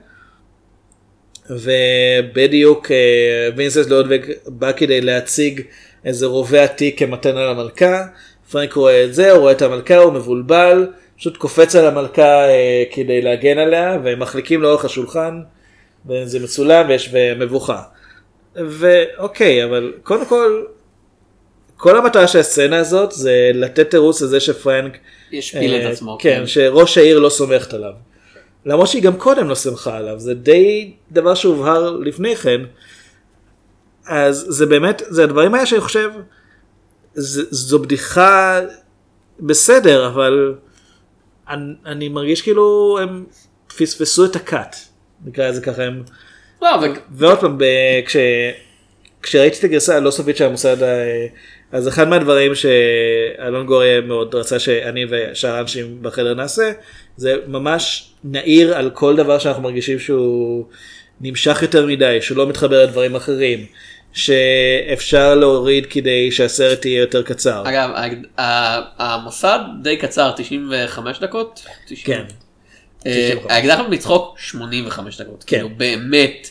[1.51, 5.61] ובדיוק אה, וינסנט לודוויג בא כדי להציג
[6.05, 8.05] איזה רובה עתיק כמתנה למלכה.
[8.51, 10.87] פרנק רואה את זה, הוא רואה את המלכה, הוא מבולבל,
[11.19, 15.41] פשוט קופץ על המלכה אה, כדי להגן עליה, והם מחליקים לאורך השולחן,
[16.07, 17.83] וזה מצולם ויש מבוכה.
[18.57, 20.63] ואוקיי, אבל קודם כל,
[21.77, 24.99] כל המטרה של הסצנה הזאת זה לתת תירוץ לזה שפרנק,
[25.33, 26.47] ישפיל את אה, עצמו, כן, כן.
[26.47, 27.93] שראש העיר לא סומכת עליו.
[28.67, 32.61] למרות שהיא גם קודם לא סמכה עליו, זה די דבר שהובהר לפני כן.
[34.07, 36.11] אז זה באמת, זה הדברים האלה שאני חושב,
[37.15, 38.61] זה, זו בדיחה
[39.41, 40.55] בסדר, אבל
[41.49, 43.25] אני, אני מרגיש כאילו הם
[43.79, 44.77] פספסו את הקאט,
[45.25, 46.03] נקרא לזה ככה, הם...
[46.63, 46.85] לא, ו...
[47.11, 47.65] ועוד פעם, ב,
[48.07, 48.17] כש,
[49.23, 51.27] כשראיתי את הגרסה הלא סופית של המוסד, ה-
[51.73, 56.73] אז אחד מהדברים שאלון גוריה מאוד רצה שאני ושאר האנשים בחדר נעשה,
[57.21, 60.65] זה ממש נעיר על כל דבר שאנחנו מרגישים שהוא
[61.21, 63.67] נמשך יותר מדי, שהוא לא מתחבר לדברים אחרים,
[64.13, 67.63] שאפשר להוריד כדי שהסרט יהיה יותר קצר.
[67.67, 67.91] אגב,
[68.99, 71.67] המוסד די קצר, 95 דקות?
[71.87, 72.07] 90.
[72.07, 72.25] כן.
[73.05, 73.53] 95.
[73.53, 75.45] האקדח מצחוק 85 דקות.
[75.47, 75.57] כן.
[75.57, 76.49] כאילו באמת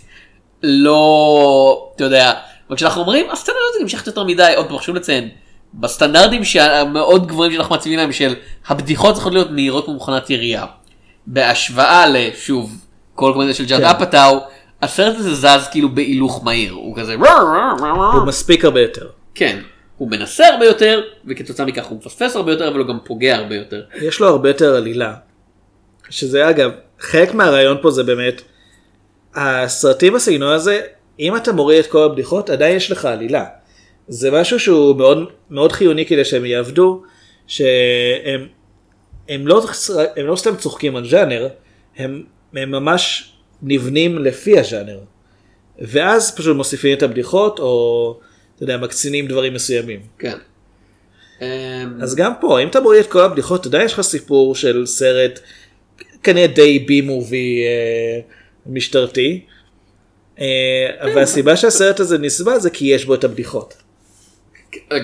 [0.63, 2.33] לא, אתה יודע,
[2.71, 5.29] וכשאנחנו אומרים הסצנה הזאת נמשכת יותר מדי, עוד פעם חשוב לציין,
[5.73, 8.35] בסטנדרטים המאוד גבוהים שאנחנו מציבים להם של
[8.67, 10.65] הבדיחות צריכות להיות מהירות כמו מכונת ירייה.
[11.27, 13.85] בהשוואה לשוב כל קומדיה של ג'אד כן.
[13.85, 14.39] אפאטאו,
[14.81, 17.15] הסרט הזה זז כאילו בהילוך מהיר, הוא כזה
[18.13, 19.07] הוא מספיק הרבה יותר.
[19.35, 19.59] כן,
[19.97, 23.55] הוא מנסה הרבה יותר, וכתוצאה מכך הוא מפספס הרבה יותר, אבל הוא גם פוגע הרבה
[23.55, 23.81] יותר.
[24.01, 25.13] יש לו הרבה יותר עלילה.
[26.09, 28.41] שזה אגב, חלק מהרעיון פה זה באמת,
[29.35, 30.81] הסרטים בסגנון הזה,
[31.19, 33.45] אם אתה מוריד את כל הבדיחות, עדיין יש לך עלילה.
[34.09, 37.03] זה משהו שהוא מאוד, מאוד חיוני כדי שהם יעבדו,
[37.47, 38.47] שהם
[39.29, 39.65] הם לא,
[40.17, 41.47] הם לא סתם צוחקים על ז'אנר,
[41.97, 44.99] הם, הם ממש נבנים לפי הז'אנר.
[45.79, 48.19] ואז פשוט מוסיפים את הבדיחות, או
[48.55, 49.99] אתה יודע, מקצינים דברים מסוימים.
[50.19, 50.37] כן.
[51.41, 51.45] אמ,
[52.01, 55.39] אז גם פה, אם אתה מוריד את כל הבדיחות, עדיין יש לך סיפור של סרט
[56.23, 58.19] כנראה די בי מובי אה,
[58.65, 59.45] משטרתי.
[60.39, 60.45] אה,
[61.15, 63.73] והסיבה שהסרט הזה נסבל זה כי יש בו את הבדיחות.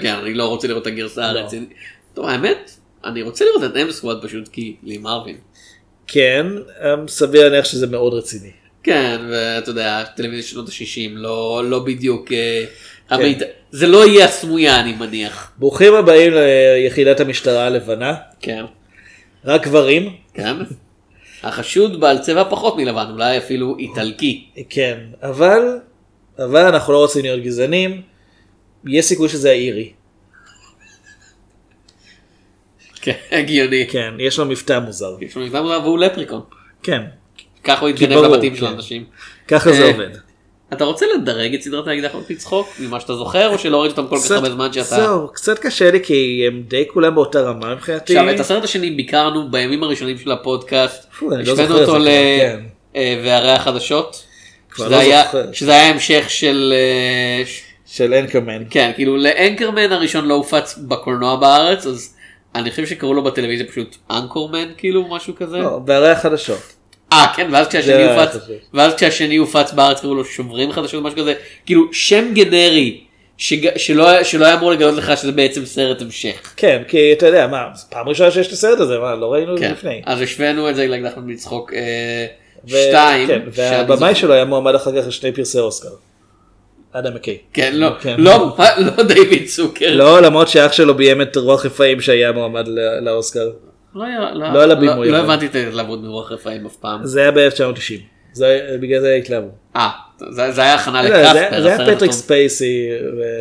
[0.02, 1.40] כן, אני לא רוצה לראות את הגרסה לא.
[1.40, 1.70] הרצינית.
[2.14, 2.72] טוב, האמת,
[3.06, 5.38] אני רוצה לראות את אם סקוואד פשוט כי לי מרווין.
[6.08, 6.46] כן,
[6.82, 8.52] אה, סביר להניח שזה מאוד רציני.
[8.84, 12.32] כן, ואתה יודע, טלוויזיה שנות ה-60 לא, לא בדיוק...
[12.32, 12.64] אה,
[13.10, 13.16] כן.
[13.16, 13.42] המיט...
[13.72, 15.52] זה לא יהיה הסמויה אני מניח.
[15.58, 18.66] ברוכים הבאים ליחידת המשטרה הלבנה, כן.
[19.46, 20.14] רק גברים.
[20.34, 20.56] כן.
[21.44, 24.46] החשוד בעל צבע פחות מלבן, אולי אפילו איטלקי.
[24.70, 25.80] כן, אבל,
[26.40, 28.02] אבל אנחנו לא רוצים להיות גזענים,
[28.88, 29.92] יש סיכוי שזה האירי.
[33.02, 33.88] כן, הגיוני.
[33.90, 35.16] כן, יש לו מבטא מוזר.
[35.22, 36.42] יש לו מבטא מוזר והוא לפריקון.
[36.84, 37.02] כן,
[37.64, 38.74] ככה הוא ברור, לבתים של כן.
[38.74, 39.06] אנשים.
[39.48, 40.10] ככה זה אה, עובד.
[40.74, 43.98] אתה רוצה לדרג את סדרת האקדח על פי צחוק ממה שאתה זוכר או שלא ראית
[43.98, 44.84] אותם כל כך הרבה זמן שאתה...
[44.84, 48.18] זהו, קצת קשה לי כי הם די כולם באותה רמה מבחינתי.
[48.18, 51.08] עכשיו את הסרט השני ביקרנו בימים הראשונים של הפודקאסט.
[51.22, 52.02] לא השווינו אותו זה ל...
[52.02, 52.66] כבר, כן.
[52.96, 54.24] אה, החדשות.
[54.80, 54.88] לא.
[55.54, 56.74] שזה היה המשך של...
[57.96, 58.64] של אנקרמן.
[58.70, 62.16] כן, כאילו לאנקרמן הראשון לא הופץ בקולנוע בארץ, אז
[62.56, 65.58] אני חושב שקראו לו בטלוויזיה פשוט אנקורמן, כאילו משהו כזה.
[65.58, 66.60] לא, והרי החדשות.
[67.14, 68.38] אה, כן, ואז כשהשני זה הופץ.
[68.74, 71.34] ואז כשהשני הופץ בארץ קראו לו שוברים חדשות, משהו כזה,
[71.66, 73.02] כאילו שם גנרי,
[73.38, 76.54] שג- שלא שלא היה אמור לגלות לך שזה בעצם סרט המשך.
[76.58, 79.60] כן, כי אתה יודע, מה, פעם ראשונה שיש את הסרט הזה, מה, לא ראינו את
[79.60, 80.02] זה כן, לפני.
[80.06, 82.26] אז השווינו את זה לאקדח מצחוק אה,
[82.70, 83.28] ו- שתיים.
[83.28, 85.90] כן, והבמאי זוכר- שלו היה מועמד אחר כך לשני פרסי אוסקר.
[87.00, 87.38] אדם מקיי.
[87.54, 88.16] כן, לא, כן.
[88.18, 88.56] לא,
[88.98, 89.96] לא דיוויד צוקר.
[89.96, 92.68] לא, למרות שאח שלו ביים את רוח רפאים שהיה מועמד
[93.02, 93.50] לאוסקר.
[93.96, 95.26] לא היה- לא- לא על הבימוי, לא אבל.
[95.26, 97.00] הבנתי את ההתלהבות מרוח רפאים אף פעם.
[97.06, 98.00] זה היה ב-1990.
[98.34, 99.48] זה- בגלל זה התלהבו.
[99.76, 99.90] אה,
[100.30, 101.32] זה היה הכנה לא, זה
[101.76, 102.12] היה- פטריק.
[102.12, 102.88] ספייסי.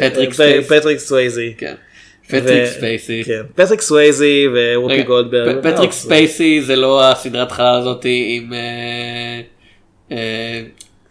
[0.00, 0.72] פטריק ו- ספייס.
[0.72, 1.54] פטריק סווייזי.
[1.58, 1.74] כן.
[2.30, 3.22] ו- פטריק ספייסי.
[3.26, 5.58] כן, פטריק סווייזי ווופי רגע, גולדברג.
[5.60, 9.40] פטריק לא, ספייסי זה לא הסדרת חלל הזאת עם אה,
[10.16, 10.62] אה,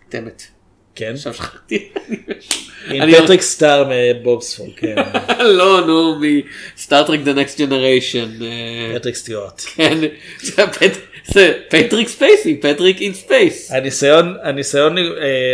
[0.09, 0.43] תמת.
[0.95, 1.11] כן.
[1.13, 1.89] עכשיו שכחתי.
[2.89, 4.95] עם פטריק סטאר מבובספול, כן.
[5.57, 6.19] לא, נו,
[6.77, 8.43] מ Star Trek The Next Generation.
[8.43, 9.61] אה, פטריק סטיוארט.
[9.75, 9.97] כן,
[10.41, 13.71] זה פט- זה פטריק ספייסי, פטריק in space.
[13.71, 15.03] הניסיון, הניסיון אה,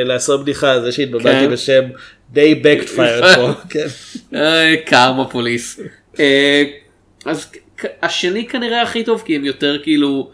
[0.05, 1.51] לעשות בדיחה, זה שהתבלבלתי כן.
[1.51, 1.83] בשם
[2.29, 3.51] די backfired פה.
[3.69, 3.87] כן.
[4.35, 5.79] אה, Karma Police.
[7.25, 7.51] אז
[8.01, 10.31] השני כנראה הכי טוב כי הם יותר כאילו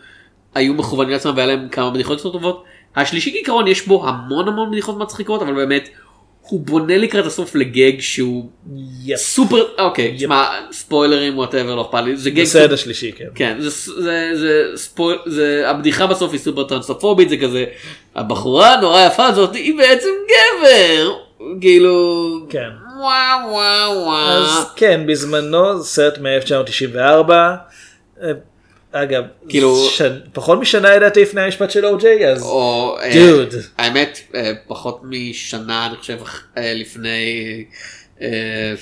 [0.56, 2.64] היו מכוונים לעצמם והיה להם כמה בדיחות יותר טובות.
[2.96, 5.90] השלישי כעיקרון יש בו המון המון בדיחות מצחיקות אבל באמת
[6.50, 8.50] הוא בונה לקראת הסוף ל gag שהוא
[9.16, 13.26] סופר אוקיי שמע ספוילרים whatever לא אכפת לי זה gag בסרט השלישי כן.
[13.36, 13.70] כן זה
[14.02, 17.66] זה זה spoil זה הבדיחה בסוף היא סופר טרנסופובית זה כזה
[18.16, 21.14] הבחורה הנורא יפה הזאת היא בעצם גבר
[21.62, 22.70] כאילו כן.
[23.00, 27.32] וואו וואו וואו אז כן בזמנו סרט מ-1994
[29.04, 30.02] אגב כאילו- ש...
[30.34, 35.86] פחות משנה לדעתי לפני המשפט של אוג'יי אז או אה, דוד האמת אה, פחות משנה
[35.86, 36.18] אני חושב
[36.58, 37.66] אה, לפני
[38.22, 38.74] אה,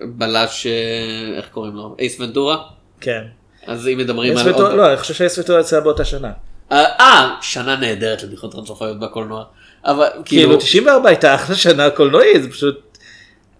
[0.00, 2.56] בלש אה, איך קוראים לו אייס ונטורה
[3.00, 3.20] כן.
[3.66, 6.30] אז אם מדברים על ונטורה- עוד לא אני חושב שאייס ונטורה יצא באותה שנה.
[6.72, 9.44] אה, אה שנה נהדרת לבדיחות טרנסופאיות בקולנוע
[9.84, 12.98] אבל כאילו כאילו 94 הייתה אחלה שנה קולנועית זה פשוט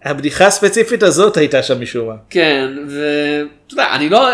[0.05, 2.15] הבדיחה הספציפית הזאת הייתה שם משום מה.
[2.31, 4.29] כן ואתה יודע אני לא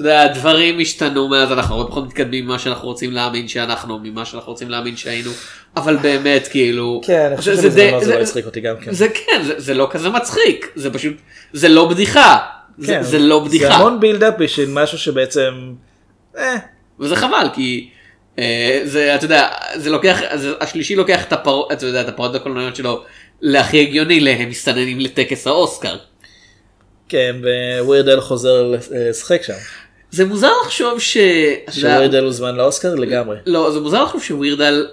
[0.00, 4.24] אתה יודע הדברים השתנו מאז אנחנו הרבה פחות מתקדמים ממה שאנחנו רוצים להאמין שאנחנו ממה
[4.24, 5.30] שאנחנו רוצים להאמין שהיינו
[5.76, 8.92] אבל באמת כאילו כן אני חושב זה- שבזמנו די- זה לא הצחיק אותי גם כן.
[8.92, 11.14] זה כן זה, זה לא כזה מצחיק זה פשוט
[11.52, 12.38] זה לא בדיחה
[12.78, 15.50] זה, כן, זה לא בדיחה זה המון בילדאפ בשביל משהו שבעצם.
[16.38, 16.56] אה,
[17.00, 17.90] וזה חבל כי
[18.38, 21.60] אה, זה אתה יודע זה לוקח זה, השלישי לוקח את הפר...
[21.72, 23.02] אתה יודע את הפרעות הקולנועיות שלו
[23.40, 25.96] להכי הגיוני להם מסתננים לטקס האוסקר.
[27.08, 27.36] כן
[27.80, 29.52] ווירדל חוזר לשחק שם.
[30.10, 31.16] זה מוזר לחשוב ש...
[31.70, 33.36] שווירדל הוזמן לאוסקר לגמרי.
[33.46, 34.86] לא זה מוזר לחשוב שווירדל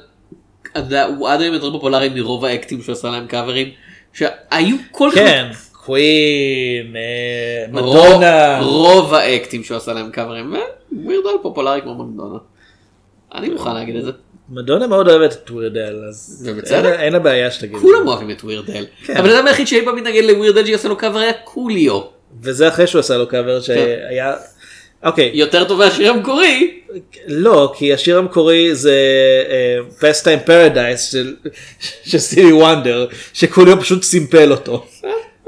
[1.17, 3.69] הוא עד היום יותר פופולרי מרוב האקטים שהוא עשה להם קאברים
[4.13, 8.59] שהיו כל כך כן קווין אה, מדונה.
[8.61, 10.53] רוב האקטים שהוא עשה להם קאברים
[10.91, 12.39] ווירדל פופולרי כמו מדונה.
[13.35, 14.11] אני מוכן להגיד את זה.
[14.49, 16.49] מדונה מאוד אוהבת את Weird Al אז.
[16.71, 17.77] אין אין לה בעיה שתגיד.
[17.77, 18.85] כולם אוהבים את Weird Al.
[19.05, 19.17] כן.
[19.17, 22.01] הבן אדם היחיד שאי פעם מתנגד ל Weird Al שיעשה לו קאבר היה קוליו.
[22.41, 24.33] וזה אחרי שהוא עשה לו קאבר שהיה.
[25.03, 25.31] אוקיי.
[25.33, 26.79] יותר טוב מהשיר המקורי.
[27.27, 28.95] לא כי השיר המקורי זה
[29.99, 31.35] Pastime Paradise של
[32.05, 34.85] של סטיבי וונדר שכולו פשוט סימפל אותו.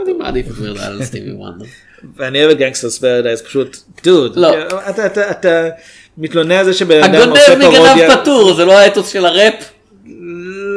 [0.03, 1.65] אני מעדיף את Weird Al על סטיבי וונדר.
[2.17, 4.35] ואני אוהב את Gangsta's Paradise פשוט דוד.
[4.35, 4.49] לא.
[4.89, 5.69] אתה- אתה- אתה
[6.17, 8.17] מתלונן על זה שבן אדם הגונב עושה מגנב פרודיה.
[8.17, 9.53] פטור זה לא האתוס של הראפ.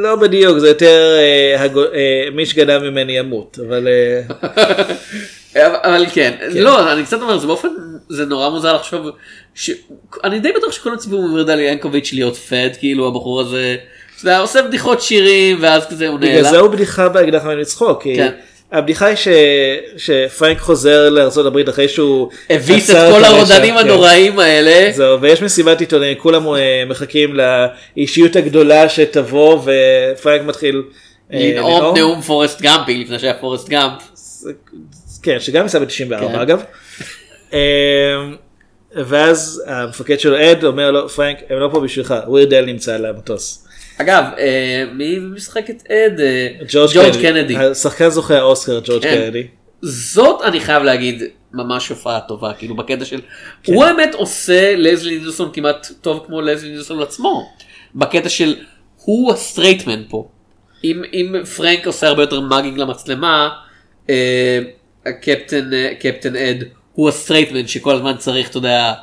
[0.03, 4.21] לא בדיוק זה יותר אה, אה, מי שגנב ממני ימות אבל אה,
[5.65, 7.67] אבל אבל כן, לא, אני קצת אומר, זה באופן,
[8.15, 9.09] זה נורא מוזר לחשוב,
[9.55, 9.71] ש...
[10.23, 13.75] אני די בטוח שכל הציבור דלי ינקוביץ' להיות פד, כאילו הבחור הזה,
[14.23, 16.31] יודע, עושה בדיחות שירים, ואז כזה הוא נעלם.
[16.31, 17.07] בגלל זה הוא בדיחה
[17.57, 18.03] לצחוק.
[18.03, 18.31] כי כן.
[18.71, 19.27] הבדיחה היא ש...
[19.97, 23.79] שפרנק חוזר לארה"ב אחרי שהוא הביס את כל הרודנים כן.
[23.79, 24.91] הנוראים האלה.
[24.91, 27.37] זהו, ויש מסיבת עיתונאים, כולם אה, מחכים
[27.95, 30.83] לאישיות הגדולה שתבוא ופרנק מתחיל
[31.33, 34.01] אה, לנאום נאום פורסט גאמפי לפני שהיה פורסט גאמפ.
[35.23, 36.35] כן, שגם יצא ב-94 כן.
[36.35, 36.63] אגב.
[37.53, 37.59] אה,
[38.95, 43.67] ואז המפקד שלו אד אומר לו פרנק הם לא פה בשבילך ווירדל נמצא על המטוס.
[43.97, 46.19] אגב, אה, מי משחק את אד?
[46.19, 47.57] אה, ג'ורג' קנדי.
[47.57, 49.15] השחקן זוכה האוסקר ג'ורג' כן.
[49.15, 49.47] קנדי.
[49.81, 51.23] זאת אני חייב להגיד
[51.53, 53.21] ממש הופעה טובה כאילו בקטע של
[53.63, 53.73] כן.
[53.73, 57.49] הוא האמת עושה לזלי נילסון כמעט טוב כמו לזלי נילסון עצמו
[57.95, 58.55] בקטע של
[58.95, 60.29] הוא ה straight man פה.
[60.83, 63.49] אם, אם פרנק עושה הרבה יותר mugging למצלמה
[64.09, 64.59] אה,
[65.05, 68.93] הקפטן אה, קפטן אד הוא ה straight man שכל הזמן צריך אתה יודע,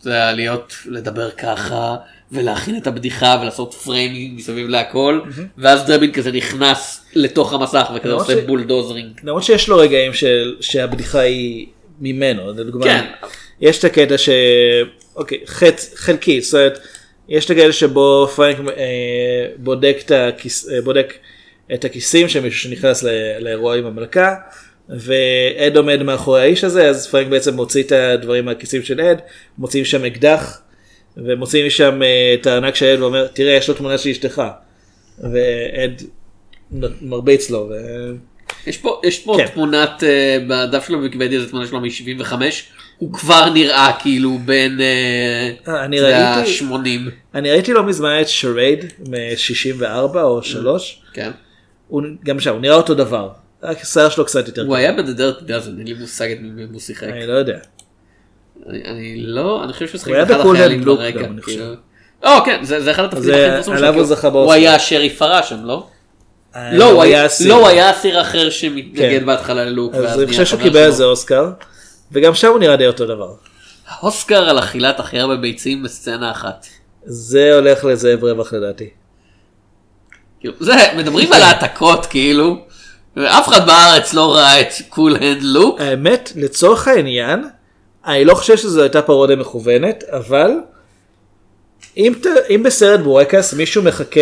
[0.00, 1.96] אתה יודע להיות לדבר ככה
[2.32, 5.20] ולהכין את הבדיחה ולעשות פריימים מסביב להכל
[5.58, 9.20] ואז דרבין כזה נכנס לתוך המסך וכזה עושה ש- bulldozering.
[9.24, 11.66] למרות שיש לו רגעים של שהבדיחה היא
[12.00, 13.04] ממנו לדוגמה כן.
[13.60, 14.28] יש את הקטע ש...
[15.16, 15.92] אוקיי חצ...
[15.96, 16.78] חלקי זאת אומרת
[17.28, 20.68] יש את הקטע שבו פרנק אה, בודק את הכיס...
[20.68, 21.14] אה, בודק
[21.74, 23.08] את הכיסים של מישהו שנכנס ל...
[23.38, 24.34] לאירוע עם המלכה
[24.88, 29.20] ואד עומד מאחורי האיש הזה אז פרנק בעצם מוציא את הדברים מהכיסים של אד
[29.58, 30.60] מוציאים שם אקדח
[31.16, 34.42] ומוציאים משם אה, את הארנק של עד ואומר תראה יש לו תמונה של אשתך
[35.18, 36.02] ועד
[37.02, 37.70] מרביץ לו.
[37.70, 37.74] ו...
[38.66, 39.46] יש פה, יש פה כן.
[39.46, 40.04] תמונת, uh,
[40.48, 42.32] בדף שלו בוויקיפדיה זו תמונה שלו מ-75,
[42.98, 47.10] הוא כבר נראה כאילו בין אה, אני ראיתי- ה-80.
[47.34, 51.02] אני ראיתי לא מזמן את שרייד מ-64 או 3.
[51.12, 51.30] כן.
[51.88, 53.28] הוא גם שם, הוא נראה אותו דבר.
[53.66, 56.62] השיער שלו קצת יותר הוא היה ב- The Dirty Dozen, אין לי מושג את מי
[56.72, 57.08] הוא שיחק.
[57.08, 57.58] אני לא יודע.
[58.66, 61.20] אני, לא, אני חושב שהוא שיחק בקול החיילים ברקע.
[61.42, 61.64] כאילו.
[62.24, 64.52] או כן, זה אחד התפקידים הכי מפורסמים עליו שלו, הוא זכה הוא באוסקר.
[64.52, 65.86] היה שריף פרשן, לא?
[66.56, 67.48] אה, לא, אסיר.
[67.48, 69.26] לא, הוא היה אסיר אחר שמתנגד כן.
[69.26, 69.94] בהתחלה ללוק.
[69.94, 70.96] אז אני חושב שהוא קיבל על שלו.
[70.96, 71.50] זה אוסקר.
[72.12, 73.34] וגם שם הוא נראה די אותו דבר.
[73.88, 76.66] האוסקר על אכילת הכי הרבה ביצים בסצנה אחת.
[77.04, 78.88] זה הולך לזאב רווח לדעתי.
[80.40, 82.65] כאילו, זה, מדברים על העתקות כאילו,
[83.16, 85.80] ואף אחד בארץ לא ראה את Cool Hand Luke.
[85.80, 87.44] האמת, לצורך העניין,
[88.06, 90.50] אני לא חושב שזו הייתה פרודיה מכוונת, אבל
[91.96, 94.20] אם, ת, אם בסרט בורקס מישהו מחקה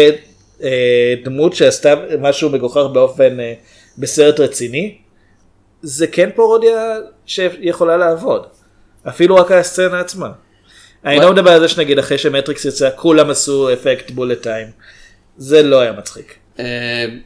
[0.63, 3.55] אה, דמות שעשתה משהו מגוחך באופן אה,
[3.99, 4.99] בסרט רציני,
[5.83, 6.97] זה כן פרודיה
[7.27, 8.47] שיכולה לעבוד.
[9.09, 10.31] אפילו רק הסצנה עצמה.
[11.05, 14.67] אני לא מדבר על זה שנגיד אחרי שמטריקס יצא כולם עשו אפקט bullet time.
[15.37, 16.44] זה לא היה מצחיק.
[16.61, 16.65] אה,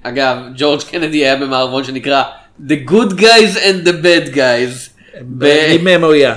[0.02, 2.22] אגב, ג'ורג' קנדי היה במערבון שנקרא
[2.68, 4.90] The Good Guys and the Bad Guys.
[5.74, 6.34] עם ממויה.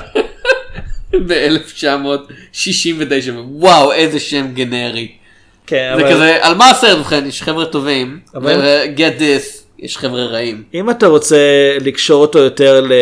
[1.27, 3.03] ב-1969,
[3.49, 5.07] וואו איזה שם גנרי.
[5.68, 9.43] כן, זה אבל כזה, על מה הסרט ובכן, יש חבר'ה טובים, אבל- ו- get this,
[9.80, 10.63] יש חבר'ה רעים.
[10.73, 11.38] אם אתה רוצה
[11.81, 12.93] לקשור אותו יותר ל-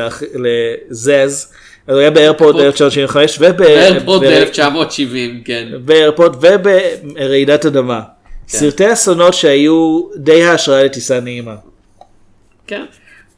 [0.00, 1.52] ל- לזז,
[1.86, 5.68] אז הוא היה באיירפורט 1975 באיירפורט וב- ב-1970, כן.
[5.84, 8.00] באיירפורט וברעידת אדמה.
[8.52, 8.58] כן.
[8.58, 11.54] סרטי אסונות שהיו די ההשראה לטיסה נעימה.
[12.66, 12.84] כן.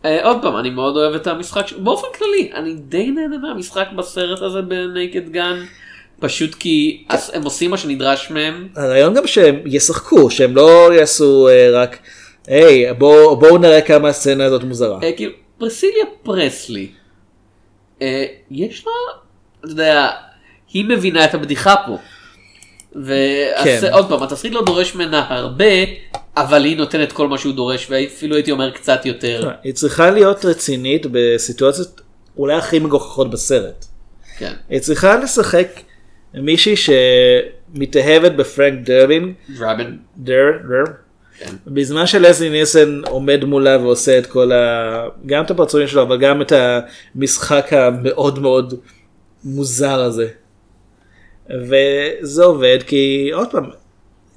[0.05, 4.43] אה, עוד פעם, אני מאוד אוהב את המשחק, באופן כללי, אני די נהנה מהמשחק בסרט
[4.43, 5.65] הזה בנייקד גן,
[6.20, 8.69] פשוט כי אז הם עושים מה שנדרש מהם.
[8.77, 11.99] הרעיון גם שהם ישחקו, שהם לא יעשו אה, רק,
[12.47, 14.99] היי בואו נראה כמה הסצנה הזאת מוזרה.
[15.03, 16.89] אה, כאילו, פרסיליה פרסלי,
[18.03, 18.93] אה, יש לה,
[19.61, 20.11] אתה יודע,
[20.73, 21.99] היא מבינה את הבדיחה פה.
[23.65, 23.79] כן.
[23.83, 25.75] ועוד פעם, התסריט לא דורש ממנה הרבה,
[26.37, 29.51] אבל היא נותנת כל מה שהוא דורש, ואפילו הייתי אומר קצת יותר.
[29.62, 32.01] היא צריכה להיות רצינית בסיטואציות
[32.37, 33.85] אולי הכי מגוחכות בסרט.
[34.39, 34.53] כן.
[34.69, 35.69] היא צריכה לשחק
[36.35, 39.97] מישהי שמתאהבת בפרנק דרלין, דרבן.
[40.16, 40.93] דר, דר,
[41.39, 41.51] כן.
[41.66, 45.07] בזמן שלזלי ניסן עומד מולה ועושה את כל ה...
[45.27, 46.53] גם את הפרצועים שלו אבל גם את
[47.15, 48.75] המשחק המאוד מאוד
[49.45, 50.29] מוזר הזה.
[51.51, 53.65] וזה עובד כי עוד פעם,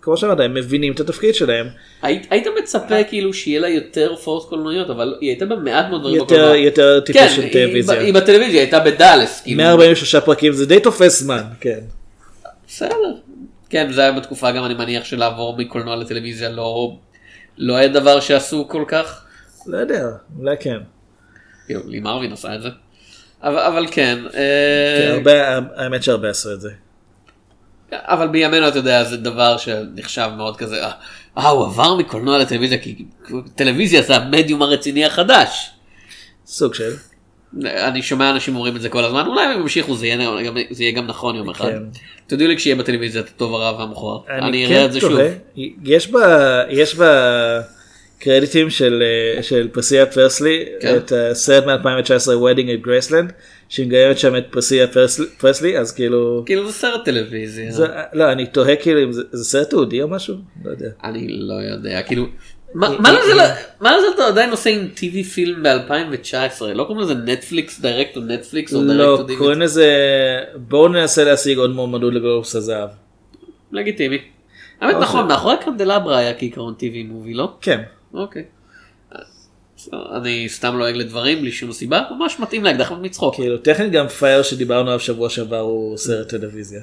[0.02, 1.68] כמו שאמרת, הם מבינים את התפקיד שלהם.
[2.02, 6.16] היית, היית מצפה כאילו שיהיה לה יותר הופעות קולנועיות, אבל היא הייתה במעט מאוד דברים
[6.16, 6.56] יותר- בקולנוע.
[6.58, 8.00] יותר טיפוס כן, של טלוויזיה.
[8.00, 9.42] היא בטלוויזיה, היא הייתה בדאלאס.
[9.42, 9.58] כאילו.
[9.58, 11.80] 143 פרקים זה די תופס זמן, כן.
[12.68, 13.14] בסדר.
[13.70, 16.98] כן, זה היה בתקופה גם אני מניח שלעבור מקולנוע לטלוויזיה לא,
[17.58, 19.24] לא היה דבר שעשו כל כך.
[19.68, 20.04] לא יודע,
[20.40, 20.78] אולי כן.
[21.66, 22.70] כאילו, לי מרווין עשה את זה.
[23.44, 24.18] אבל, אבל כן.
[24.34, 26.70] אה, כן, הרבה- האמת שהרבה עשו את זה.
[27.94, 30.92] אבל בימינו אתה יודע זה דבר שנחשב מאוד כזה אה,
[31.38, 33.06] אה הוא עבר מקולנוע לטלוויזיה כי
[33.56, 35.72] טלוויזיה זה המדיום הרציני החדש.
[36.46, 36.92] סוג של.
[37.64, 40.30] אני שומע אנשים אומרים את זה כל הזמן אולי הם ימשיכו זה יהיה
[40.72, 41.70] זה יהיה גם נכון יום אחד.
[41.70, 41.84] כן.
[42.28, 44.20] תודיעו לי כשיהיה בטלוויזיה את הטוב הרע והמכוער.
[44.30, 45.20] אני כן אראה את זה שוב.
[45.84, 47.62] יש בה, יש בה
[48.20, 50.96] קרדיטים של, אה, של פריסילה פרסלי, כן.
[50.96, 53.32] את הסרט מ-2019 Wedding at Graceland,
[53.70, 57.72] שהיא מגלמת שם את פריסילה פרסלי, פרסלי, אז כאילו, כאילו זה סרט טלוויזיה.
[57.72, 60.36] זה, לא, אני תוהה כאילו אם זה, זה סרט תיעודי או משהו?
[60.66, 60.90] לא יודע.
[61.04, 62.26] אני לא יודע כאילו.
[62.74, 67.14] מה לזה ל- מה לזה אתה עדיין עושה עם TV film ב-2019 לא קוראים לזה
[67.14, 69.88] נטפליקס direct או נטפליקס או לא, direct או קוראים לזה,
[70.56, 72.90] בואו ננסה להשיג עוד מועמדות לגלובוס הזהב.
[73.72, 74.18] לגיטימי.
[74.82, 77.52] האמת או נכון מאחורי קנדלברה היה כעיקרון TV מובי לא?
[77.62, 77.82] כן.
[78.14, 78.44] אוקיי.
[79.94, 83.36] אני סתם לועג לדברים בלי שום סיבה ממש מתאים לאקדח מצחוק.
[83.36, 86.82] כאילו טכנית גם פייר שדיברנו עליו שבוע שעבר הוא סרט טלוויזיה.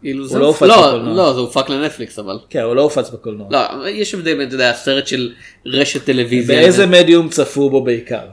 [0.00, 1.14] כאילו הוא זה- לא הופץ לא, בקולנוע.
[1.16, 2.38] לא זה הופק לנטפליקס אבל.
[2.50, 3.48] כן, הוא לא הופץ בקולנוע.
[3.50, 5.32] לא יש הבדל בין אתה יודע סרט של
[5.66, 6.56] רשת טלוויזיה.
[6.60, 8.26] באיזה לבין- מדיום צפו בו בעיקר?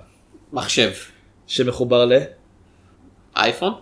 [0.54, 0.92] מחשב.
[1.48, 2.14] שמחובר ל?
[3.38, 3.74] אייפון?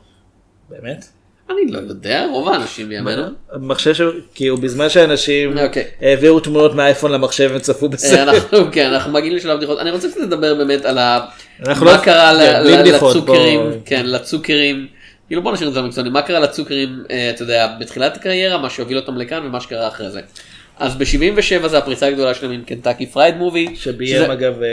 [0.69, 1.05] באמת?
[1.49, 3.23] אני לא יודע רוב האנשים בימינו.
[3.59, 4.01] מחשב ש...
[4.35, 5.83] כאילו בזמן שאנשים אוקיי.
[6.01, 8.19] העבירו תמונות מהאייפון למחשב הם צפו אה, בסרט.
[8.19, 11.19] אנחנו כן אנחנו מגיעים לשלב בדיחות אני רוצה קצת לדבר באמת על ה...
[11.59, 14.87] מה לא- קרה כן, ל- בלי ל- בדיחות, לצוקרים כן לצוקרים
[15.27, 16.89] כאילו בוא נשאיר את זה במקצועני מה קרה לצוקרים
[17.35, 20.21] אתה יודע בתחילת הקריירה מה שהוביל אותם לכאן ומה שקרה אחרי זה.
[20.79, 23.67] אז ב-77 זה הפריצה הגדולה שלהם עם Kentucky Fried Movie.
[23.75, 24.67] שביים אגב, אה,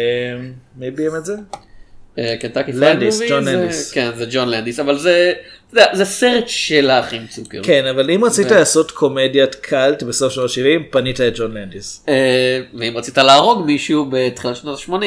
[0.76, 1.34] מי ביים את זה?
[2.40, 3.28] Kentucky Fried לנדיס, Movie.
[3.28, 3.90] ג'ון זה- לנדיס.
[3.92, 5.32] כן זה ג'ון לנדיס אבל זה
[5.92, 7.60] זה סרט של האחים צוקר.
[7.62, 12.04] כן, אבל אם רצית ו- לעשות קומדיית קאלט בסוף שנות ה-70, פנית אל ג'ון לנדיס.
[12.08, 15.04] אה, ואם רצית להרוג מישהו בתחילת שנות ה-80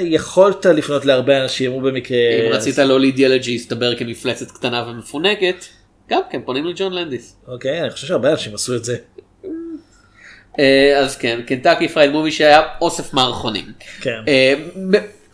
[0.00, 2.16] יכולת לפנות להרבה אנשים, הוא במקרה...
[2.18, 5.64] אם רצית להוליד ילד שיסתבר כמפלצת קטנה ומפונקת,
[6.10, 7.36] גם כן פונים לג'ון לנדיס.
[7.48, 8.96] אוקיי, אני חושב שהרבה אנשים עשו את זה.
[10.58, 13.64] אה, אז כן, Kentucky Fried Movie שהיה אוסף מערכונים.
[14.00, 14.18] כן.
[14.28, 14.54] אה,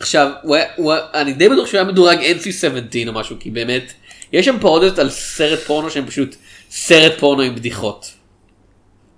[0.01, 2.69] עכשיו, הוא היה- הוא היה- אני די בטוח שהוא היה מדורג NC-17
[3.09, 3.93] או משהו, כי באמת,
[4.33, 6.37] יש שם פרודיות על סרט פורנו שהם פשוט
[6.71, 8.11] סרט פורנו עם בדיחות.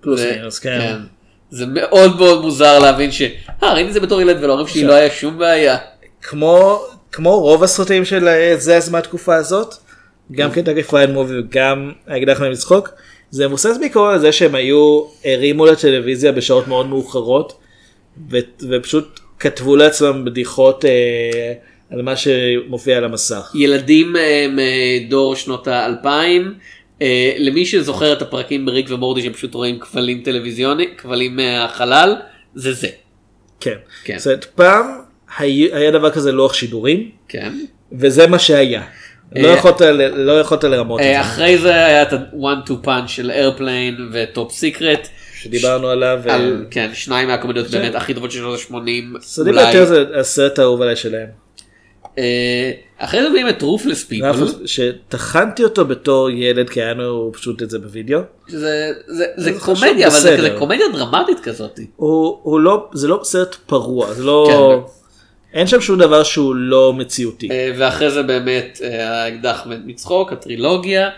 [0.05, 0.97] ו- מינוס, כן.
[1.49, 3.21] זה מאוד מאוד מוזר להבין ש...
[3.63, 5.77] אה, ראיתי את זה בתור ילד ולהורים שלי לא היה שום בעיה.
[6.21, 6.81] כמו,
[7.11, 9.73] כמו רוב הסרטים של אה, ZAZ מהתקופה הזאת,
[10.31, 12.89] גם Kentucky Fried Movie וגם האקדח מת מצחוק,
[13.31, 17.53] זה מבוסס בעיקרון על זה שהם היו הרימו לטלוויזיה בשעות מאוד מאוחרות,
[18.31, 18.37] ו,
[18.69, 21.53] ופשוט כתבו לעצמם בדיחות אה,
[21.91, 23.51] על מה שמופיע על המסך.
[23.55, 26.53] ילדים אה, מדור שנות האלפיים,
[27.01, 32.15] אה, למי שזוכר את הפרקים בריק ומורדי שהם פשוט רואים כבלים טלוויזיוני, כבלים מהחלל,
[32.55, 32.87] זה זה.
[33.59, 33.75] כן.
[34.03, 34.17] כן.
[34.17, 34.85] זאת אומרת, פעם
[35.37, 37.53] היה היה דבר כזה לוח שידורים, כן.
[37.91, 38.83] וזה מה שהיה.
[39.35, 39.81] לא אה, יכולת
[40.15, 41.21] לא יכולת לרמות את זה.
[41.21, 45.07] אחרי זה היה את ה- one two punch של Airplane ו Top Secret.
[45.41, 46.19] שדיברנו עליו.
[46.23, 47.71] ו- על, כן, שניים מהקומדיות כן.
[47.71, 49.21] באמת הכי טובות של שנות ה-80.
[49.21, 51.27] סודי ביותר זה הסרט האהוב עליי שלהם.
[52.17, 54.45] אה, אחרי זה מביאים את Ruthless People.
[54.65, 58.19] שטחנתי אותו בתור ילד כי היה לנו פשוט את זה בווידאו.
[58.47, 60.37] זה, זה, זה קומדיה, אבל זה.
[60.37, 61.79] כזה קומדיה דרמטית כזאת.
[61.95, 64.91] הוא, הוא לא, זה לא סרט פרוע, זה לא, כן.
[65.53, 67.51] אין שם שום דבר שהוא לא מציאותי.
[67.51, 71.09] אה, ואחרי זה באמת אה, האקדח מת מצחוק, הטרילוגיה.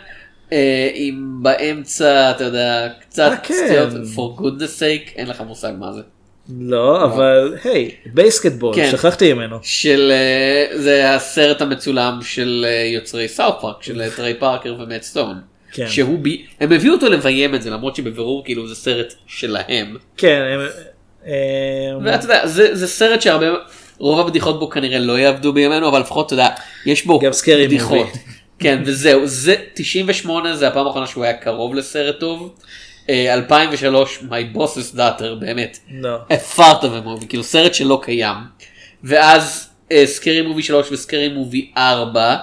[0.93, 3.53] עם באמצע, אתה יודע, קצת כן.
[3.53, 6.01] סטיות, for goodness sake, אין לך מושג מה זה.
[6.49, 8.91] לא, אבל היי, BASEketball, כן.
[8.91, 9.57] שכחתי ממנו.
[9.61, 15.01] של אה, זה הסרט המצולם של אה, יוצרי סאות' פארק של אה, טריי פארקר ומט
[15.01, 15.39] סטון.
[15.71, 15.87] כן.
[15.87, 16.27] שהוא ב...
[16.59, 19.95] הם הביאו אותו לביים את זה למרות שבבירור כאילו זה סרט שלהם.
[20.17, 20.59] כן, הם,
[22.05, 23.45] ואתה יודע זה, זה סרט שהרבה
[23.97, 26.47] רוב הבדיחות בו כנראה לא יעבדו בימינו אבל לפחות אתה יודע
[26.85, 28.07] יש בו בדיחות.
[28.59, 32.55] כן וזהו זה 98 זה הפעם האחרונה שהוא היה קרוב לסרט טוב.
[33.09, 35.79] אה, 2003 My Boss's Daughter באמת.
[35.91, 36.17] לא.
[36.33, 38.37] אפרת ומובי כאילו סרט שלא קיים.
[39.03, 39.69] ואז
[40.05, 42.37] סקרי מובי 3 וסקרי מובי 4.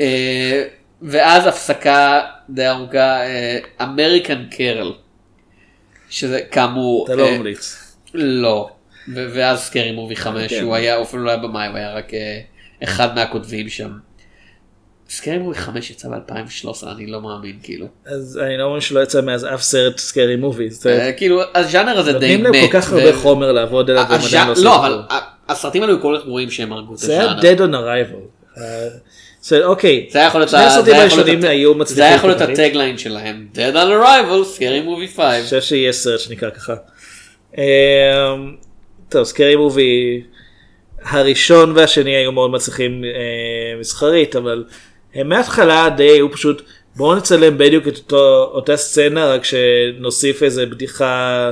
[0.00, 0.64] אה,
[1.02, 2.20] ואז הפסקה
[2.50, 3.20] די ארוכה
[3.82, 4.92] אמריקן קרל.
[6.10, 7.06] שזה כאמור.
[7.06, 7.94] אתה לא אה, ממליץ.
[8.14, 8.70] לא.
[9.08, 10.62] ואז סקרי מובי 5 כן.
[10.62, 12.40] הוא היה אפילו לא היה במאי הוא היה רק אה,
[12.82, 13.90] אחד מהכותבים שם.
[15.08, 17.86] סקרי מובי 5 יצא ב-2013 אני לא מאמין כאילו.
[18.06, 20.68] אז אני לא אומר שלא יצא מאז אף סרט סקרי מובי.
[20.86, 22.54] אה, כאילו הז'אנר הזה די נותנים מת.
[22.56, 24.04] להם כל כך הרבה חומר לעבוד עליו.
[24.62, 24.86] לא אותו.
[24.86, 24.98] אבל
[25.48, 27.40] הסרטים האלו כל כך גרועים שהם הרגו את זה היה הז'אנר.
[27.40, 28.58] dead on arrival.
[28.60, 28.88] אה,
[29.42, 30.18] זה- אוקיי, זה
[30.48, 32.04] שני הסרטים זה הראשונים היו זה מצליחים.
[32.04, 32.42] היה יכול להיות.
[32.42, 35.20] הטגליין שלהם Dead on Arrival, Scary Movie 5.
[35.20, 36.74] אני חושב שיש סרט שנקרא ככה.
[37.58, 37.62] אמ,
[39.08, 40.22] טוב, סקרי מובי
[41.04, 43.10] הראשון והשני היו מאוד מצליחים אה,
[43.80, 44.64] מסחרית, אבל
[45.16, 46.62] הם מההתחלה די היו פשוט
[46.96, 51.50] בואו נצלם בדיוק את אותו, אותה סצנה רק שנוסיף איזה בדיחה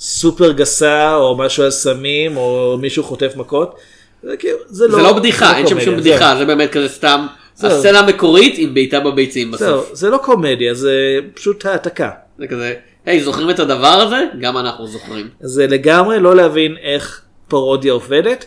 [0.00, 3.78] סופר גסה או משהו על סמים או מישהו חוטף מכות.
[4.22, 7.26] זה כאילו, זה לא, זה לא בדיחה, אין שם שום בדיחה, זה באמת כזה סתם
[7.54, 7.70] זהו.
[7.70, 9.94] הסצנה המקורית עם בעיטה בביצים זהו, בסוף.
[9.94, 12.10] זה לא קומדיה, זה פשוט העתקה.
[12.38, 12.74] זה כזה,
[13.06, 14.24] היי זוכרים את הדבר הזה?
[14.40, 15.28] גם אנחנו זוכרים.
[15.40, 18.44] זה לגמרי לא להבין איך פרודיה עובדת,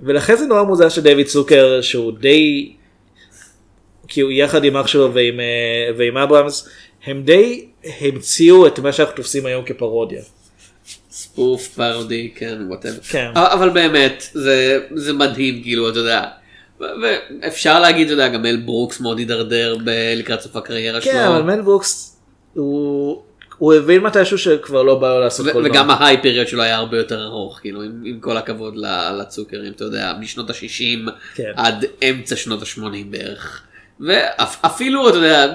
[0.00, 2.72] ולכן זה נורא מוזר שדייוויד צוקר שהוא די,
[4.22, 6.68] הוא יחד עם אח שלו ועם, אה, ועם אברהמס,
[7.06, 7.66] הם די
[8.00, 10.22] המציאו את מה שאנחנו תופסים היום כפרודיה.
[11.10, 13.00] spoof, parody, כן, whatever.
[13.08, 13.30] כן.
[13.34, 16.24] אבל באמת, זה, זה מדהים, כאילו, אתה יודע.
[16.80, 19.76] ואפשר להגיד, אתה יודע, גם מל ברוקס מאוד הידרדר
[20.16, 21.12] לקראת סוף הקריירה שלו.
[21.12, 22.16] כן, אבל מל ברוקס,
[22.54, 23.22] הוא,
[23.58, 25.70] הוא הבין מתישהו שכבר לא בא לו לעשות קולנוע.
[25.70, 28.74] וגם ה high period שלו היה הרבה יותר ארוך, כאילו, עם, עם כל הכבוד
[29.18, 31.52] לצוקרים, אתה יודע, משנות ה-60 כן.
[31.56, 33.62] עד אמצע שנות ה-80 בערך.
[34.00, 35.52] ואפילו, אתה יודע,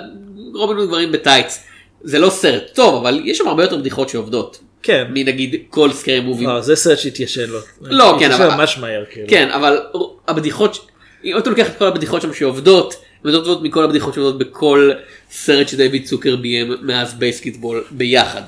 [0.54, 1.64] רובין הוד גברים בטייץ.
[2.04, 4.60] זה לא סרט טוב, אבל יש שם הרבה יותר בדיחות שעובדות.
[4.84, 5.08] כן.
[5.10, 6.46] מנגיד כל Scary Movie.
[6.46, 7.60] לא, זה סרט שהתיישן לו.
[7.82, 8.56] לא, כן, אבל...
[8.56, 9.28] ממש מהר, כאילו.
[9.30, 9.80] כן, אבל
[10.28, 10.88] הבדיחות,
[11.24, 12.96] אם אתה לוקח את כל הבדיחות שם שעובדות,
[13.26, 14.92] יותר טובות מכל הבדיחות שעובדות בכל
[15.32, 18.42] סרט שדייוויד צוקר ביים מאז BASEketball ביחד.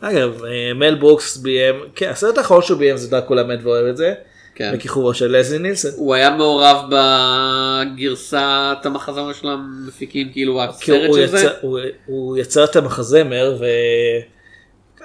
[0.00, 3.96] אגב, אה, מל ברוקס ביים, כן, הסרט האחרון שהוא ביים זה דרקולה מת ואוהב את
[3.96, 4.14] זה.
[4.54, 4.72] כן.
[4.74, 5.90] בכיכובו של לזלי נילסון.
[5.96, 8.36] הוא היה מעורב בגרסת
[8.84, 11.48] המחזמר של המפיקים, כאילו כי הסרט הוא של זה.
[11.60, 13.56] הוא- הוא יצר את המחזמר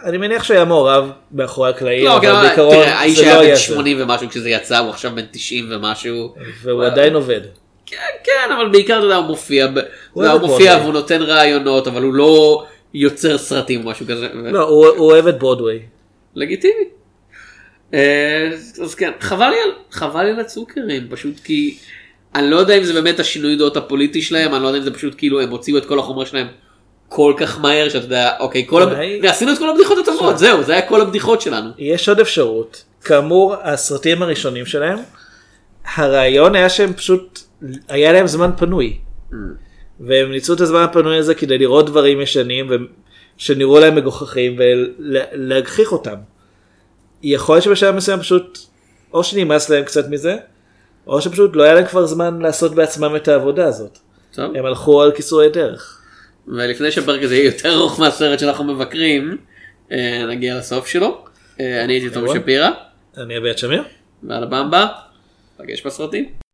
[0.04, 3.30] ואני מניח שהיה מעורב מאחורי הקלעים, לא, כן, אבל אבל בעיקרון תראה, האיש זה לא
[3.30, 3.62] היה היה בן זה.
[3.62, 6.34] 80 ומשהו כשזה יצא, הוא עכשיו בן 90 ומשהו.
[6.64, 7.42] והוא עדיין עובד.
[8.24, 9.68] כן, אבל בעיקר אתה יודע, הוא מופיע,
[10.14, 10.78] הוא מופיע.
[10.82, 14.28] והוא נותן רעיונות, אבל הוא לא יוצר סרטים או משהו כזה.
[14.34, 15.80] לא, הוא הוא אוהב את ברודוויי.
[16.36, 16.84] לגיטימי.
[17.94, 18.50] אה,
[18.84, 21.78] אז כן, חבל לי על, חבל לי על הצוקרים, פשוט כי
[22.36, 24.94] אני לא יודע אם זה באמת השינוי דעות הפוליטי שלהם, אני לא יודע אם זה
[24.94, 26.48] פשוט כאילו הם הוציאו את כל החומר שלהם
[27.10, 28.90] כל כך מהר שאתה יודע, אוקיי, כל הב...
[28.90, 31.70] אולי- ועשינו את כל הבדיחות הטובות, זהו, זה היה כל הבדיחות שלנו.
[31.78, 35.00] יש עוד אפשרות, כאמור הסרטים הראשונים שלהם,
[35.96, 37.40] הרעיון היה שהם פשוט,
[37.90, 38.98] היה להם זמן פנוי.
[40.00, 42.76] והם ניצלו את הזמן הפנוי הזה כדי לראות דברים ישנים ו-
[43.38, 46.16] שנראו להם מגוחכים ולהגחיך אותם.
[47.24, 48.60] יכול להיות שבשלב מסוים פשוט,
[49.14, 50.38] או שנמאס להם קצת מזה,
[51.08, 53.98] או שפשוט לא היה להם כבר זמן לעשות בעצמם את העבודה הזאת.
[54.34, 54.56] טוב.
[54.56, 56.02] הם הלכו על קיצורי דרך.
[56.48, 59.38] ולפני שהפרק הזה יהיה יותר ארוך מהסרט שאנחנו מבקרים,
[59.92, 61.26] אה, נגיע לסוף שלו.
[61.60, 62.28] אה, אני הייתי תום.
[62.36, 62.70] שפירא,
[63.18, 63.84] אני אביעד שמיר.
[64.24, 64.88] ועל הבמבה,
[65.58, 66.47] פגש בסרטים.